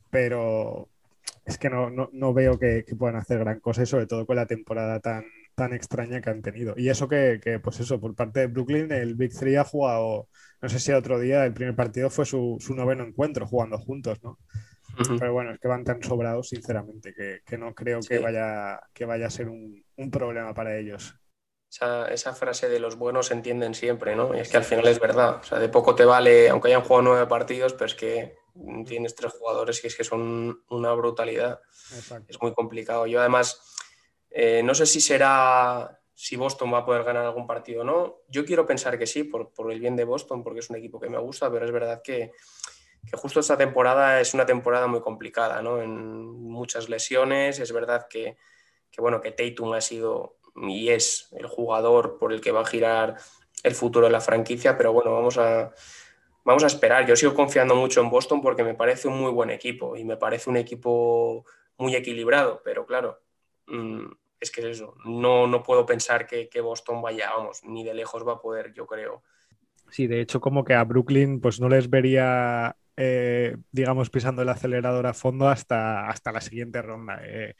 pero 0.09 0.89
es 1.45 1.57
que 1.57 1.69
no, 1.69 2.33
veo 2.33 2.59
que, 2.59 2.83
que, 2.85 2.95
puedan 2.97 3.15
hacer 3.15 3.39
gran 3.39 3.61
cosa, 3.61 3.83
y 3.83 3.85
sobre 3.85 4.05
todo 4.05 4.25
con 4.25 4.35
la 4.35 4.47
temporada 4.47 4.99
tan, 4.99 5.23
tan 5.55 5.73
extraña 5.73 6.21
que 6.21 6.29
han 6.29 6.41
tenido. 6.41 6.73
Y 6.77 6.89
eso 6.89 7.07
que, 7.07 7.59
pues 7.63 7.79
eso, 7.79 7.99
por 7.99 8.13
parte 8.13 8.41
de 8.41 8.47
Brooklyn, 8.47 8.91
el 8.91 9.15
Big 9.15 9.33
Three 9.33 9.55
ha 9.55 9.63
jugado, 9.63 10.27
no 10.61 10.69
sé 10.69 10.79
si 10.79 10.91
otro 10.91 11.19
día, 11.19 11.45
el 11.45 11.53
primer 11.53 11.75
partido 11.75 12.09
fue 12.09 12.25
su, 12.25 12.59
noveno 12.69 13.03
encuentro 13.03 13.47
jugando 13.47 13.77
juntos, 13.77 14.21
¿no? 14.21 14.37
Pero 15.19 15.33
bueno, 15.33 15.51
es 15.51 15.59
que 15.59 15.67
van 15.67 15.83
tan 15.83 16.01
sobrados, 16.01 16.49
sinceramente, 16.49 17.13
que, 17.13 17.57
no 17.57 17.73
creo 17.73 17.99
que, 17.99 18.19
vaya, 18.19 18.79
que 18.93 19.05
vaya 19.05 19.27
a 19.27 19.29
ser 19.29 19.49
un, 19.49 19.83
problema 20.11 20.53
para 20.53 20.77
ellos. 20.77 21.15
Esa, 22.09 22.33
frase 22.33 22.69
de 22.69 22.79
los 22.79 22.95
buenos 22.95 23.27
se 23.27 23.33
entienden 23.33 23.73
siempre, 23.73 24.15
¿no? 24.15 24.33
Y 24.35 24.39
es 24.39 24.49
que 24.49 24.57
al 24.57 24.63
final 24.63 24.87
es 24.87 24.99
verdad. 24.99 25.37
O 25.41 25.43
sea, 25.43 25.59
de 25.59 25.67
poco 25.67 25.95
te 25.95 26.05
vale, 26.05 26.49
aunque 26.49 26.69
hayan 26.69 26.83
jugado 26.83 27.01
nueve 27.01 27.27
partidos, 27.27 27.73
pero 27.73 27.85
es 27.85 27.95
que 27.95 28.37
tienes 28.85 29.15
tres 29.15 29.33
jugadores 29.33 29.83
y 29.83 29.87
es 29.87 29.95
que 29.97 30.05
son 30.05 30.63
una 30.69 30.93
brutalidad. 30.93 31.59
Es 32.27 32.41
muy 32.41 32.53
complicado. 32.53 33.05
Yo 33.05 33.19
además 33.19 33.59
eh, 34.37 34.61
no 34.61 34.75
sé 34.75 34.85
si 34.85 34.99
será 34.99 35.97
si 36.13 36.35
Boston 36.35 36.73
va 36.73 36.79
a 36.79 36.85
poder 36.85 37.05
ganar 37.05 37.23
algún 37.23 37.47
partido 37.47 37.83
o 37.83 37.85
no. 37.85 38.17
Yo 38.27 38.43
quiero 38.43 38.65
pensar 38.65 38.99
que 38.99 39.07
sí, 39.07 39.23
por, 39.23 39.49
el 39.71 39.79
bien 39.79 39.95
de 39.95 40.03
Boston, 40.03 40.43
porque 40.43 40.59
es 40.59 40.69
un 40.69 40.75
equipo 40.75 40.99
que 40.99 41.07
me 41.07 41.17
gusta, 41.17 41.49
pero 41.49 41.63
es 41.63 41.71
verdad 41.71 42.01
que, 42.03 42.33
justo 43.13 43.39
esta 43.39 43.57
temporada 43.57 44.19
es 44.19 44.33
una 44.33 44.45
temporada 44.45 44.87
muy 44.87 44.99
complicada, 44.99 45.61
¿no? 45.61 45.81
En 45.81 46.25
muchas 46.41 46.89
lesiones, 46.89 47.59
es 47.59 47.71
verdad 47.71 48.07
que, 48.09 48.35
bueno, 48.97 49.21
que 49.21 49.31
Tatum 49.31 49.71
ha 49.71 49.79
sido 49.79 50.35
y 50.57 50.89
es 50.89 51.29
el 51.31 51.47
jugador 51.47 52.17
por 52.17 52.33
el 52.33 52.41
que 52.41 52.51
va 52.51 52.61
a 52.61 52.65
girar 52.65 53.15
el 53.63 53.73
futuro 53.73 54.07
de 54.07 54.11
la 54.11 54.19
franquicia, 54.19 54.77
pero 54.77 54.91
bueno, 54.91 55.13
vamos 55.13 55.37
a, 55.37 55.73
vamos 56.43 56.63
a 56.65 56.67
esperar. 56.67 57.05
Yo 57.05 57.15
sigo 57.15 57.33
confiando 57.33 57.73
mucho 57.73 58.01
en 58.01 58.09
Boston 58.09 58.41
porque 58.41 58.65
me 58.65 58.75
parece 58.75 59.07
un 59.07 59.17
muy 59.17 59.31
buen 59.31 59.49
equipo 59.49 59.95
y 59.95 60.03
me 60.03 60.17
parece 60.17 60.49
un 60.49 60.57
equipo 60.57 61.45
muy 61.77 61.95
equilibrado, 61.95 62.61
pero 62.65 62.85
claro, 62.85 63.21
mm, 63.67 64.24
es 64.39 64.51
que 64.51 64.61
es 64.61 64.67
eso, 64.77 64.95
no, 65.05 65.47
no 65.47 65.63
puedo 65.63 65.85
pensar 65.85 66.27
que, 66.27 66.49
Boston 66.61 67.01
vaya, 67.01 67.31
vamos, 67.35 67.61
ni 67.63 67.83
de 67.83 67.93
lejos 67.93 68.27
va 68.27 68.33
a 68.33 68.41
poder, 68.41 68.73
yo 68.73 68.85
creo. 68.85 69.23
Sí, 69.89 70.07
de 70.07 70.19
hecho, 70.21 70.41
como 70.41 70.63
que 70.63 70.73
a 70.73 70.83
Brooklyn 70.83 71.39
pues 71.39 71.59
no 71.59 71.69
les 71.69 71.89
vería, 71.89 72.75
eh, 72.97 73.55
digamos, 73.71 74.09
pisando 74.09 74.41
el 74.41 74.49
acelerador 74.49 75.07
a 75.07 75.13
fondo 75.13 75.47
hasta, 75.47 76.09
hasta 76.09 76.31
la 76.31 76.41
siguiente 76.41 76.81
ronda. 76.81 77.21
Eh, 77.23 77.55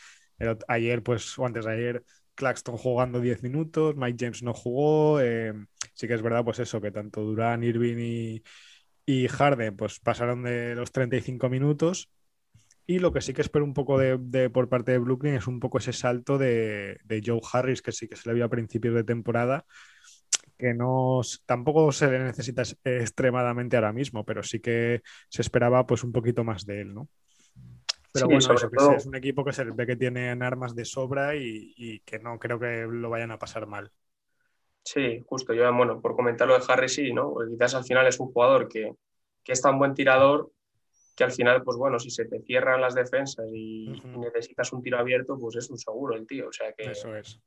ayer, 0.68 1.04
pues, 1.04 1.38
o 1.38 1.46
antes 1.46 1.66
de 1.66 1.72
ayer, 1.72 2.04
Claxton 2.34 2.78
jugando 2.78 3.20
10 3.22 3.44
minutos, 3.44 3.96
Mike 3.96 4.18
James 4.20 4.44
no 4.44 4.54
jugó. 4.54 5.22
Eh, 5.22 5.54
sí 5.94 6.08
que 6.08 6.14
es 6.14 6.22
verdad, 6.22 6.44
pues 6.44 6.60
eso, 6.60 6.82
que 6.82 6.92
tanto 6.92 7.22
Durán, 7.22 7.64
Irving 7.64 7.98
y, 8.00 8.44
y 9.06 9.28
Harden 9.28 9.76
pues 9.76 10.00
pasaron 10.00 10.44
de 10.44 10.76
los 10.76 10.92
35 10.92 11.50
minutos 11.50 12.10
y 12.88 13.00
lo 13.00 13.12
que 13.12 13.21
sí 13.21 13.34
que 13.34 13.41
espero 13.41 13.65
un 13.65 13.74
poco 13.74 13.98
de, 13.98 14.50
por 14.50 14.69
parte 14.69 14.91
de 14.91 15.00
Brooklyn 15.00 15.36
es 15.36 15.48
un 15.48 15.60
poco 15.60 15.80
ese 15.80 15.93
salto 15.93 16.38
de, 16.38 17.00
Joe 17.26 17.41
Harris, 17.52 17.82
que 17.82 17.91
sí 17.91 18.08
que 18.08 18.15
se 18.15 18.30
le 18.30 18.36
vio 18.36 18.45
a 18.45 18.50
principios 18.50 18.93
de 18.93 19.04
temporada, 19.04 19.65
que 20.58 20.74
no 20.74 21.21
tampoco 21.45 21.91
se 21.91 22.12
le 22.12 22.19
necesita 22.19 22.63
extremadamente 22.84 23.76
ahora 23.76 23.91
mismo, 23.91 24.24
pero 24.24 24.43
sí 24.43 24.60
que 24.60 25.02
se 25.30 25.41
esperaba 25.41 25.86
pues 25.88 26.04
un 26.04 26.12
poquito 26.12 26.43
más 26.43 26.65
de 26.65 26.82
él, 26.82 26.93
¿no? 26.93 27.10
Pero 28.13 28.28
bueno, 28.28 28.56
es 28.95 29.06
un 29.06 29.15
equipo 29.15 29.43
que 29.43 29.52
se 29.52 29.65
ve 29.65 29.86
que 29.86 29.98
tienen 29.98 30.41
armas 30.41 30.74
de 30.74 30.86
sobra 30.86 31.36
y, 31.36 32.02
que 32.06 32.19
no 32.19 32.39
creo 32.39 32.60
que 32.60 32.88
lo 32.89 33.10
vayan 33.10 33.32
a 33.32 33.39
pasar 33.39 33.67
mal. 33.67 33.91
Sí, 34.84 35.21
justo. 35.28 35.54
Yo, 35.54 35.74
bueno, 35.74 36.00
por 36.00 36.15
comentar 36.15 36.48
lo 36.48 36.58
de 36.58 36.63
Harris, 36.65 36.93
sí, 36.93 37.12
¿no? 37.12 37.34
quizás 37.50 37.76
al 37.76 37.84
final 37.84 38.08
es 38.08 38.19
un 38.19 38.32
jugador 38.32 38.69
que, 38.69 38.93
que 39.43 39.52
es 39.52 39.62
tan 39.62 39.78
buen 39.78 39.93
tirador 39.95 40.52
que 41.15 41.23
al 41.23 41.32
final, 41.32 41.63
pues 41.63 41.78
bueno, 41.78 41.97
si 41.97 42.10
se 42.10 42.25
te 42.25 42.41
cierran 42.41 42.82
las 42.82 42.93
defensas 42.93 43.45
y, 43.54 44.01
necesitas 44.17 44.73
un 44.73 44.82
tiro 44.82 44.99
abierto, 44.99 45.38
pues 45.39 45.56
es 45.56 45.69
un 45.69 45.78
seguro 45.78 46.15
el 46.15 46.28
tío. 46.28 46.49
O 46.49 46.51
sea 46.51 46.73
que. 46.73 46.92
Eso 46.92 47.15
es. 47.15 47.40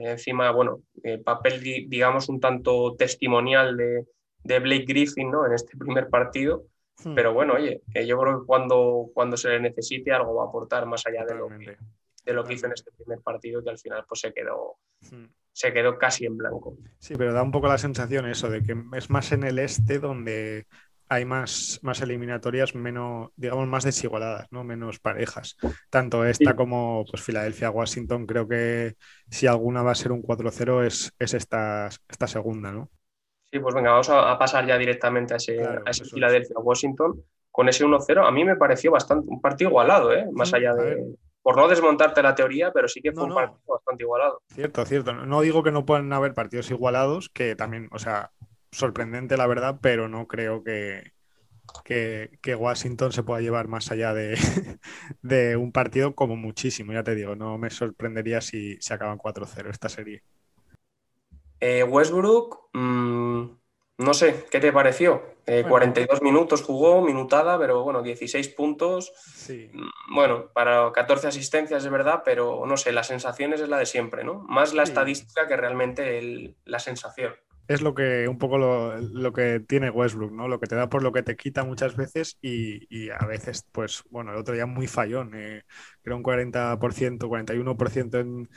y 0.00 0.06
encima, 0.06 0.50
bueno, 0.52 0.82
papel, 1.24 1.60
digamos, 1.60 2.28
un 2.28 2.38
tanto 2.38 2.94
testimonial 2.96 3.76
de, 3.76 4.06
de, 4.44 4.58
Blake 4.60 4.84
Griffin, 4.86 5.30
¿no? 5.30 5.46
En 5.46 5.52
este 5.52 5.76
primer 5.76 6.08
partido. 6.08 6.64
Hmm. 7.04 7.14
Pero 7.14 7.32
bueno, 7.32 7.54
oye, 7.54 7.82
yo 8.06 8.18
creo 8.18 8.40
que 8.40 8.46
cuando, 8.46 9.10
cuando 9.12 9.36
se 9.36 9.48
le 9.48 9.60
necesite 9.60 10.12
algo 10.12 10.36
va 10.36 10.44
a 10.44 10.48
aportar 10.48 10.86
más 10.86 11.04
allá 11.06 11.24
de 11.24 11.34
lo, 11.34 11.48
que, 11.48 11.76
de 12.24 12.32
lo 12.32 12.44
que 12.44 12.54
hizo 12.54 12.66
en 12.66 12.72
este 12.72 12.92
primer 12.92 13.20
partido, 13.20 13.64
que 13.64 13.70
al 13.70 13.78
final 13.78 14.04
pues 14.06 14.20
se 14.20 14.32
quedó, 14.32 14.76
hmm. 15.10 15.24
se 15.50 15.72
quedó 15.72 15.98
casi 15.98 16.26
en 16.26 16.36
blanco. 16.36 16.76
Sí, 16.98 17.14
pero 17.16 17.32
da 17.32 17.42
un 17.42 17.50
poco 17.50 17.66
la 17.66 17.78
sensación 17.78 18.28
eso 18.28 18.48
de 18.48 18.62
que 18.62 18.76
es 18.96 19.10
más 19.10 19.32
en 19.32 19.42
el 19.42 19.58
este 19.58 19.98
donde 19.98 20.66
hay 21.12 21.24
más, 21.24 21.78
más 21.82 22.00
eliminatorias 22.00 22.74
menos, 22.74 23.30
digamos, 23.36 23.66
más 23.68 23.84
desigualadas, 23.84 24.46
¿no? 24.50 24.64
Menos 24.64 24.98
parejas. 24.98 25.56
Tanto 25.90 26.24
esta 26.24 26.56
como 26.56 27.04
pues 27.10 27.22
Filadelfia-Washington, 27.22 28.26
creo 28.26 28.48
que 28.48 28.94
si 29.28 29.46
alguna 29.46 29.82
va 29.82 29.92
a 29.92 29.96
ser 29.96 30.12
un 30.12 30.22
4-0 30.22 30.86
es, 30.86 31.12
es 31.18 31.34
esta, 31.34 31.88
esta 32.08 32.26
segunda, 32.26 32.72
¿no? 32.72 32.90
Sí, 33.50 33.58
pues 33.58 33.74
venga, 33.74 33.90
vamos 33.90 34.08
a, 34.08 34.38
pasar 34.38 34.66
ya 34.66 34.78
directamente 34.78 35.34
a 35.34 35.36
ese, 35.36 36.04
Filadelfia-Washington, 36.10 37.22
con 37.50 37.68
ese 37.68 37.84
1-0, 37.84 38.26
a 38.26 38.30
mí 38.30 38.44
me 38.46 38.56
pareció 38.56 38.90
bastante 38.90 39.26
un 39.28 39.40
partido 39.40 39.68
igualado, 39.68 40.12
¿eh? 40.14 40.26
más 40.32 40.54
allá 40.54 40.74
de... 40.74 41.16
Por 41.42 41.56
no 41.56 41.66
desmontarte 41.66 42.22
la 42.22 42.36
teoría, 42.36 42.70
pero 42.72 42.86
sí 42.86 43.02
que 43.02 43.10
fue 43.10 43.24
un 43.24 43.34
partido 43.34 43.60
bastante 43.66 44.04
igualado. 44.04 44.42
Cierto, 44.54 44.86
cierto. 44.86 45.12
No 45.12 45.40
digo 45.40 45.64
que 45.64 45.72
no 45.72 45.84
puedan 45.84 46.12
haber 46.12 46.34
partidos 46.34 46.70
igualados, 46.70 47.30
que 47.30 47.56
también, 47.56 47.88
o 47.90 47.98
sea, 47.98 48.30
sorprendente 48.72 49.36
la 49.36 49.46
verdad, 49.46 49.78
pero 49.80 50.08
no 50.08 50.26
creo 50.26 50.64
que, 50.64 51.12
que, 51.84 52.54
Washington 52.54 53.12
se 53.12 53.22
pueda 53.22 53.40
llevar 53.40 53.68
más 53.68 53.90
allá 53.92 54.14
de, 54.14 54.36
de, 55.22 55.56
un 55.56 55.72
partido 55.72 56.14
como 56.14 56.36
muchísimo, 56.36 56.92
ya 56.92 57.04
te 57.04 57.14
digo, 57.14 57.36
no 57.36 57.58
me 57.58 57.70
sorprendería 57.70 58.40
si 58.40 58.76
se 58.80 58.94
acaban 58.94 59.18
4-0 59.18 59.70
esta 59.70 59.88
serie. 59.88 60.22
Eh, 61.60 61.84
Westbrook, 61.84 62.70
mm, 62.72 63.44
no 63.98 64.14
sé, 64.14 64.46
¿qué 64.50 64.58
te 64.58 64.72
pareció? 64.72 65.30
42 65.44 66.20
eh, 66.20 66.24
minutos 66.24 66.62
jugó, 66.62 67.02
minutada, 67.02 67.58
pero 67.58 67.82
bueno, 67.82 68.02
16 68.02 68.48
puntos. 68.50 69.12
Mm, 69.48 70.14
bueno, 70.14 70.50
para 70.54 70.90
14 70.92 71.28
asistencias 71.28 71.84
es 71.84 71.90
verdad, 71.90 72.22
pero 72.24 72.64
no 72.64 72.76
sé, 72.76 72.92
la 72.92 73.02
sensación 73.02 73.52
es 73.52 73.68
la 73.68 73.78
de 73.78 73.86
siempre, 73.86 74.24
¿no? 74.24 74.40
Más 74.40 74.72
la 74.72 74.84
estadística 74.84 75.46
que 75.46 75.56
realmente 75.56 76.56
la 76.64 76.78
sensación. 76.78 77.34
Es 77.68 77.80
lo 77.80 77.94
que 77.94 78.26
un 78.28 78.38
poco 78.38 78.58
lo, 78.58 79.32
que 79.32 79.60
tiene 79.60 79.90
Westbrook, 79.90 80.32
¿no? 80.32 80.48
Lo 80.48 80.58
que 80.60 80.66
te 80.66 80.74
da 80.74 80.88
por 80.88 81.02
lo 81.02 81.12
que 81.12 81.22
te 81.22 81.36
quita 81.36 81.64
muchas 81.64 81.96
veces 81.96 82.36
y, 82.42 83.08
a 83.10 83.24
veces, 83.26 83.66
pues, 83.72 84.02
bueno, 84.10 84.32
el 84.32 84.38
otro 84.38 84.54
día 84.54 84.66
muy 84.66 84.86
fallón. 84.86 85.32
Eh, 85.34 85.62
creo 86.02 86.16
un 86.16 86.22
40%, 86.22 87.28
41% 87.28 88.18
en, 88.18 88.48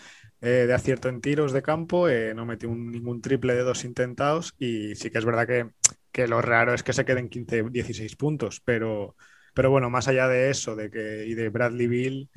eh, 0.42 0.66
de 0.68 0.74
acierto 0.74 1.10
en 1.10 1.22
tiros 1.22 1.54
de 1.54 1.62
campo, 1.64 2.08
eh, 2.08 2.34
no 2.36 2.46
metió 2.46 2.70
ningún 2.70 3.20
triple 3.20 3.56
de 3.56 3.64
dos 3.64 3.84
intentados 3.84 4.54
y 4.60 4.94
sí 4.96 5.10
que 5.10 5.18
es 5.18 5.26
verdad 5.26 5.48
que, 5.48 6.28
lo 6.28 6.42
raro 6.42 6.74
es 6.74 6.84
que 6.84 6.94
se 6.94 7.04
queden 7.04 7.30
15, 7.30 7.64
16 7.72 8.16
puntos, 8.16 8.62
pero, 8.64 9.16
pero 9.56 9.72
bueno, 9.72 9.90
más 9.90 10.08
allá 10.08 10.28
de 10.28 10.52
eso 10.52 10.76
de 10.76 10.92
que, 10.92 11.26
y 11.26 11.34
de 11.34 11.50
Bradley 11.50 11.88
Bill, 11.88 12.30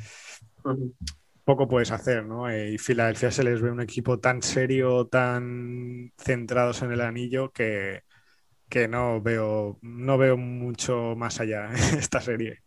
poco 1.48 1.66
puedes 1.66 1.90
hacer, 1.92 2.26
¿no? 2.26 2.50
Eh, 2.50 2.72
y 2.72 2.78
Filadelfia 2.78 3.30
se 3.30 3.42
les 3.42 3.62
ve 3.62 3.70
un 3.70 3.80
equipo 3.80 4.20
tan 4.20 4.42
serio, 4.42 5.06
tan 5.06 6.12
centrados 6.18 6.82
en 6.82 6.92
el 6.92 7.00
anillo 7.00 7.52
que, 7.52 8.02
que 8.68 8.86
no 8.86 9.22
veo, 9.22 9.78
no 9.80 10.18
veo 10.18 10.36
mucho 10.36 11.14
más 11.16 11.40
allá 11.40 11.70
en 11.72 11.98
esta 11.98 12.20
serie. 12.20 12.60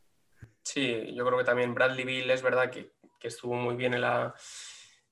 Sí, 0.64 1.14
yo 1.14 1.24
creo 1.28 1.38
que 1.38 1.44
también 1.44 1.76
Bradley 1.76 2.06
Bill 2.06 2.32
es 2.32 2.42
verdad 2.42 2.72
que, 2.72 2.94
que 3.20 3.28
estuvo 3.28 3.54
muy 3.54 3.76
bien 3.76 3.94
en 3.94 4.02
la, 4.02 4.34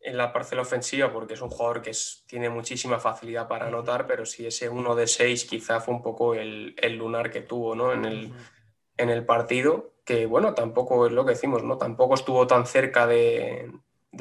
en 0.02 0.18
la 0.18 0.34
parcela 0.34 0.64
ofensiva 0.64 1.14
porque 1.14 1.36
es 1.36 1.42
un 1.42 1.50
jugador 1.50 1.84
que 1.84 1.92
tiene 2.26 2.50
muchísima 2.50 2.98
facilidad 2.98 3.48
para 3.48 3.68
anotar, 3.68 4.08
pero 4.08 4.26
si 4.26 4.48
ese 4.48 4.68
1 4.68 4.96
de 4.96 5.06
6 5.06 5.46
quizá 5.46 5.80
fue 5.80 5.94
un 5.94 6.02
poco 6.02 6.34
el, 6.34 6.76
lunar 6.98 7.30
que 7.30 7.42
tuvo 7.42 7.76
¿no? 7.76 7.94
en, 7.94 8.06
el, 8.06 8.34
en 8.98 9.10
el 9.12 9.28
partido, 9.28 9.89
que 10.10 10.26
bueno, 10.26 10.56
tampoco 10.56 11.06
es 11.06 11.12
lo 11.12 11.24
que 11.24 11.34
decimos, 11.34 11.64
¿no? 11.64 11.78
tampoco 11.78 12.16
estuvo 12.16 12.48
tan 12.48 12.66
cerca 12.66 13.06
de, 13.06 13.72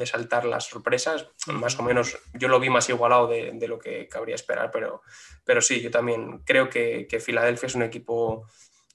saltar 0.05 0.45
las 0.45 0.65
sorpresas, 0.65 1.29
más 1.47 1.79
o 1.79 1.81
menos 1.81 2.19
yo 2.35 2.47
lo 2.47 2.59
vi 2.59 2.69
más 2.69 2.87
igualado 2.89 3.25
de, 3.25 3.67
lo 3.67 3.79
que 3.79 4.07
cabría 4.07 4.35
esperar, 4.35 4.69
pero, 4.69 5.01
pero 5.43 5.61
sí, 5.61 5.81
yo 5.81 5.89
también 5.89 6.43
creo 6.45 6.69
que, 6.69 7.07
que 7.09 7.19
Filadelfia 7.19 7.65
es 7.65 7.73
un 7.73 7.81
equipo, 7.81 8.45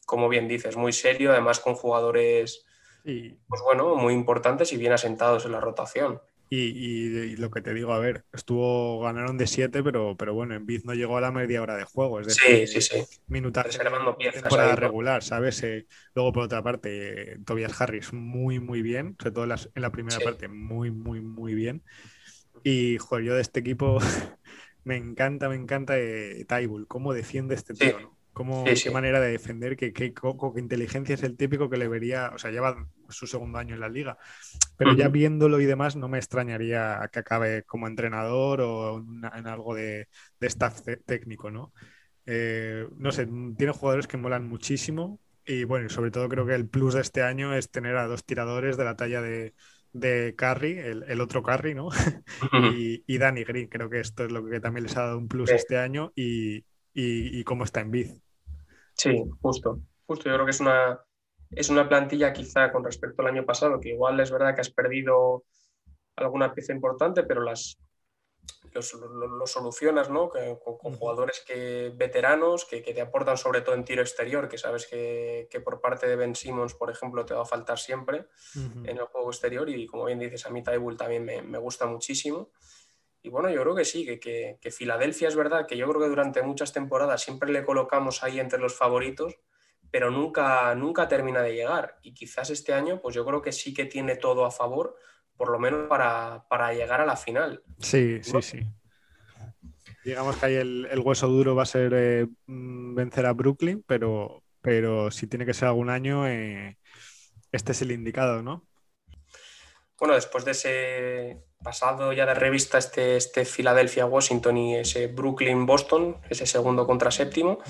como 0.06 0.28
bien 0.28 0.46
dices, 0.46 0.76
muy 0.76 0.92
serio, 0.92 1.32
además 1.32 1.58
con 1.58 1.74
jugadores... 1.74 2.64
Pues 3.02 3.60
bueno, 3.62 3.96
muy 3.96 4.14
importantes 4.14 4.72
y 4.72 4.78
bien 4.78 4.92
asentados 4.92 5.44
en 5.44 5.52
la 5.52 5.60
rotación. 5.60 6.22
Y, 6.50 7.36
lo 7.36 7.50
que 7.50 7.60
te 7.62 7.74
digo, 7.74 7.92
a 7.92 7.98
ver, 7.98 8.24
estuvo, 8.32 9.00
ganaron 9.00 9.36
de 9.38 9.46
7, 9.46 9.82
pero, 9.82 10.16
pero 10.16 10.34
bueno, 10.34 10.54
en 10.54 10.66
Biz 10.66 10.84
no 10.84 10.94
llegó 10.94 11.16
a 11.16 11.20
la 11.20 11.32
media 11.32 11.62
hora 11.62 11.76
de 11.76 11.84
juego. 11.84 12.20
Es 12.20 12.28
decir, 12.28 12.68
sí, 12.68 12.80
sí, 12.80 13.04
sí. 13.06 13.20
Minutaje 13.26 13.76
temporada 14.32 14.76
regular, 14.76 15.22
¿sabes? 15.22 15.62
Eh, 15.62 15.86
luego, 16.14 16.32
por 16.32 16.44
otra 16.44 16.62
parte, 16.62 17.38
Tobias 17.44 17.80
Harris 17.80 18.12
muy, 18.12 18.60
muy 18.60 18.82
bien, 18.82 19.16
sobre 19.18 19.32
todo 19.32 19.44
en 19.44 19.82
la, 19.82 19.90
primera 19.90 20.18
parte, 20.20 20.48
muy, 20.48 20.90
muy, 20.90 21.20
muy 21.20 21.54
bien. 21.54 21.82
Y, 22.62 22.98
joder, 22.98 23.24
yo 23.24 23.34
de 23.34 23.40
este 23.40 23.60
equipo 23.60 23.98
me 24.84 24.96
encanta, 24.96 25.48
me 25.48 25.56
encanta 25.56 25.98
eh, 25.98 26.44
Taibul, 26.46 26.86
cómo 26.86 27.14
defiende 27.14 27.54
este 27.54 27.74
tío, 27.74 27.98
¿no? 28.00 28.23
Cómo, 28.34 28.64
qué 28.64 28.90
manera 28.90 29.20
de 29.20 29.30
defender, 29.30 29.76
qué, 29.76 29.92
qué, 29.92 30.12
inteligencia 30.56 31.14
es 31.14 31.22
el 31.22 31.36
típico 31.36 31.70
que 31.70 31.76
le 31.76 31.86
vería, 31.86 32.32
o 32.34 32.38
sea, 32.38 32.50
lleva 32.50 32.86
su 33.08 33.28
segundo 33.28 33.58
año 33.58 33.74
en 33.74 33.80
la 33.80 33.88
liga, 33.88 34.18
pero 34.76 34.92
ya 34.94 35.08
viéndolo 35.08 35.60
y 35.60 35.66
demás 35.66 35.94
no 35.94 36.08
me 36.08 36.18
extrañaría 36.18 37.08
que 37.12 37.20
acabe 37.20 37.62
como 37.62 37.86
entrenador 37.86 38.60
o 38.60 38.98
en 38.98 39.46
algo 39.46 39.74
de, 39.74 40.08
staff 40.40 40.80
técnico, 41.06 41.52
¿no? 41.52 41.72
Eh, 42.26 42.88
no 42.96 43.12
sé, 43.12 43.28
tiene 43.56 43.72
jugadores 43.72 44.08
que 44.08 44.16
molan 44.16 44.48
muchísimo 44.48 45.20
y 45.46 45.62
bueno, 45.62 45.88
sobre 45.88 46.10
todo 46.10 46.28
creo 46.28 46.44
que 46.44 46.54
el 46.54 46.68
plus 46.68 46.94
de 46.94 47.02
este 47.02 47.22
año 47.22 47.54
es 47.54 47.70
tener 47.70 47.96
a 47.96 48.08
dos 48.08 48.24
tiradores 48.24 48.76
de 48.76 48.84
la 48.84 48.96
talla 48.96 49.22
de, 49.22 49.54
de 49.92 50.34
Curry, 50.36 50.78
el, 50.78 51.20
otro 51.20 51.42
Curry, 51.42 51.74
¿no? 51.74 51.88
y, 52.74 53.04
y, 53.06 53.18
Danny 53.18 53.44
Green, 53.44 53.68
creo 53.68 53.88
que 53.88 54.00
esto 54.00 54.24
es 54.24 54.32
lo 54.32 54.44
que 54.44 54.58
también 54.58 54.82
les 54.84 54.96
ha 54.96 55.02
dado 55.02 55.18
un 55.18 55.28
plus 55.28 55.50
este 55.50 55.78
año 55.78 56.12
y, 56.16 56.64
y, 56.94 57.42
cómo 57.44 57.64
está 57.64 57.80
en 57.80 57.90
Biz. 57.90 58.16
Sí, 58.94 59.24
justo. 59.40 59.80
Justo, 60.06 60.28
yo 60.28 60.34
creo 60.34 60.44
que 60.44 60.50
es 60.50 60.60
una, 60.60 61.00
es 61.50 61.68
una 61.70 61.88
plantilla 61.88 62.32
quizá 62.32 62.72
con 62.72 62.84
respecto 62.84 63.22
al 63.22 63.28
año 63.28 63.44
pasado, 63.44 63.80
que 63.80 63.90
igual 63.90 64.18
es 64.20 64.30
verdad 64.30 64.54
que 64.54 64.60
has 64.60 64.70
perdido 64.70 65.44
alguna 66.16 66.54
pieza 66.54 66.72
importante, 66.72 67.24
pero 67.24 67.42
las 67.42 67.78
lo, 68.72 69.46
solucionas 69.46 70.10
¿no? 70.10 70.28
con, 70.28 70.96
jugadores 70.96 71.42
que, 71.46 71.92
veteranos 71.94 72.64
que, 72.64 72.80
te 72.80 73.00
aportan 73.00 73.36
sobre 73.36 73.60
todo 73.60 73.74
en 73.74 73.84
tiro 73.84 74.02
exterior, 74.02 74.48
que 74.48 74.58
sabes 74.58 74.86
que, 74.86 75.48
por 75.64 75.80
parte 75.80 76.06
de 76.06 76.16
Ben 76.16 76.34
Simmons, 76.34 76.74
por 76.74 76.90
ejemplo, 76.90 77.24
te 77.24 77.34
va 77.34 77.42
a 77.42 77.46
faltar 77.46 77.78
siempre 77.78 78.26
en 78.54 78.98
el 78.98 79.04
juego 79.04 79.30
exterior 79.30 79.68
y 79.68 79.86
como 79.86 80.06
bien 80.06 80.18
dices, 80.18 80.46
a 80.46 80.50
mí 80.50 80.62
Tybull 80.62 80.96
también 80.96 81.24
me, 81.24 81.42
me 81.42 81.58
gusta 81.58 81.86
muchísimo. 81.86 82.50
Y 83.24 83.30
bueno, 83.30 83.48
yo 83.48 83.62
creo 83.62 83.74
que 83.74 83.86
sí, 83.86 84.04
que, 84.20 84.58
que, 84.60 84.70
Filadelfia 84.70 85.28
es 85.28 85.34
verdad 85.34 85.66
que 85.66 85.78
yo 85.78 85.88
creo 85.88 86.02
que 86.02 86.08
durante 86.08 86.42
muchas 86.42 86.74
temporadas 86.74 87.22
siempre 87.22 87.50
le 87.50 87.64
colocamos 87.64 88.22
ahí 88.22 88.38
entre 88.38 88.58
los 88.58 88.76
favoritos, 88.76 89.38
pero 89.90 90.10
nunca, 90.10 90.74
nunca 90.74 91.08
termina 91.08 91.40
de 91.40 91.54
llegar. 91.54 91.96
Y 92.02 92.12
quizás 92.12 92.50
este 92.50 92.74
año, 92.74 93.00
pues 93.00 93.14
yo 93.14 93.24
creo 93.24 93.40
que 93.40 93.50
sí 93.50 93.72
que 93.72 93.86
tiene 93.86 94.16
todo 94.16 94.44
a 94.44 94.50
favor, 94.50 94.98
por 95.38 95.50
lo 95.50 95.58
menos 95.58 95.88
para, 95.88 96.74
llegar 96.74 97.00
a 97.00 97.06
la 97.06 97.16
final. 97.16 97.62
Sí, 97.78 98.22
sí, 98.22 98.42
sí. 98.42 98.60
Digamos 100.04 100.36
que 100.36 100.44
ahí 100.44 100.56
el, 100.56 101.00
hueso 101.02 101.26
duro 101.26 101.54
va 101.54 101.62
a 101.62 101.66
ser 101.66 101.94
eh, 101.96 102.26
mm, 102.44 102.94
vencer 102.94 103.24
a 103.24 103.32
Brooklyn, 103.32 103.82
pero, 103.86 104.42
pero 104.60 105.10
si 105.10 105.26
tiene 105.28 105.46
que 105.46 105.54
ser 105.54 105.68
algún 105.68 105.88
año, 105.88 106.28
eh, 106.28 106.76
este 107.52 107.72
es 107.72 107.80
el 107.80 107.92
indicado, 107.92 108.42
¿no? 108.42 108.66
Bueno, 110.04 110.16
después 110.16 110.44
de 110.44 110.50
ese 110.50 111.46
pasado 111.62 112.12
ya 112.12 112.26
de 112.26 112.34
revista 112.34 112.76
este, 112.76 113.16
este 113.16 113.46
Philadelphia-Washington 113.46 114.54
y 114.58 114.76
ese 114.76 115.06
Brooklyn-Boston, 115.06 116.18
ese 116.28 116.44
segundo 116.44 116.86
contra 116.86 117.10
séptimo. 117.10 117.60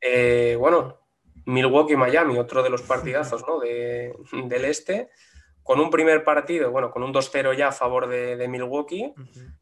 Eh, 0.00 0.54
bueno, 0.60 1.00
Milwaukee-Miami, 1.44 2.38
otro 2.38 2.62
de 2.62 2.70
los 2.70 2.82
partidazos 2.82 3.44
¿no? 3.48 3.58
de, 3.58 4.14
del 4.44 4.64
este, 4.64 5.08
con 5.64 5.80
un 5.80 5.90
primer 5.90 6.22
partido, 6.22 6.70
bueno, 6.70 6.92
con 6.92 7.02
un 7.02 7.12
2-0 7.12 7.56
ya 7.56 7.66
a 7.66 7.72
favor 7.72 8.06
de, 8.06 8.46
Milwaukee, 8.46 9.12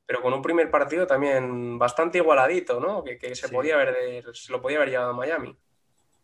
pero 0.04 0.20
con 0.20 0.34
un 0.34 0.42
primer 0.42 0.70
partido 0.70 1.06
también 1.06 1.78
bastante 1.78 2.18
igualadito, 2.18 2.80
¿no? 2.80 3.02
Que, 3.02 3.34
se, 3.34 3.48
podía 3.48 3.76
haber, 3.76 4.26
se 4.34 4.52
lo 4.52 4.60
podía 4.60 4.76
haber 4.76 4.90
llevado 4.90 5.12
a 5.12 5.14
Miami. 5.14 5.56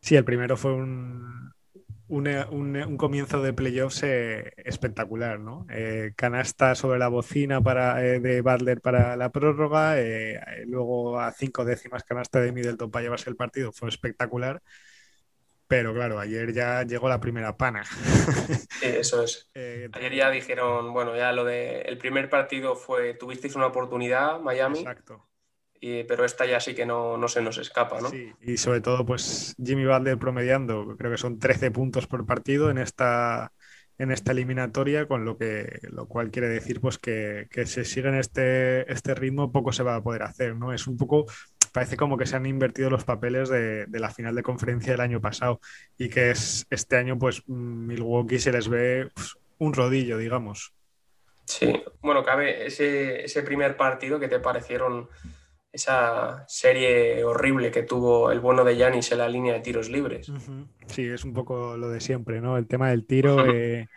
Sí, 0.03 0.15
el 0.15 0.27
primero 0.27 0.59
fue 0.59 0.75
un, 0.75 1.46
un, 2.09 2.97
comienzo 2.97 3.43
de 3.43 3.53
playoffs 3.53 4.03
eh, 4.03 4.53
espectacular, 4.59 5.41
¿no? 5.41 5.67
Eh, 5.71 6.13
canasta 6.17 6.75
sobre 6.75 6.99
la 6.99 7.09
bocina 7.09 7.61
para, 7.61 8.05
eh, 8.05 8.21
de 8.21 8.41
Butler 8.43 8.81
para 8.81 9.17
la 9.17 9.31
prórroga, 9.31 9.97
luego 10.67 11.19
a 11.21 11.33
cinco 11.33 11.65
décimas 11.65 12.05
canasta 12.05 12.41
de 12.41 12.53
Middleton 12.53 12.91
para 12.91 13.05
llevarse 13.05 13.31
el 13.31 13.37
partido, 13.37 13.73
fue 13.73 13.89
espectacular. 13.89 14.63
Pero 15.69 15.93
claro, 15.93 16.21
ayer 16.21 16.53
ya 16.53 16.85
llegó 16.85 17.09
la 17.09 17.21
primera 17.21 17.57
pana. 17.57 17.85
Sí, 18.77 18.89
eso 18.89 19.23
es. 19.23 19.51
ayer 19.55 20.15
ya 20.15 20.31
dijeron, 20.31 20.93
bueno, 20.93 21.17
ya 21.17 21.33
lo 21.33 21.45
de 21.45 21.81
el 21.81 21.97
primer 21.97 22.29
partido 22.29 22.77
fue, 22.77 23.15
tuvisteis 23.15 23.57
una 23.57 23.67
oportunidad, 23.67 24.39
Miami. 24.39 24.81
Exacto 24.81 25.27
pero 25.81 26.25
esta 26.25 26.47
ya 26.47 26.61
sí 26.61 26.75
que 26.75 26.87
no, 26.87 27.17
no, 27.17 27.29
se 27.29 27.43
nos 27.43 27.59
escapa, 27.59 28.01
¿no? 28.01 28.11
Sí, 28.11 28.33
y 28.43 28.57
sobre 28.57 28.81
todo, 28.81 29.05
pues 29.05 29.55
Jimmy 29.63 29.87
Butler 29.87 30.19
promediando, 30.19 30.97
creo 30.97 31.11
que 31.11 31.19
son 31.19 31.39
13 31.39 31.71
puntos 31.71 32.07
por 32.07 32.27
partido 32.27 32.71
en 32.71 32.79
esta, 32.79 33.53
en 33.99 34.11
esta 34.11 34.33
eliminatoria, 34.33 35.07
con 35.07 35.25
lo 35.25 35.37
que 35.39 35.81
lo 35.91 36.07
cual 36.07 36.31
quiere 36.31 36.49
decir 36.49 36.81
pues 36.81 36.99
que, 36.99 37.49
que 37.51 37.67
si 37.67 37.85
siguen 37.85 38.15
este, 38.15 38.91
este 38.93 39.15
ritmo 39.15 39.53
poco 39.53 39.73
se 39.73 39.83
va 39.83 39.97
a 39.97 40.03
poder 40.03 40.23
hacer, 40.23 40.57
¿no? 40.57 40.73
Es 40.73 40.87
un 40.87 40.97
poco, 40.97 41.27
parece 41.73 41.97
como 41.97 42.17
que 42.17 42.27
se 42.27 42.37
han 42.37 42.47
invertido 42.47 42.91
los 42.91 43.05
papeles 43.05 43.49
de, 43.49 43.87
de 43.87 44.01
la 44.01 44.11
final 44.11 44.35
de 44.35 44.43
conferencia 44.43 44.93
del 44.93 45.01
año 45.01 45.21
pasado 45.21 45.61
y 45.99 46.09
que 46.09 46.31
es 46.31 46.67
este 46.71 46.97
año 46.97 47.19
pues 47.19 47.47
Milwaukee 47.49 48.39
se 48.39 48.53
les 48.53 48.69
ve 48.69 49.11
pues, 49.15 49.37
un 49.59 49.73
rodillo, 49.73 50.19
digamos. 50.19 50.73
Sí, 51.47 51.81
bueno, 52.01 52.25
cabe 52.25 52.67
ese, 52.67 53.25
ese 53.25 53.43
primer 53.43 53.77
partido 53.77 54.19
que 54.19 54.29
te 54.29 54.41
parecieron 54.41 55.09
esa 55.77 56.45
serie 56.49 57.23
horrible 57.23 57.71
que 57.71 57.83
tuvo 57.83 58.33
el 58.33 58.41
bueno 58.41 58.65
de 58.65 58.77
Yanis 58.77 59.13
en 59.13 59.19
la 59.19 59.29
línea 59.29 59.55
de 59.55 59.61
tiros 59.61 59.91
libres. 59.91 60.33
Sí, 60.87 61.07
es 61.07 61.25
un 61.25 61.35
poco 61.35 61.77
lo 61.77 61.91
de 61.91 62.01
siempre, 62.01 62.41
¿no? 62.41 62.57
El 62.57 62.67
tema 62.67 62.91
del 62.91 63.07
tiro, 63.07 63.37
eh, 63.55 63.89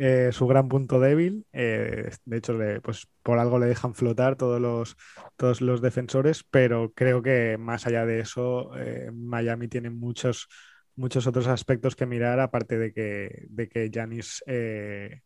eh, 0.00 0.30
su 0.32 0.46
gran 0.48 0.68
punto 0.68 0.98
débil. 0.98 1.46
Eh, 1.52 2.10
de 2.24 2.36
hecho, 2.36 2.58
pues 2.82 3.06
por 3.22 3.38
algo 3.38 3.58
le 3.58 3.66
dejan 3.66 3.94
flotar 3.94 4.36
todos 4.36 4.60
los, 4.60 4.96
todos 5.36 5.60
los 5.60 5.80
defensores, 5.80 6.42
pero 6.42 6.92
creo 6.92 7.22
que 7.22 7.56
más 7.56 7.86
allá 7.86 8.04
de 8.04 8.20
eso, 8.20 8.72
Miami 9.12 9.68
tiene 9.68 9.90
muchos, 9.90 10.48
muchos 10.96 11.26
otros 11.28 11.46
aspectos 11.46 11.94
que 11.94 12.06
mirar, 12.06 12.40
aparte 12.40 12.78
de 12.78 12.92
que, 12.92 13.46
de 13.48 13.68
que 13.68 13.90
Giannis 13.90 14.42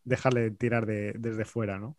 dejarle 0.03 0.51
tirar 0.51 0.85
desde 0.85 1.45
fuera, 1.45 1.79
¿no? 1.79 1.97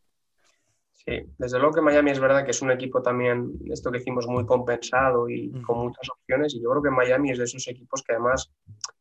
Sí, 1.09 1.23
desde 1.39 1.59
luego 1.59 1.73
que 1.73 1.81
Miami 1.81 2.11
es 2.11 2.21
verdad 2.21 2.45
que 2.45 2.51
es 2.51 2.61
un 2.61 2.71
equipo 2.71 3.01
también, 3.01 3.59
esto 3.71 3.91
que 3.91 3.97
hicimos, 3.97 4.27
muy 4.27 4.45
compensado 4.45 5.27
y 5.31 5.51
con 5.63 5.79
muchas 5.79 6.07
opciones. 6.11 6.55
Y 6.55 6.61
yo 6.61 6.69
creo 6.69 6.83
que 6.83 6.91
Miami 6.91 7.31
es 7.31 7.39
de 7.39 7.45
esos 7.45 7.67
equipos 7.67 8.03
que 8.03 8.13
además 8.13 8.53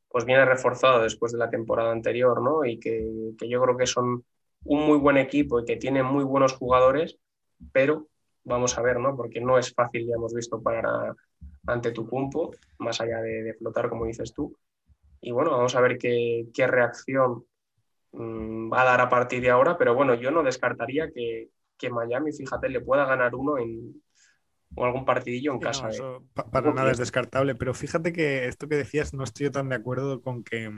pues 0.07 0.23
viene 0.23 0.45
reforzado 0.45 1.03
después 1.03 1.33
de 1.33 1.37
la 1.37 1.49
temporada 1.49 1.91
anterior, 1.91 2.41
¿no? 2.41 2.63
Y 2.63 2.79
que, 2.79 3.33
yo 3.45 3.61
creo 3.61 3.75
que 3.75 3.85
son 3.85 4.23
un 4.63 4.87
muy 4.87 4.97
buen 4.97 5.17
equipo 5.17 5.59
y 5.59 5.65
que 5.65 5.75
tienen 5.75 6.05
muy 6.05 6.23
buenos 6.23 6.53
jugadores, 6.53 7.17
pero 7.73 8.07
vamos 8.45 8.77
a 8.77 8.81
ver, 8.81 9.01
¿no? 9.01 9.13
Porque 9.17 9.41
no 9.41 9.57
es 9.57 9.73
fácil, 9.73 10.07
ya 10.07 10.15
hemos 10.15 10.33
visto, 10.33 10.61
para 10.61 11.13
ante 11.65 11.91
tu 11.91 12.07
cumpo, 12.07 12.51
más 12.77 13.01
allá 13.01 13.19
de, 13.21 13.53
flotar, 13.55 13.89
como 13.89 14.05
dices 14.05 14.33
tú. 14.33 14.55
Y 15.19 15.31
bueno, 15.31 15.51
vamos 15.51 15.75
a 15.75 15.81
ver 15.81 15.97
qué, 15.97 16.45
qué 16.53 16.67
reacción 16.67 17.43
mm, 18.13 18.71
va 18.71 18.83
a 18.83 18.85
dar 18.85 19.01
a 19.01 19.09
partir 19.09 19.41
de 19.41 19.49
ahora, 19.49 19.77
pero 19.77 19.93
bueno, 19.93 20.13
yo 20.13 20.31
no 20.31 20.41
descartaría 20.41 21.11
que, 21.11 21.49
que 21.77 21.89
Miami, 21.89 22.31
fíjate, 22.31 22.69
le 22.69 22.81
pueda 22.81 23.05
ganar 23.05 23.35
uno 23.35 23.57
en 23.57 24.01
o 24.75 24.85
algún 24.85 25.05
partidillo 25.05 25.53
en 25.53 25.59
casa. 25.59 25.89
¿eh? 25.89 26.01
para 26.51 26.73
nada 26.73 26.91
es 26.91 26.97
descartable, 26.97 27.55
pero 27.55 27.73
fíjate 27.73 28.11
que 28.11 28.47
esto 28.47 28.67
que 28.67 28.75
decías 28.75 29.13
no 29.13 29.23
estoy 29.23 29.49
tan 29.49 29.69
de 29.69 29.75
acuerdo 29.75 30.21
con 30.21 30.43
que 30.43 30.71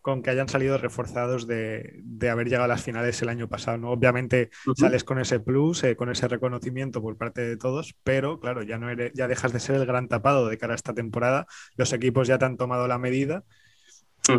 con 0.00 0.22
que 0.22 0.30
hayan 0.30 0.48
salido 0.48 0.78
reforzados 0.78 1.46
de, 1.46 2.02
haber 2.30 2.46
llegado 2.46 2.64
a 2.64 2.68
las 2.68 2.82
finales 2.82 3.20
el 3.20 3.28
año 3.28 3.48
pasado. 3.48 3.76
¿no? 3.76 3.90
Obviamente 3.90 4.50
sales 4.74 5.04
con 5.04 5.18
ese 5.18 5.40
plus, 5.40 5.84
eh, 5.84 5.94
con 5.94 6.10
ese 6.10 6.26
reconocimiento 6.26 7.02
por 7.02 7.18
parte 7.18 7.42
de 7.42 7.58
todos, 7.58 7.94
pero 8.02 8.40
claro, 8.40 8.62
ya, 8.62 8.78
no 8.78 8.88
eres, 8.88 9.12
ya 9.14 9.28
dejas 9.28 9.52
de 9.52 9.60
ser 9.60 9.76
el 9.76 9.84
gran 9.84 10.08
tapado 10.08 10.48
de 10.48 10.56
cara 10.56 10.72
a 10.72 10.76
esta 10.76 10.94
temporada. 10.94 11.46
Los 11.76 11.92
equipos 11.92 12.28
ya 12.28 12.38
te 12.38 12.46
han 12.46 12.56
tomado 12.56 12.88
la 12.88 12.98
medida 12.98 13.44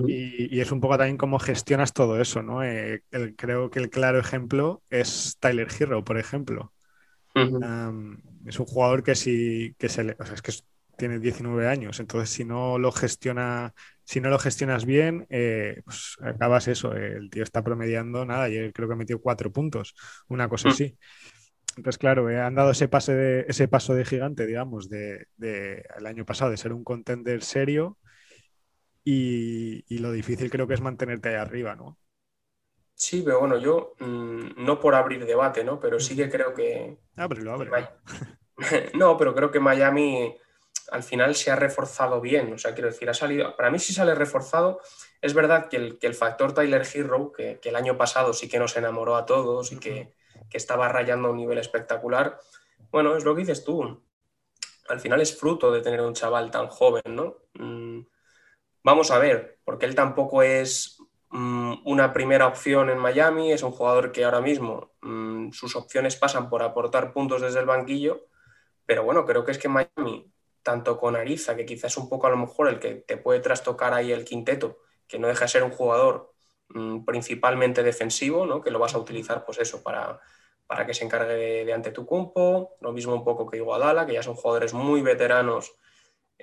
y, 0.08 0.60
es 0.60 0.72
un 0.72 0.82
poco 0.82 0.98
también 0.98 1.18
cómo 1.18 1.39
gestionas 1.39 1.94
todo 1.94 2.20
eso, 2.20 2.42
¿no? 2.44 2.64
Eh, 2.64 3.04
creo 3.36 3.70
que 3.70 3.80
el 3.80 3.89
claro 3.89 4.20
ejemplo 4.20 4.82
es 4.89 5.38
Tyler 5.39 5.68
Hero, 5.78 6.04
por 6.04 6.18
ejemplo. 6.18 6.74
es 7.34 8.60
un 8.60 8.66
jugador 8.66 9.04
que 9.04 9.16
si 9.16 9.76
que 9.78 9.89
se 9.89 10.04
le, 10.04 10.16
o 10.20 10.26
sea, 10.26 10.36
es 10.36 10.42
que 10.42 10.52
tiene 10.98 11.20
19 11.20 11.68
años, 11.68 12.00
entonces 12.00 12.30
si 12.30 12.46
no 12.46 12.78
lo 12.78 12.92
gestiona, 12.92 13.74
si 14.04 14.22
no 14.22 14.30
lo 14.30 14.38
gestionas 14.38 14.86
bien, 14.86 15.26
eh, 15.30 15.82
pues 15.84 16.18
acabas 16.22 16.68
eso. 16.68 16.94
El 16.94 17.30
tío 17.30 17.44
está 17.44 17.64
promediando 17.64 18.26
nada, 18.26 18.50
y 18.50 18.72
creo 18.72 18.88
que 18.88 18.96
metió 18.96 19.20
cuatro 19.20 19.52
puntos, 19.52 19.96
una 20.28 20.48
cosa 20.48 20.70
mm. 20.70 20.72
así. 20.72 20.98
Entonces, 21.78 21.98
claro, 21.98 22.30
eh, 22.30 22.39
han 22.39 22.54
dado 22.54 22.72
ese, 22.72 22.88
pase 22.88 23.16
de, 23.16 23.46
ese 23.48 23.68
paso 23.68 23.96
de 23.96 24.06
gigante, 24.06 24.46
digamos, 24.46 24.89
de, 24.89 25.28
de, 25.38 25.86
el 25.98 26.06
año 26.06 26.26
pasado, 26.26 26.52
de 26.52 26.58
ser 26.58 26.74
un 26.74 26.84
contender 26.84 27.44
serio 27.44 27.98
y, 29.04 29.97
lo 29.99 30.12
difícil 30.12 30.49
creo 30.49 30.68
que 30.68 30.74
es 30.74 30.82
mantenerte 30.82 31.30
ahí 31.30 31.36
arriba, 31.36 31.76
¿no? 31.76 31.97
Sí, 32.93 33.24
pero 33.26 33.39
bueno, 33.39 33.58
yo 33.58 33.95
mm, 33.99 34.64
no 34.64 34.80
por 34.80 34.93
abrir 34.93 35.26
debate, 35.26 35.64
¿no? 35.64 35.80
Pero 35.80 35.99
sí 35.99 36.16
que 36.16 36.30
creo 36.30 36.54
que... 36.54 36.99
Ah, 37.16 37.28
pero 37.28 37.41
lo 37.41 37.54
abre. 37.54 37.72
no, 38.93 39.18
pero 39.18 39.34
creo 39.34 39.49
que 39.49 39.60
Miami 39.60 40.36
al 40.91 41.04
final 41.04 41.36
se 41.36 41.49
ha 41.49 41.56
reforzado 41.56 42.22
bien. 42.22 42.54
O 42.54 42.58
sea, 42.58 42.74
quiero 42.74 42.89
decir, 42.89 43.10
ha 43.10 43.14
salido. 43.14 43.56
Para 43.56 43.72
mí 43.72 43.80
sí 43.80 43.93
sale 43.93 44.14
reforzado. 44.14 44.82
Es 45.22 45.34
verdad 45.34 45.68
que 45.70 45.78
el, 45.78 45.99
que 45.99 46.08
el 46.08 46.14
factor 46.14 46.54
Tyler 46.54 46.86
Hero, 46.93 47.32
que, 47.32 47.60
que, 47.60 47.70
el 47.70 47.76
año 47.76 47.97
pasado 47.97 48.34
sí 48.34 48.49
que 48.49 48.60
nos 48.60 48.76
enamoró 48.78 49.16
a 49.16 49.26
todos 49.26 49.72
y 49.72 49.80
que, 49.80 50.14
que, 50.49 50.58
estaba 50.58 50.89
rayando 50.89 51.30
a 51.30 51.32
un 51.32 51.38
nivel 51.38 51.58
espectacular. 51.58 52.39
Bueno, 52.91 53.16
es 53.16 53.24
lo 53.24 53.34
que 53.34 53.41
dices 53.41 53.64
tú. 53.64 54.04
Al 54.89 54.99
final 54.99 55.22
es 55.22 55.38
fruto 55.38 55.72
de 55.72 55.82
tener 55.82 56.02
un 56.02 56.14
chaval 56.14 56.52
tan 56.52 56.68
joven, 56.68 57.04
¿no? 57.08 57.38
Vamos 58.84 59.12
a 59.12 59.20
ver, 59.20 59.60
porque 59.64 59.86
él 59.86 59.94
tampoco 59.94 60.42
es 60.42 60.98
mm, 61.30 61.74
una 61.86 62.14
primera 62.14 62.48
opción 62.48 62.90
en 62.90 62.98
Miami, 62.98 63.52
es 63.52 63.62
un 63.62 63.72
jugador 63.72 64.12
que 64.12 64.24
ahora 64.24 64.42
mismo 64.42 64.92
mm, 65.02 65.52
sus 65.52 65.76
opciones 65.76 66.16
pasan 66.16 66.50
por 66.50 66.64
aportar 66.64 67.14
puntos 67.14 67.42
desde 67.42 67.60
el 67.60 67.68
banquillo, 67.68 68.26
pero 68.86 69.04
bueno, 69.04 69.26
creo 69.26 69.46
que 69.46 69.52
es 69.52 69.60
que 69.60 69.70
Miami, 69.70 70.32
tanto 70.64 70.98
con 71.00 71.16
Ariza, 71.16 71.56
que 71.56 71.66
quizás 71.66 71.92
es 71.92 71.98
un 71.98 72.10
poco 72.10 72.28
a 72.28 72.32
lo 72.32 72.38
mejor 72.38 72.70
el 72.70 72.80
que 72.80 72.96
te 72.96 73.18
puede 73.18 73.40
trastocar 73.40 73.94
ahí 73.94 74.12
el 74.12 74.26
quinteto, 74.26 74.80
que 75.08 75.20
no 75.20 75.28
deja 75.28 75.46
de 75.46 75.50
ser 75.50 75.64
un 75.64 75.72
jugador 75.72 76.34
mm, 76.70 77.06
principalmente 77.06 77.84
defensivo, 77.84 78.48
¿no? 78.48 78.62
que 78.62 78.72
lo 78.72 78.80
vas 78.80 78.96
a 78.96 79.00
utilizar 79.00 79.46
pues 79.46 79.60
eso 79.60 79.84
para, 79.84 80.20
para 80.66 80.88
que 80.88 80.96
se 80.96 81.06
encargue 81.06 81.34
de, 81.34 81.66
de 81.66 81.74
ante 81.74 81.92
tu 81.92 82.06
cumpo, 82.08 82.78
lo 82.82 82.92
mismo 82.94 83.14
un 83.14 83.24
poco 83.24 83.48
que 83.50 83.58
Iguadala, 83.58 84.08
que 84.08 84.14
ya 84.14 84.24
son 84.24 84.36
jugadores 84.36 84.74
muy 84.74 85.02
veteranos 85.04 85.76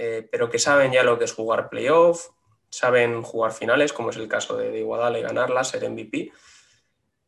eh, 0.00 0.28
pero 0.30 0.48
que 0.48 0.60
saben 0.60 0.92
ya 0.92 1.02
lo 1.02 1.18
que 1.18 1.24
es 1.24 1.32
jugar 1.34 1.68
playoff, 1.68 2.28
saben 2.70 3.20
jugar 3.22 3.50
finales, 3.52 3.92
como 3.92 4.10
es 4.10 4.16
el 4.16 4.28
caso 4.28 4.56
de, 4.56 4.70
de 4.70 4.80
y 4.80 5.22
ganarla, 5.22 5.64
ser 5.64 5.90
MVP. 5.90 6.30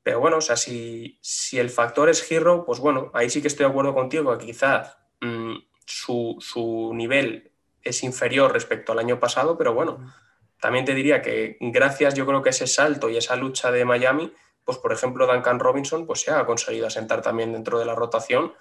Pero 0.04 0.20
bueno, 0.20 0.36
o 0.36 0.40
sea, 0.40 0.56
si, 0.56 1.18
el 1.52 1.68
factor 1.68 2.08
es 2.08 2.30
Hero, 2.30 2.64
pues 2.64 2.78
bueno, 2.78 3.10
ahí 3.12 3.28
sí 3.28 3.42
que 3.42 3.48
estoy 3.48 3.64
de 3.66 3.70
acuerdo 3.70 3.92
contigo, 3.92 4.38
que 4.38 4.46
quizás 4.46 4.98
mm, 5.20 5.56
su, 5.84 6.92
nivel 6.94 7.50
es 7.82 8.04
inferior 8.04 8.52
respecto 8.52 8.92
al 8.92 9.00
año 9.00 9.18
pasado, 9.18 9.58
pero 9.58 9.74
bueno, 9.74 10.14
también 10.60 10.84
te 10.84 10.94
diría 10.94 11.22
que 11.22 11.56
gracias 11.60 12.14
yo 12.14 12.24
creo 12.24 12.40
que 12.40 12.50
ese 12.50 12.68
salto 12.68 13.10
y 13.10 13.16
esa 13.16 13.34
lucha 13.34 13.72
de 13.72 13.84
Miami, 13.84 14.32
pues 14.64 14.78
por 14.78 14.92
ejemplo 14.92 15.26
Duncan 15.26 15.58
Robinson 15.58 16.06
pues 16.06 16.20
se 16.20 16.30
ha 16.30 16.46
conseguido 16.46 16.86
asentar 16.86 17.22
también 17.22 17.52
dentro 17.52 17.78
de 17.78 17.86
la 17.86 17.94
rotación 17.94 18.52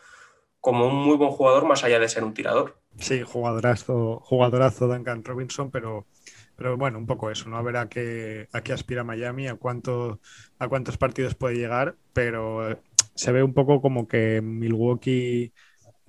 como 0.61 0.87
un 0.87 0.95
muy 0.95 1.17
buen 1.17 1.31
jugador 1.31 1.65
más 1.65 1.83
allá 1.83 1.99
de 1.99 2.09
ser 2.09 2.23
un 2.23 2.33
tirador. 2.33 2.79
Sí, 2.97 3.21
jugadorazo, 3.23 4.19
jugadorazo 4.19 4.87
Duncan 4.87 5.23
Robinson, 5.23 5.71
pero, 5.71 6.07
pero 6.55 6.77
bueno, 6.77 6.97
un 6.97 7.05
poco 7.05 7.31
eso, 7.31 7.49
¿no? 7.49 7.57
A 7.57 7.61
ver 7.61 7.77
a 7.77 7.87
qué, 7.87 8.49
a 8.51 8.61
qué 8.61 8.73
aspira 8.73 9.03
Miami, 9.05 9.47
a, 9.47 9.55
cuánto, 9.55 10.19
a 10.57 10.67
cuántos 10.67 10.97
partidos 10.97 11.33
puede 11.35 11.55
llegar, 11.55 11.95
pero 12.13 12.69
eh, 12.69 12.77
se 13.15 13.31
ve 13.31 13.41
un 13.41 13.53
poco 13.53 13.81
como 13.81 14.05
que 14.07 14.41
Milwaukee, 14.41 15.53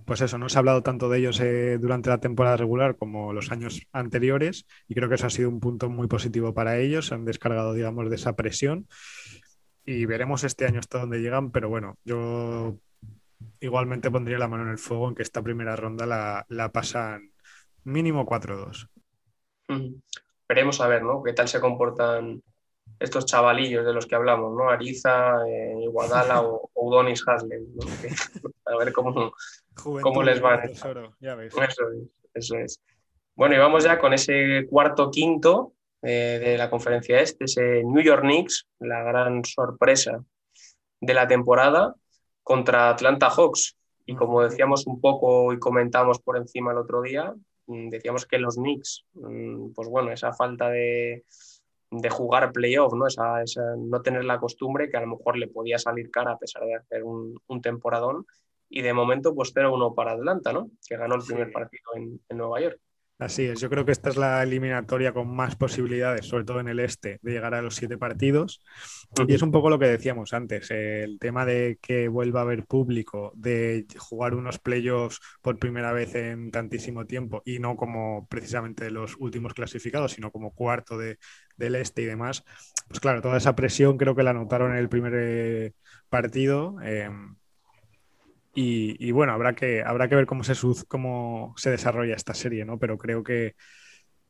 pues 0.06 0.20
eso, 0.22 0.38
no 0.38 0.48
se 0.48 0.58
ha 0.58 0.60
hablado 0.60 0.82
tanto 0.82 1.08
de 1.08 1.18
ellos 1.20 1.40
eh, 1.40 1.78
durante 1.78 2.10
la 2.10 2.18
temporada 2.20 2.56
regular 2.56 2.96
como 2.96 3.32
los 3.32 3.52
años 3.52 3.82
anteriores, 3.92 4.66
y 4.88 4.94
creo 4.94 5.08
que 5.08 5.16
eso 5.16 5.26
ha 5.26 5.30
sido 5.30 5.48
un 5.50 5.60
punto 5.60 5.90
muy 5.90 6.08
positivo 6.08 6.54
para 6.54 6.78
ellos, 6.78 7.06
se 7.08 7.14
han 7.14 7.24
descargado, 7.24 7.74
digamos, 7.74 8.10
de 8.10 8.16
esa 8.16 8.34
presión. 8.36 8.88
Y 9.84 10.04
veremos 10.06 10.44
este 10.44 10.66
año 10.66 10.78
hasta 10.80 10.98
dónde 11.00 11.20
llegan, 11.20 11.50
pero 11.50 11.68
bueno, 11.68 11.96
yo 12.04 12.78
igualmente 13.60 14.10
pondría 14.10 14.38
la 14.38 14.48
mano 14.48 14.64
en 14.64 14.70
el 14.70 14.78
fuego 14.78 15.08
en 15.08 15.14
que 15.14 15.22
esta 15.22 15.42
primera 15.42 15.76
ronda 15.76 16.06
la, 16.48 16.72
pasan 16.72 17.32
mínimo 17.84 18.26
4-2. 18.26 18.88
Veremos 20.48 20.80
a 20.80 20.88
ver, 20.88 21.02
¿no? 21.02 21.22
¿Qué 21.22 21.32
tal 21.32 21.48
se 21.48 21.60
comportan 21.60 22.42
estos 22.98 23.24
chavalillos 23.26 23.84
de 23.84 23.92
los 23.92 24.06
que 24.06 24.16
hablamos, 24.16 24.56
¿no? 24.56 24.68
Ariza, 24.68 25.46
eh, 25.46 25.74
Iguadala 25.82 26.42
o, 26.42 26.70
Udonis 26.74 27.22
Haslem, 27.26 27.66
a 28.66 28.76
ver 28.76 28.92
cómo, 28.92 29.32
cómo 29.74 30.22
les 30.22 30.42
va. 30.42 30.56
Eso, 30.56 31.84
eso 32.34 32.56
es. 32.56 32.80
Bueno, 33.34 33.54
y 33.54 33.58
vamos 33.58 33.84
ya 33.84 33.98
con 33.98 34.12
ese 34.12 34.66
cuarto 34.68 35.10
quinto 35.10 35.74
eh, 36.02 36.40
de 36.42 36.58
la 36.58 36.70
conferencia 36.70 37.20
este, 37.20 37.44
ese 37.44 37.82
New 37.84 38.02
York 38.02 38.22
Knicks, 38.22 38.66
la 38.80 39.02
gran 39.02 39.44
sorpresa 39.44 40.24
de 41.00 41.14
la 41.14 41.28
temporada, 41.28 41.94
contra 42.50 42.90
Atlanta 42.90 43.30
Hawks. 43.30 43.76
Y 44.06 44.16
como 44.16 44.42
decíamos 44.42 44.84
un 44.88 45.00
poco 45.00 45.52
y 45.52 45.60
comentamos 45.60 46.18
por 46.18 46.36
encima 46.36 46.72
el 46.72 46.78
otro 46.78 47.00
día, 47.00 47.32
mm, 47.68 47.90
decíamos 47.90 48.26
que 48.26 48.38
los 48.38 48.56
Knicks, 48.56 49.06
mm, 49.12 49.70
pues 49.72 49.88
bueno, 49.88 50.10
esa 50.10 50.32
falta 50.32 50.68
de, 50.68 51.24
de 51.92 52.10
jugar 52.10 52.50
playoff, 52.50 52.92
¿no? 52.94 53.06
Esa, 53.06 53.44
no 53.78 54.02
tener 54.02 54.24
la 54.24 54.40
costumbre 54.40 54.90
que 54.90 54.96
a 54.96 55.02
lo 55.02 55.16
mejor 55.16 55.36
le 55.36 55.46
podía 55.46 55.78
salir 55.78 56.10
cara 56.10 56.32
a 56.32 56.38
pesar 56.38 56.64
de 56.64 56.74
hacer 56.74 57.04
un, 57.04 57.40
un 57.46 57.60
temporadón. 57.60 58.26
Y 58.68 58.82
de 58.82 58.94
momento, 58.94 59.32
pues 59.32 59.54
0-1 59.54 59.94
para 59.94 60.14
Atlanta, 60.14 60.52
¿no? 60.52 60.72
Que 60.88 60.96
ganó 60.96 61.14
el 61.14 61.22
primer 61.22 61.52
partido 61.52 61.84
en, 61.94 62.20
en 62.28 62.36
Nueva 62.36 62.60
York. 62.60 62.80
Así 63.20 63.44
es, 63.44 63.60
yo 63.60 63.68
creo 63.68 63.84
que 63.84 63.92
esta 63.92 64.08
es 64.08 64.16
la 64.16 64.42
eliminatoria 64.42 65.12
con 65.12 65.28
más 65.28 65.54
posibilidades, 65.54 66.24
sobre 66.24 66.44
todo 66.44 66.58
en 66.60 66.68
el 66.68 66.80
este, 66.80 67.18
de 67.20 67.32
llegar 67.32 67.52
a 67.52 67.60
los 67.60 67.74
siete 67.74 67.98
partidos. 67.98 68.62
Y 69.28 69.34
es 69.34 69.42
un 69.42 69.52
poco 69.52 69.68
lo 69.68 69.78
que 69.78 69.88
decíamos 69.88 70.32
antes, 70.32 70.70
el 70.70 71.18
tema 71.18 71.44
de 71.44 71.78
que 71.82 72.08
vuelva 72.08 72.40
a 72.40 72.44
haber 72.44 72.64
público, 72.64 73.30
de 73.36 73.86
jugar 73.98 74.34
unos 74.34 74.58
playoffs 74.58 75.20
por 75.42 75.58
primera 75.58 75.92
vez 75.92 76.14
en 76.14 76.50
tantísimo 76.50 77.04
tiempo 77.04 77.42
y 77.44 77.58
no 77.58 77.76
como 77.76 78.26
precisamente 78.26 78.90
los 78.90 79.16
últimos 79.18 79.52
clasificados, 79.52 80.12
sino 80.12 80.30
como 80.30 80.54
cuarto 80.54 80.96
de, 80.96 81.18
del 81.58 81.74
este 81.74 82.00
y 82.00 82.06
demás. 82.06 82.42
Pues 82.88 83.00
claro, 83.00 83.20
toda 83.20 83.36
esa 83.36 83.54
presión 83.54 83.98
creo 83.98 84.16
que 84.16 84.22
la 84.22 84.32
notaron 84.32 84.72
en 84.72 84.78
el 84.78 84.88
primer 84.88 85.12
eh, 85.14 85.72
partido. 86.08 86.80
Em, 86.80 87.36
Y, 88.52 89.10
bueno, 89.12 89.32
habrá 89.32 89.54
que, 89.54 89.82
habrá 89.82 90.08
que 90.08 90.16
ver 90.16 90.26
cómo 90.26 90.42
se, 90.42 90.54
cómo 90.88 91.54
se 91.56 91.70
desarrolla 91.70 92.16
esta 92.16 92.34
serie, 92.34 92.64
¿no? 92.64 92.78
Pero 92.78 92.98
creo 92.98 93.22
que, 93.22 93.54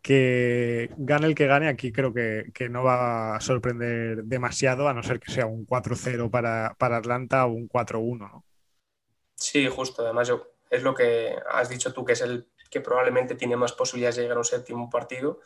que 0.02 0.90
gane 0.96 1.26
el 1.26 1.34
que 1.34 1.46
gane, 1.46 1.68
aquí 1.68 1.90
creo 1.90 2.12
que, 2.12 2.68
no 2.68 2.84
va 2.84 3.36
a 3.36 3.40
sorprender 3.40 4.24
demasiado, 4.24 4.88
a 4.88 4.94
no 4.94 5.02
ser 5.02 5.20
que 5.20 5.32
sea 5.32 5.46
un 5.46 5.66
4-0 5.66 6.30
para, 6.30 6.74
para, 6.78 6.98
Atlanta 6.98 7.46
o 7.46 7.52
un 7.52 7.68
4-1, 7.68 8.18
¿no? 8.18 8.44
Sí, 9.34 9.66
justo. 9.68 10.02
Además, 10.02 10.28
yo, 10.28 10.48
es 10.68 10.82
lo 10.82 10.94
que 10.94 11.34
has 11.50 11.68
dicho 11.68 11.92
tú, 11.92 12.04
que 12.04 12.12
es 12.12 12.20
el 12.20 12.48
que 12.70 12.80
probablemente 12.80 13.34
tiene 13.34 13.56
más 13.56 13.72
posibilidades 13.72 14.16
de 14.16 14.22
llegar 14.22 14.36
a 14.36 14.40
un 14.40 14.44
séptimo 14.44 14.88
partido 14.88 15.40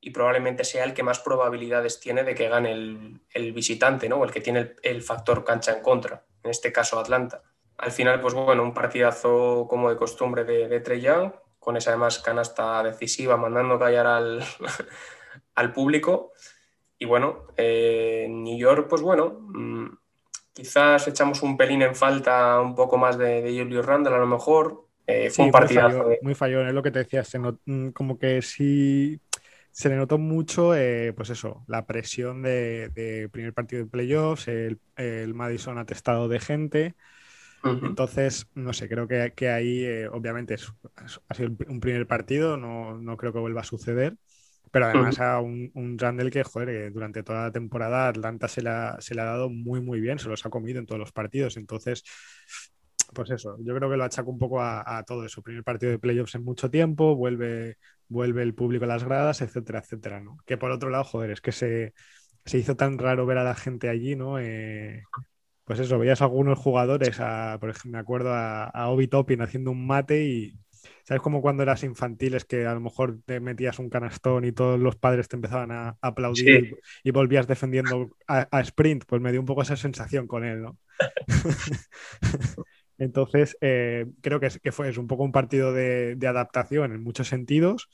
y 0.00 0.10
probablemente 0.10 0.64
sea 0.64 0.84
el 0.84 0.92
que 0.92 1.02
más 1.02 1.20
probabilidades 1.20 1.98
tiene 2.00 2.24
de 2.24 2.34
que 2.34 2.48
gane 2.48 2.72
el, 2.72 3.52
visitante, 3.52 4.08
¿no? 4.08 4.16
O 4.16 4.24
el 4.24 4.32
que 4.32 4.40
tiene 4.40 4.74
el, 4.82 5.02
factor 5.02 5.44
cancha 5.44 5.72
en 5.72 5.82
contra, 5.82 6.26
en 6.42 6.50
este 6.50 6.72
caso 6.72 6.98
Atlanta. 6.98 7.42
Al 7.78 7.90
final, 7.90 8.20
pues 8.20 8.34
bueno, 8.34 8.62
un 8.62 8.74
partidazo 8.74 9.66
como 9.68 9.90
de 9.90 9.96
costumbre 9.96 10.44
de, 10.44 10.68
de 10.68 10.80
Trey 10.80 11.00
Young, 11.00 11.32
con 11.58 11.76
esa 11.76 11.90
además 11.90 12.18
canasta 12.20 12.82
decisiva, 12.82 13.36
mandando 13.36 13.78
callar 13.78 14.06
al, 14.06 14.44
al 15.54 15.72
público. 15.72 16.32
Y 16.98 17.06
bueno, 17.06 17.46
eh, 17.56 18.26
New 18.30 18.56
York, 18.56 18.86
pues 18.88 19.02
bueno, 19.02 19.40
mm, 19.40 19.86
quizás 20.52 21.08
echamos 21.08 21.42
un 21.42 21.56
pelín 21.56 21.82
en 21.82 21.94
falta 21.94 22.60
un 22.60 22.74
poco 22.74 22.96
más 22.96 23.18
de, 23.18 23.42
de 23.42 23.58
Julius 23.58 23.84
Randle 23.84 24.14
a 24.14 24.18
lo 24.18 24.26
mejor. 24.26 24.84
Eh, 25.06 25.30
fue 25.30 25.46
un 25.46 25.50
partidazo. 25.50 26.06
Muy 26.22 26.34
fallón, 26.34 26.68
es 26.68 26.74
lo 26.74 26.82
que 26.82 26.90
te 26.90 27.00
decía, 27.00 27.22
mm, 27.66 27.88
como 27.88 28.18
que 28.18 28.40
sí 28.40 29.20
se 29.70 29.88
le 29.88 29.96
notó 29.96 30.18
mucho, 30.18 30.74
eh, 30.74 31.12
pues 31.14 31.30
eso, 31.30 31.64
la 31.66 31.84
presión 31.84 32.42
de, 32.42 33.28
primer 33.32 33.52
partido 33.52 33.82
de 33.82 33.90
playoffs, 33.90 34.46
el, 34.46 34.78
el 34.96 35.34
Madison 35.34 35.78
atestado 35.78 36.28
de 36.28 36.38
gente. 36.38 36.94
Entonces, 37.64 38.46
no 38.54 38.72
sé, 38.72 38.88
creo 38.88 39.08
que, 39.08 39.32
que 39.34 39.48
ahí 39.48 39.84
eh, 39.84 40.08
obviamente 40.08 40.56
ha 41.28 41.34
sido 41.34 41.50
un 41.68 41.80
primer 41.80 42.06
partido, 42.06 42.56
no, 42.56 42.98
no, 42.98 43.16
creo 43.16 43.32
que 43.32 43.38
vuelva 43.38 43.62
a 43.62 43.64
suceder, 43.64 44.16
pero 44.70 44.86
además 44.86 45.18
a 45.20 45.40
un, 45.40 45.70
un 45.74 45.98
Randall 45.98 46.30
que, 46.30 46.42
joder, 46.44 46.92
durante 46.92 47.22
toda 47.22 47.44
la 47.44 47.52
temporada 47.52 48.08
Atlanta 48.08 48.48
se 48.48 48.60
la, 48.60 48.96
se 49.00 49.14
le 49.14 49.22
ha 49.22 49.26
dado 49.26 49.48
muy, 49.48 49.80
muy 49.80 50.00
bien, 50.00 50.18
se 50.18 50.28
los 50.28 50.44
ha 50.44 50.50
comido 50.50 50.78
en 50.78 50.86
todos 50.86 50.98
los 50.98 51.12
partidos, 51.12 51.56
entonces, 51.56 52.04
pues 53.14 53.30
eso, 53.30 53.56
yo 53.60 53.74
creo 53.74 53.88
que 53.88 53.96
lo 53.96 54.04
achaco 54.04 54.30
un 54.30 54.38
poco 54.38 54.60
a, 54.60 55.02
todo 55.06 55.24
eso, 55.24 55.42
primer 55.42 55.64
partido 55.64 55.92
de 55.92 55.98
playoffs 55.98 56.34
en 56.34 56.44
mucho 56.44 56.70
tiempo, 56.70 57.16
vuelve, 57.16 57.78
vuelve 58.08 58.42
el 58.42 58.54
público 58.54 58.84
a 58.84 58.88
las 58.88 59.04
gradas, 59.04 59.40
etcétera, 59.40 59.78
etcétera, 59.78 60.20
¿no? 60.20 60.38
Que 60.44 60.58
por 60.58 60.70
otro 60.70 60.90
lado, 60.90 61.04
joder, 61.04 61.30
es 61.30 61.40
que 61.40 61.52
se, 61.52 61.94
se 62.44 62.58
hizo 62.58 62.76
tan 62.76 62.98
raro 62.98 63.24
ver 63.24 63.38
a 63.38 63.44
la 63.44 63.54
gente 63.54 63.88
allí, 63.88 64.16
¿no? 64.16 64.38
Eh, 64.38 65.04
pues 65.64 65.80
eso, 65.80 65.98
veías 65.98 66.20
a 66.20 66.24
algunos 66.24 66.58
jugadores, 66.58 67.18
por 67.60 67.70
ejemplo, 67.70 67.90
me 67.92 67.98
acuerdo 67.98 68.32
a, 68.32 68.64
a 68.64 68.88
Obi 68.88 69.08
Toppin 69.08 69.42
haciendo 69.42 69.70
un 69.70 69.86
mate 69.86 70.24
y, 70.24 70.58
¿sabes? 71.04 71.22
Como 71.22 71.42
cuando 71.42 71.62
eras 71.62 71.84
infantil, 71.84 72.34
es 72.34 72.44
que 72.44 72.66
a 72.66 72.74
lo 72.74 72.80
mejor 72.80 73.20
te 73.24 73.40
metías 73.40 73.78
un 73.78 73.90
canastón 73.90 74.44
y 74.44 74.52
todos 74.52 74.78
los 74.80 74.96
padres 74.96 75.28
te 75.28 75.36
empezaban 75.36 75.70
a, 75.70 75.96
aplaudir 76.00 76.78
y, 77.02 77.10
volvías 77.10 77.46
defendiendo 77.46 78.10
a, 78.26 78.60
sprint, 78.60 79.04
pues 79.06 79.20
me 79.20 79.30
dio 79.30 79.40
un 79.40 79.46
poco 79.46 79.62
esa 79.62 79.76
sensación 79.76 80.26
con 80.26 80.44
él, 80.44 80.62
¿no? 80.62 80.78
Entonces, 82.98 83.56
eh, 83.60 84.06
creo 84.20 84.40
que, 84.40 84.48
que, 84.62 84.72
fue 84.72 84.88
es 84.88 84.98
un 84.98 85.06
poco 85.06 85.24
un 85.24 85.32
partido 85.32 85.72
de, 85.72 86.16
adaptación 86.26 86.92
en 86.92 87.02
muchos 87.02 87.28
sentidos 87.28 87.88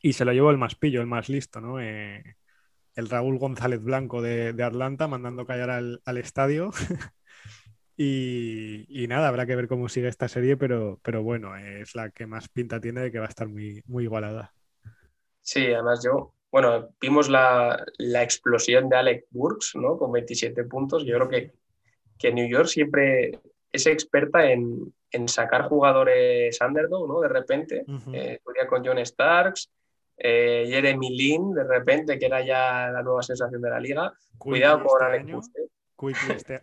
y 0.00 0.14
se 0.14 0.24
lo 0.24 0.32
llevó 0.32 0.50
el 0.50 0.58
más 0.58 0.74
pillo, 0.74 1.00
el 1.00 1.06
más 1.06 1.28
listo, 1.28 1.60
¿no? 1.60 1.80
Eh, 1.80 2.36
el 2.94 3.08
Raúl 3.08 3.38
González 3.38 3.82
Blanco 3.82 4.22
de, 4.22 4.54
Atlanta 4.62 5.08
mandando 5.08 5.46
callar 5.46 5.70
al, 5.70 6.18
estadio. 6.18 6.70
y, 7.96 9.06
nada, 9.08 9.28
habrá 9.28 9.46
que 9.46 9.56
ver 9.56 9.68
cómo 9.68 9.88
sigue 9.88 10.08
esta 10.08 10.28
serie, 10.28 10.56
pero, 10.56 11.00
pero 11.02 11.22
bueno, 11.22 11.56
es 11.56 11.94
la 11.94 12.10
que 12.10 12.26
más 12.26 12.48
pinta 12.48 12.80
tiene 12.80 13.00
de 13.00 13.12
que 13.12 13.18
va 13.18 13.26
a 13.26 13.28
estar 13.28 13.48
muy, 13.48 13.82
muy 13.86 14.04
igualada. 14.04 14.52
Sí, 15.40 15.66
además 15.66 16.02
yo, 16.04 16.34
bueno, 16.50 16.90
vimos 17.00 17.28
la, 17.28 17.84
explosión 17.98 18.88
de 18.88 18.96
Alec 18.96 19.26
Burks, 19.30 19.74
¿no? 19.74 19.98
Con 19.98 20.12
27 20.12 20.64
puntos. 20.64 21.04
Yo 21.04 21.16
creo 21.16 21.28
que, 21.28 21.52
que 22.18 22.32
New 22.32 22.48
York 22.48 22.68
siempre 22.68 23.40
es 23.72 23.86
experta 23.86 24.50
en, 24.50 24.94
sacar 25.26 25.68
jugadores 25.68 26.60
underdog, 26.60 27.08
¿no? 27.08 27.20
De 27.20 27.28
repente, 27.28 27.84
uh 27.86 28.68
con 28.68 28.84
John 28.84 28.98
Starks, 28.98 29.70
eh, 30.16 30.64
Jeremy 30.68 31.16
Lin, 31.16 31.54
de 31.54 31.64
repente, 31.64 32.18
que 32.18 32.26
era 32.26 32.44
ya 32.44 32.90
la 32.90 33.02
nueva 33.02 33.22
sensación 33.22 33.60
de 33.60 33.70
la 33.70 33.80
liga. 33.80 34.12
cuidado 34.38 34.84
con 34.84 35.14
este 35.14 35.22
Alex 35.22 35.48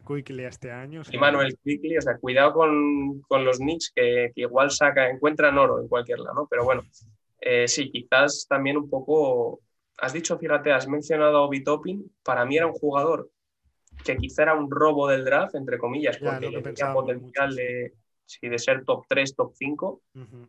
Quickly 0.06 0.44
este, 0.44 0.48
este 0.48 0.72
año. 0.72 1.02
Y 1.10 1.18
Manuel 1.18 1.58
Quickly, 1.64 1.98
o 1.98 2.02
sea, 2.02 2.18
cuidado 2.18 2.54
con, 2.54 3.24
los 3.44 3.58
Knicks 3.58 3.92
que, 3.96 4.32
igual 4.36 4.72
saca, 4.72 5.10
encuentran 5.10 5.58
oro 5.58 5.80
en 5.80 5.88
cualquier 5.88 6.20
lado, 6.20 6.36
¿no? 6.36 6.48
Pero 6.50 6.64
bueno, 6.64 6.84
eh, 7.40 7.68
sí, 7.68 7.90
quizás 7.92 8.46
también 8.48 8.78
un 8.78 8.90
poco. 8.90 9.62
Has 9.98 10.14
dicho, 10.14 10.38
fíjate, 10.38 10.72
has 10.72 10.88
mencionado 10.88 11.38
a 11.38 11.42
Obi 11.42 11.64
Toppin. 11.64 12.12
Para 12.24 12.46
mí 12.46 12.58
era 12.58 12.68
un 12.68 12.74
jugador 12.74 13.30
que 14.04 14.18
quizá 14.18 14.44
era 14.44 14.56
un 14.56 14.70
robo 14.70 15.08
del 15.08 15.26
draft, 15.26 15.56
entre 15.56 15.78
comillas, 15.78 16.18
porque 16.18 16.62
tenía 16.62 16.94
potencial 16.94 17.56
de, 17.56 17.94
de 18.42 18.60
ser 18.60 18.84
top 18.84 19.06
3, 19.08 19.36
top 19.36 19.54
5. 19.54 20.02
Mm, 20.14 20.44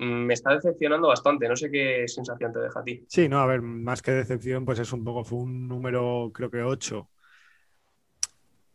me 0.00 0.32
está 0.32 0.54
decepcionando 0.54 1.08
bastante. 1.08 1.48
No 1.48 1.56
sé 1.56 1.70
qué 1.70 2.08
sensación 2.08 2.52
te 2.52 2.60
deja 2.60 2.80
a 2.80 2.84
ti. 2.84 3.04
Sí, 3.06 3.28
no, 3.28 3.40
a 3.40 3.46
ver, 3.46 3.60
más 3.60 4.00
que 4.00 4.12
decepción, 4.12 4.64
pues 4.64 4.78
es 4.78 4.92
un 4.92 5.04
poco, 5.04 5.24
fue 5.24 5.40
un 5.40 5.68
número, 5.68 6.30
creo 6.32 6.50
que 6.50 6.62
8. 6.62 7.08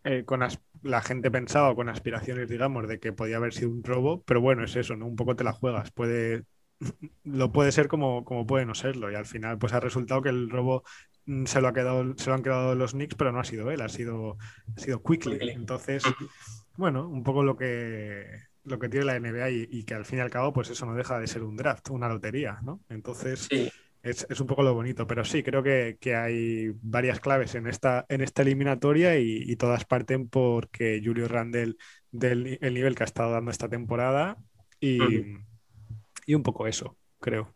Eh, 0.03 0.23
con 0.23 0.41
la 0.83 1.01
gente 1.01 1.31
pensaba 1.31 1.73
con 1.73 1.89
aspiraciones, 1.89 2.47
digamos, 2.47 2.87
de 2.87 2.99
que 2.99 3.11
podía 3.11 3.37
haber 3.37 3.53
sido 3.53 3.71
un 3.71 3.83
robo, 3.83 4.21
pero 4.21 4.39
bueno, 4.39 4.63
es 4.63 4.75
eso, 4.75 4.95
¿no? 4.95 5.07
Un 5.07 5.15
poco 5.15 5.35
te 5.35 5.43
la 5.43 5.51
juegas. 5.51 5.89
Puede, 5.91 6.43
lo 7.23 7.51
puede 7.51 7.71
ser 7.71 7.87
como, 7.87 8.23
como 8.23 8.45
puede 8.45 8.65
no 8.65 8.75
serlo. 8.75 9.11
Y 9.11 9.15
al 9.15 9.25
final, 9.25 9.57
pues 9.57 9.73
ha 9.73 9.79
resultado 9.79 10.21
que 10.21 10.29
el 10.29 10.47
robo 10.51 10.83
mm, 11.25 11.45
se 11.45 11.59
lo, 11.59 11.69
ha 11.69 11.73
quedado, 11.73 12.13
se 12.17 12.29
lo 12.29 12.35
han 12.35 12.43
quedado 12.43 12.75
los 12.75 12.91
Knicks, 12.91 13.15
pero 13.15 13.31
no 13.31 13.39
ha 13.39 13.43
sido 13.43 13.71
él, 13.71 13.81
ha 13.81 13.89
sido, 13.89 14.37
ha 14.77 14.79
sido 14.79 15.01
Quickly. 15.01 15.39
Entonces, 15.49 16.03
bueno, 16.77 17.09
un 17.09 17.23
poco 17.23 17.41
lo 17.41 17.57
que 17.57 18.25
lo 18.65 18.79
que 18.79 18.89
tiene 18.89 19.05
la 19.05 19.19
NBA 19.19 19.49
y, 19.49 19.83
que 19.83 19.93
al 19.93 20.05
fin 20.05 20.19
y 20.19 20.21
al 20.21 20.29
cabo, 20.29 20.51
pues 20.53 20.69
eso 20.69 20.85
no 20.85 20.95
deja 20.95 21.19
de 21.19 21.27
ser 21.27 21.43
un 21.43 21.55
draft, 21.55 21.89
una 21.89 22.09
lotería, 22.09 22.59
¿no? 22.63 22.81
Entonces, 22.89 23.47
es, 24.01 24.39
un 24.39 24.47
poco 24.47 24.63
lo 24.63 24.73
bonito, 24.73 25.07
pero 25.07 25.23
sí, 25.23 25.43
creo 25.43 25.63
que, 25.63 25.97
hay 26.15 26.71
varias 26.81 27.19
claves 27.19 27.55
en 27.55 27.67
esta, 27.67 28.05
en 28.09 28.21
esta 28.21 28.41
eliminatoria 28.41 29.17
y, 29.17 29.55
todas 29.55 29.85
parten 29.85 30.27
porque 30.27 31.01
Julio 31.03 31.27
Randle 31.27 31.75
del 32.11 32.57
el 32.61 32.73
nivel 32.73 32.95
que 32.95 33.03
ha 33.03 33.05
estado 33.05 33.31
dando 33.31 33.51
esta 33.51 33.69
temporada 33.69 34.37
y, 34.79 34.99
y 36.25 36.33
un 36.33 36.43
poco 36.43 36.67
eso, 36.67 36.97
creo. 37.19 37.53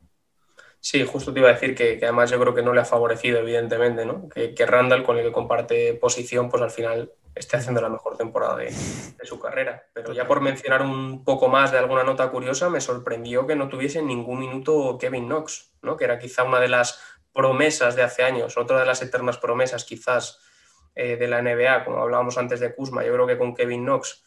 Sí, 0.82 1.03
justo 1.05 1.34
te 1.34 1.39
iba 1.39 1.49
a 1.49 1.53
decir 1.53 1.76
que, 1.76 1.99
además 2.01 2.32
yo 2.32 2.39
creo 2.39 2.55
que 2.55 2.62
no 2.62 2.74
le 2.74 2.82
ha 2.82 2.86
favorecido, 2.86 3.39
evidentemente, 3.39 4.05
¿no? 4.05 4.30
Que, 4.30 4.53
que, 4.53 4.66
Randall, 4.66 5.03
con 5.03 5.18
el 5.18 5.26
que 5.26 5.32
comparte 5.32 5.93
posición, 5.95 6.49
pues 6.49 6.64
al 6.64 6.72
final 6.72 7.12
esté 7.39 7.57
haciendo 7.57 7.81
la 7.81 7.89
mejor 7.89 8.17
temporada 8.17 8.57
de, 8.57 8.71
su 9.23 9.39
carrera. 9.39 9.87
Pero 9.93 10.13
ya 10.13 10.27
por 10.27 10.41
mencionar 10.41 10.81
un 10.81 11.23
poco 11.23 11.47
más 11.47 11.71
de 11.71 11.77
alguna 11.77 12.03
nota 12.03 12.29
curiosa, 12.29 12.69
me 12.69 12.81
sorprendió 12.81 13.47
que 13.47 13.55
no 13.55 13.69
tuviese 13.69 14.01
ningún 14.01 14.39
minuto 14.39 14.97
Kevin 14.99 15.27
Knox, 15.27 15.73
¿no? 15.81 15.97
Que 15.97 16.05
era 16.05 16.19
quizá 16.19 16.43
una 16.43 16.59
de 16.59 16.67
las 16.67 16.99
promesas 17.33 17.95
de 17.95 18.03
hace 18.03 18.23
años, 18.23 18.57
otra 18.57 18.79
de 18.79 18.85
las 18.85 19.01
eternas 19.01 19.37
promesas 19.37 19.85
quizás 19.85 20.39
eh, 20.95 21.15
de 21.15 21.27
la 21.27 21.41
NBA, 21.41 21.85
como 21.85 22.01
hablábamos 22.01 22.37
antes 22.37 22.59
de 22.59 22.75
Kuzma. 22.75 23.03
Yo 23.05 23.13
creo 23.13 23.27
que 23.27 23.37
con 23.37 23.55
Kevin 23.55 23.85
Knox 23.85 24.23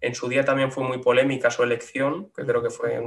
en 0.00 0.14
su 0.14 0.28
día 0.28 0.44
también 0.44 0.72
fue 0.72 0.84
muy 0.84 0.98
polémica 0.98 1.50
su 1.50 1.62
elección, 1.62 2.30
que 2.34 2.44
creo 2.44 2.62
que 2.62 2.70
fue, 2.70 3.02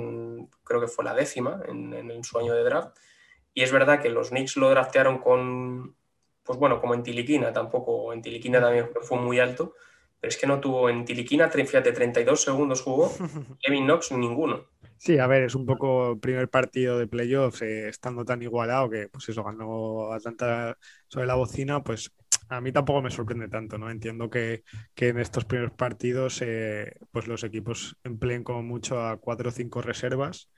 creo 0.64 0.82
que 0.82 0.88
fue 0.88 1.06
la 1.06 1.14
décima 1.14 1.62
en, 1.68 1.94
en, 1.94 2.24
su 2.24 2.38
año 2.40 2.54
de 2.54 2.64
draft. 2.64 2.98
Y 3.54 3.64
es 3.64 3.72
verdad 3.72 4.02
que 4.02 4.10
los 4.10 4.30
Knicks 4.30 4.58
lo 4.58 4.70
draftearon 4.70 5.20
con, 5.20 5.96
pues 6.48 6.58
bueno, 6.58 6.80
como 6.80 6.94
en 6.94 7.04
Tiliquina, 7.04 7.52
tampoco, 7.52 8.14
en 8.14 8.22
Tiliquina 8.22 8.62
también 8.62 8.90
fue 9.02 9.20
muy 9.20 9.40
alto, 9.40 9.76
pero 10.20 10.30
es 10.30 10.38
que 10.38 10.48
no 10.48 10.60
tuvo 10.60 10.90
en 10.90 11.06
Tiliquina, 11.06 11.50
fíjate, 11.50 11.92
32 11.92 12.42
segundos 12.42 12.82
jugó, 12.82 13.12
Kevin 13.62 13.86
Knox 13.86 14.14
ninguno. 14.14 14.66
Sí, 14.98 15.20
a 15.20 15.28
ver, 15.28 15.44
es 15.44 15.54
un 15.54 15.66
poco 15.66 16.14
el 16.14 16.20
primer 16.20 16.50
partido 16.50 16.98
de 16.98 17.06
playoffs, 17.06 17.62
eh, 17.62 17.90
estando 17.90 18.26
tan 18.26 18.42
igualado 18.42 18.90
que, 18.90 19.10
pues 19.10 19.30
eso, 19.30 19.44
ganó 19.44 20.12
Atlanta 20.12 20.76
sobre 21.08 21.28
la 21.28 21.36
bocina, 21.36 21.84
pues 21.84 22.12
a 22.50 22.62
mí 22.62 22.72
tampoco 22.72 23.02
me 23.02 23.12
sorprende 23.12 23.48
tanto, 23.48 23.78
¿no? 23.78 23.92
Entiendo 23.92 24.30
que, 24.30 24.64
en 24.96 25.20
estos 25.20 25.46
primeros 25.46 25.74
partidos 25.74 26.42
eh, 26.42 26.96
pues 27.12 27.28
los 27.28 27.44
equipos 27.44 27.98
empleen 28.04 28.44
como 28.44 28.64
mucho 28.64 29.00
a 29.02 29.18
cuatro 29.18 29.50
o 29.50 29.52
cinco 29.52 29.82
reservas, 29.82 30.50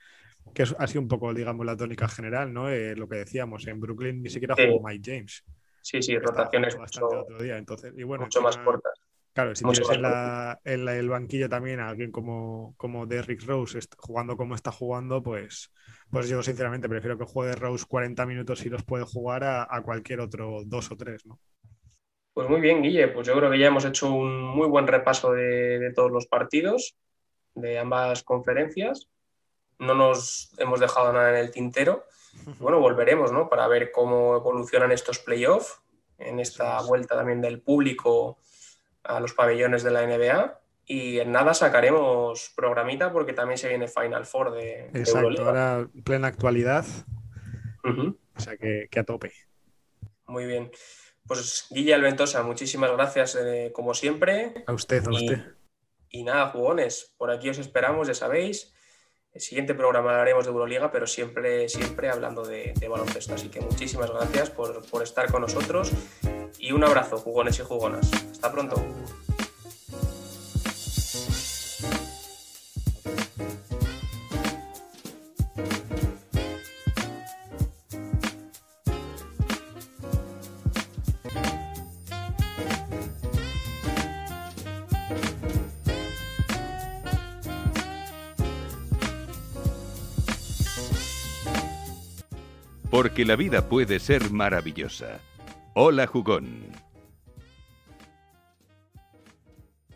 que 0.54 0.62
es, 0.62 0.74
ha 0.78 0.86
sido 0.86 1.02
un 1.02 1.08
poco, 1.08 1.34
digamos, 1.34 1.66
la 1.66 1.76
tónica 1.76 2.08
general, 2.08 2.52
¿no? 2.52 2.70
Eh, 2.70 2.96
lo 2.96 3.08
que 3.08 3.16
decíamos, 3.16 3.66
en 3.66 3.80
Brooklyn 3.80 4.22
ni 4.22 4.30
siquiera 4.30 4.54
jugó 4.54 4.86
Mike 4.86 5.02
James. 5.04 5.44
Sí, 5.90 6.02
sí, 6.02 6.18
rotaciones 6.18 6.78
mucho, 6.78 7.06
otro 7.06 7.42
día, 7.42 7.58
entonces, 7.58 7.92
y 7.96 8.04
bueno, 8.04 8.24
mucho 8.24 8.42
más 8.42 8.56
cortas. 8.58 8.92
Claro, 9.32 9.54
si 9.54 9.64
tienes 9.64 9.90
en, 9.90 10.02
la, 10.02 10.60
en 10.64 10.88
el 10.88 11.08
banquillo 11.08 11.48
también 11.48 11.80
a 11.80 11.88
alguien 11.88 12.12
como, 12.12 12.74
como 12.76 13.06
Derrick 13.06 13.44
Rose 13.44 13.78
jugando 13.96 14.36
como 14.36 14.54
está 14.54 14.70
jugando, 14.70 15.22
pues, 15.22 15.72
pues 16.10 16.28
yo 16.28 16.42
sinceramente 16.42 16.88
prefiero 16.88 17.16
que 17.16 17.24
juegue 17.24 17.54
Rose 17.54 17.86
40 17.88 18.26
minutos 18.26 18.64
y 18.66 18.68
los 18.68 18.84
puede 18.84 19.04
jugar 19.04 19.44
a, 19.44 19.66
a 19.68 19.82
cualquier 19.82 20.20
otro 20.20 20.62
dos 20.64 20.90
o 20.90 20.96
tres, 20.96 21.26
¿no? 21.26 21.40
Pues 22.32 22.48
muy 22.48 22.60
bien, 22.60 22.82
Guille. 22.82 23.08
Pues 23.08 23.26
yo 23.26 23.34
creo 23.34 23.50
que 23.50 23.58
ya 23.58 23.66
hemos 23.66 23.84
hecho 23.84 24.10
un 24.10 24.42
muy 24.42 24.68
buen 24.68 24.86
repaso 24.86 25.32
de, 25.32 25.92
todos 25.94 26.10
los 26.10 26.26
partidos 26.26 26.96
de 27.54 27.78
ambas 27.78 28.22
conferencias. 28.22 29.08
No 29.78 29.94
nos 29.94 30.52
hemos 30.58 30.80
dejado 30.80 31.12
nada 31.12 31.30
en 31.30 31.36
el 31.36 31.50
tintero. 31.50 32.04
Bueno, 32.58 32.80
volveremos, 32.80 33.32
¿no? 33.32 33.48
Para 33.48 33.66
ver 33.68 33.90
cómo 33.92 34.36
evolucionan 34.36 34.92
estos 34.92 35.18
playoffs 35.18 35.80
en 36.18 36.40
esta 36.40 36.80
vuelta 36.82 37.16
también 37.16 37.40
del 37.40 37.60
público 37.60 38.38
a 39.02 39.20
los 39.20 39.32
pabellones 39.32 39.82
de 39.82 39.90
la 39.90 40.06
NBA. 40.06 40.60
Y 40.86 41.20
en 41.20 41.32
nada 41.32 41.54
sacaremos 41.54 42.52
programita 42.56 43.12
porque 43.12 43.32
también 43.32 43.58
se 43.58 43.68
viene 43.68 43.86
Final 43.88 44.26
Four 44.26 44.52
de, 44.52 44.90
Exacto, 44.92 45.44
ahora 45.44 45.88
plena 46.04 46.28
actualidad. 46.28 46.84
O 47.84 48.40
sea 48.40 48.56
que, 48.56 48.88
a 48.96 49.04
tope. 49.04 49.32
Muy 50.26 50.46
bien. 50.46 50.70
Pues 51.26 51.66
Guilla 51.70 51.94
Alventosa, 51.94 52.42
muchísimas 52.42 52.90
gracias 52.92 53.36
eh, 53.36 53.70
como 53.72 53.94
siempre. 53.94 54.64
A 54.66 54.72
usted, 54.72 55.06
a 55.06 55.10
usted. 55.10 55.54
Y 56.08 56.24
nada, 56.24 56.48
jugones, 56.48 57.14
por 57.16 57.30
aquí 57.30 57.48
os 57.48 57.58
esperamos, 57.58 58.08
ya 58.08 58.14
sabéis. 58.14 58.74
El 59.32 59.40
siguiente 59.40 59.74
programa 59.74 60.20
haremos 60.20 60.44
de 60.44 60.50
Euroliga, 60.50 60.90
pero 60.90 61.06
siempre, 61.06 61.68
siempre 61.68 62.10
hablando 62.10 62.42
de, 62.42 62.74
baloncesto. 62.88 63.34
Así 63.34 63.48
que 63.48 63.60
muchísimas 63.60 64.10
gracias 64.10 64.50
por, 64.50 64.84
por 64.90 65.02
estar 65.04 65.30
con 65.30 65.42
nosotros 65.42 65.92
y 66.58 66.72
un 66.72 66.82
abrazo, 66.82 67.16
jugones 67.16 67.58
y 67.60 67.62
jugonas. 67.62 68.10
Hasta 68.12 68.50
pronto. 68.50 68.84
Porque 93.02 93.24
la 93.24 93.34
vida 93.34 93.66
puede 93.66 93.98
ser 93.98 94.30
maravillosa. 94.30 95.20
Hola 95.72 96.06
jugón. 96.06 96.66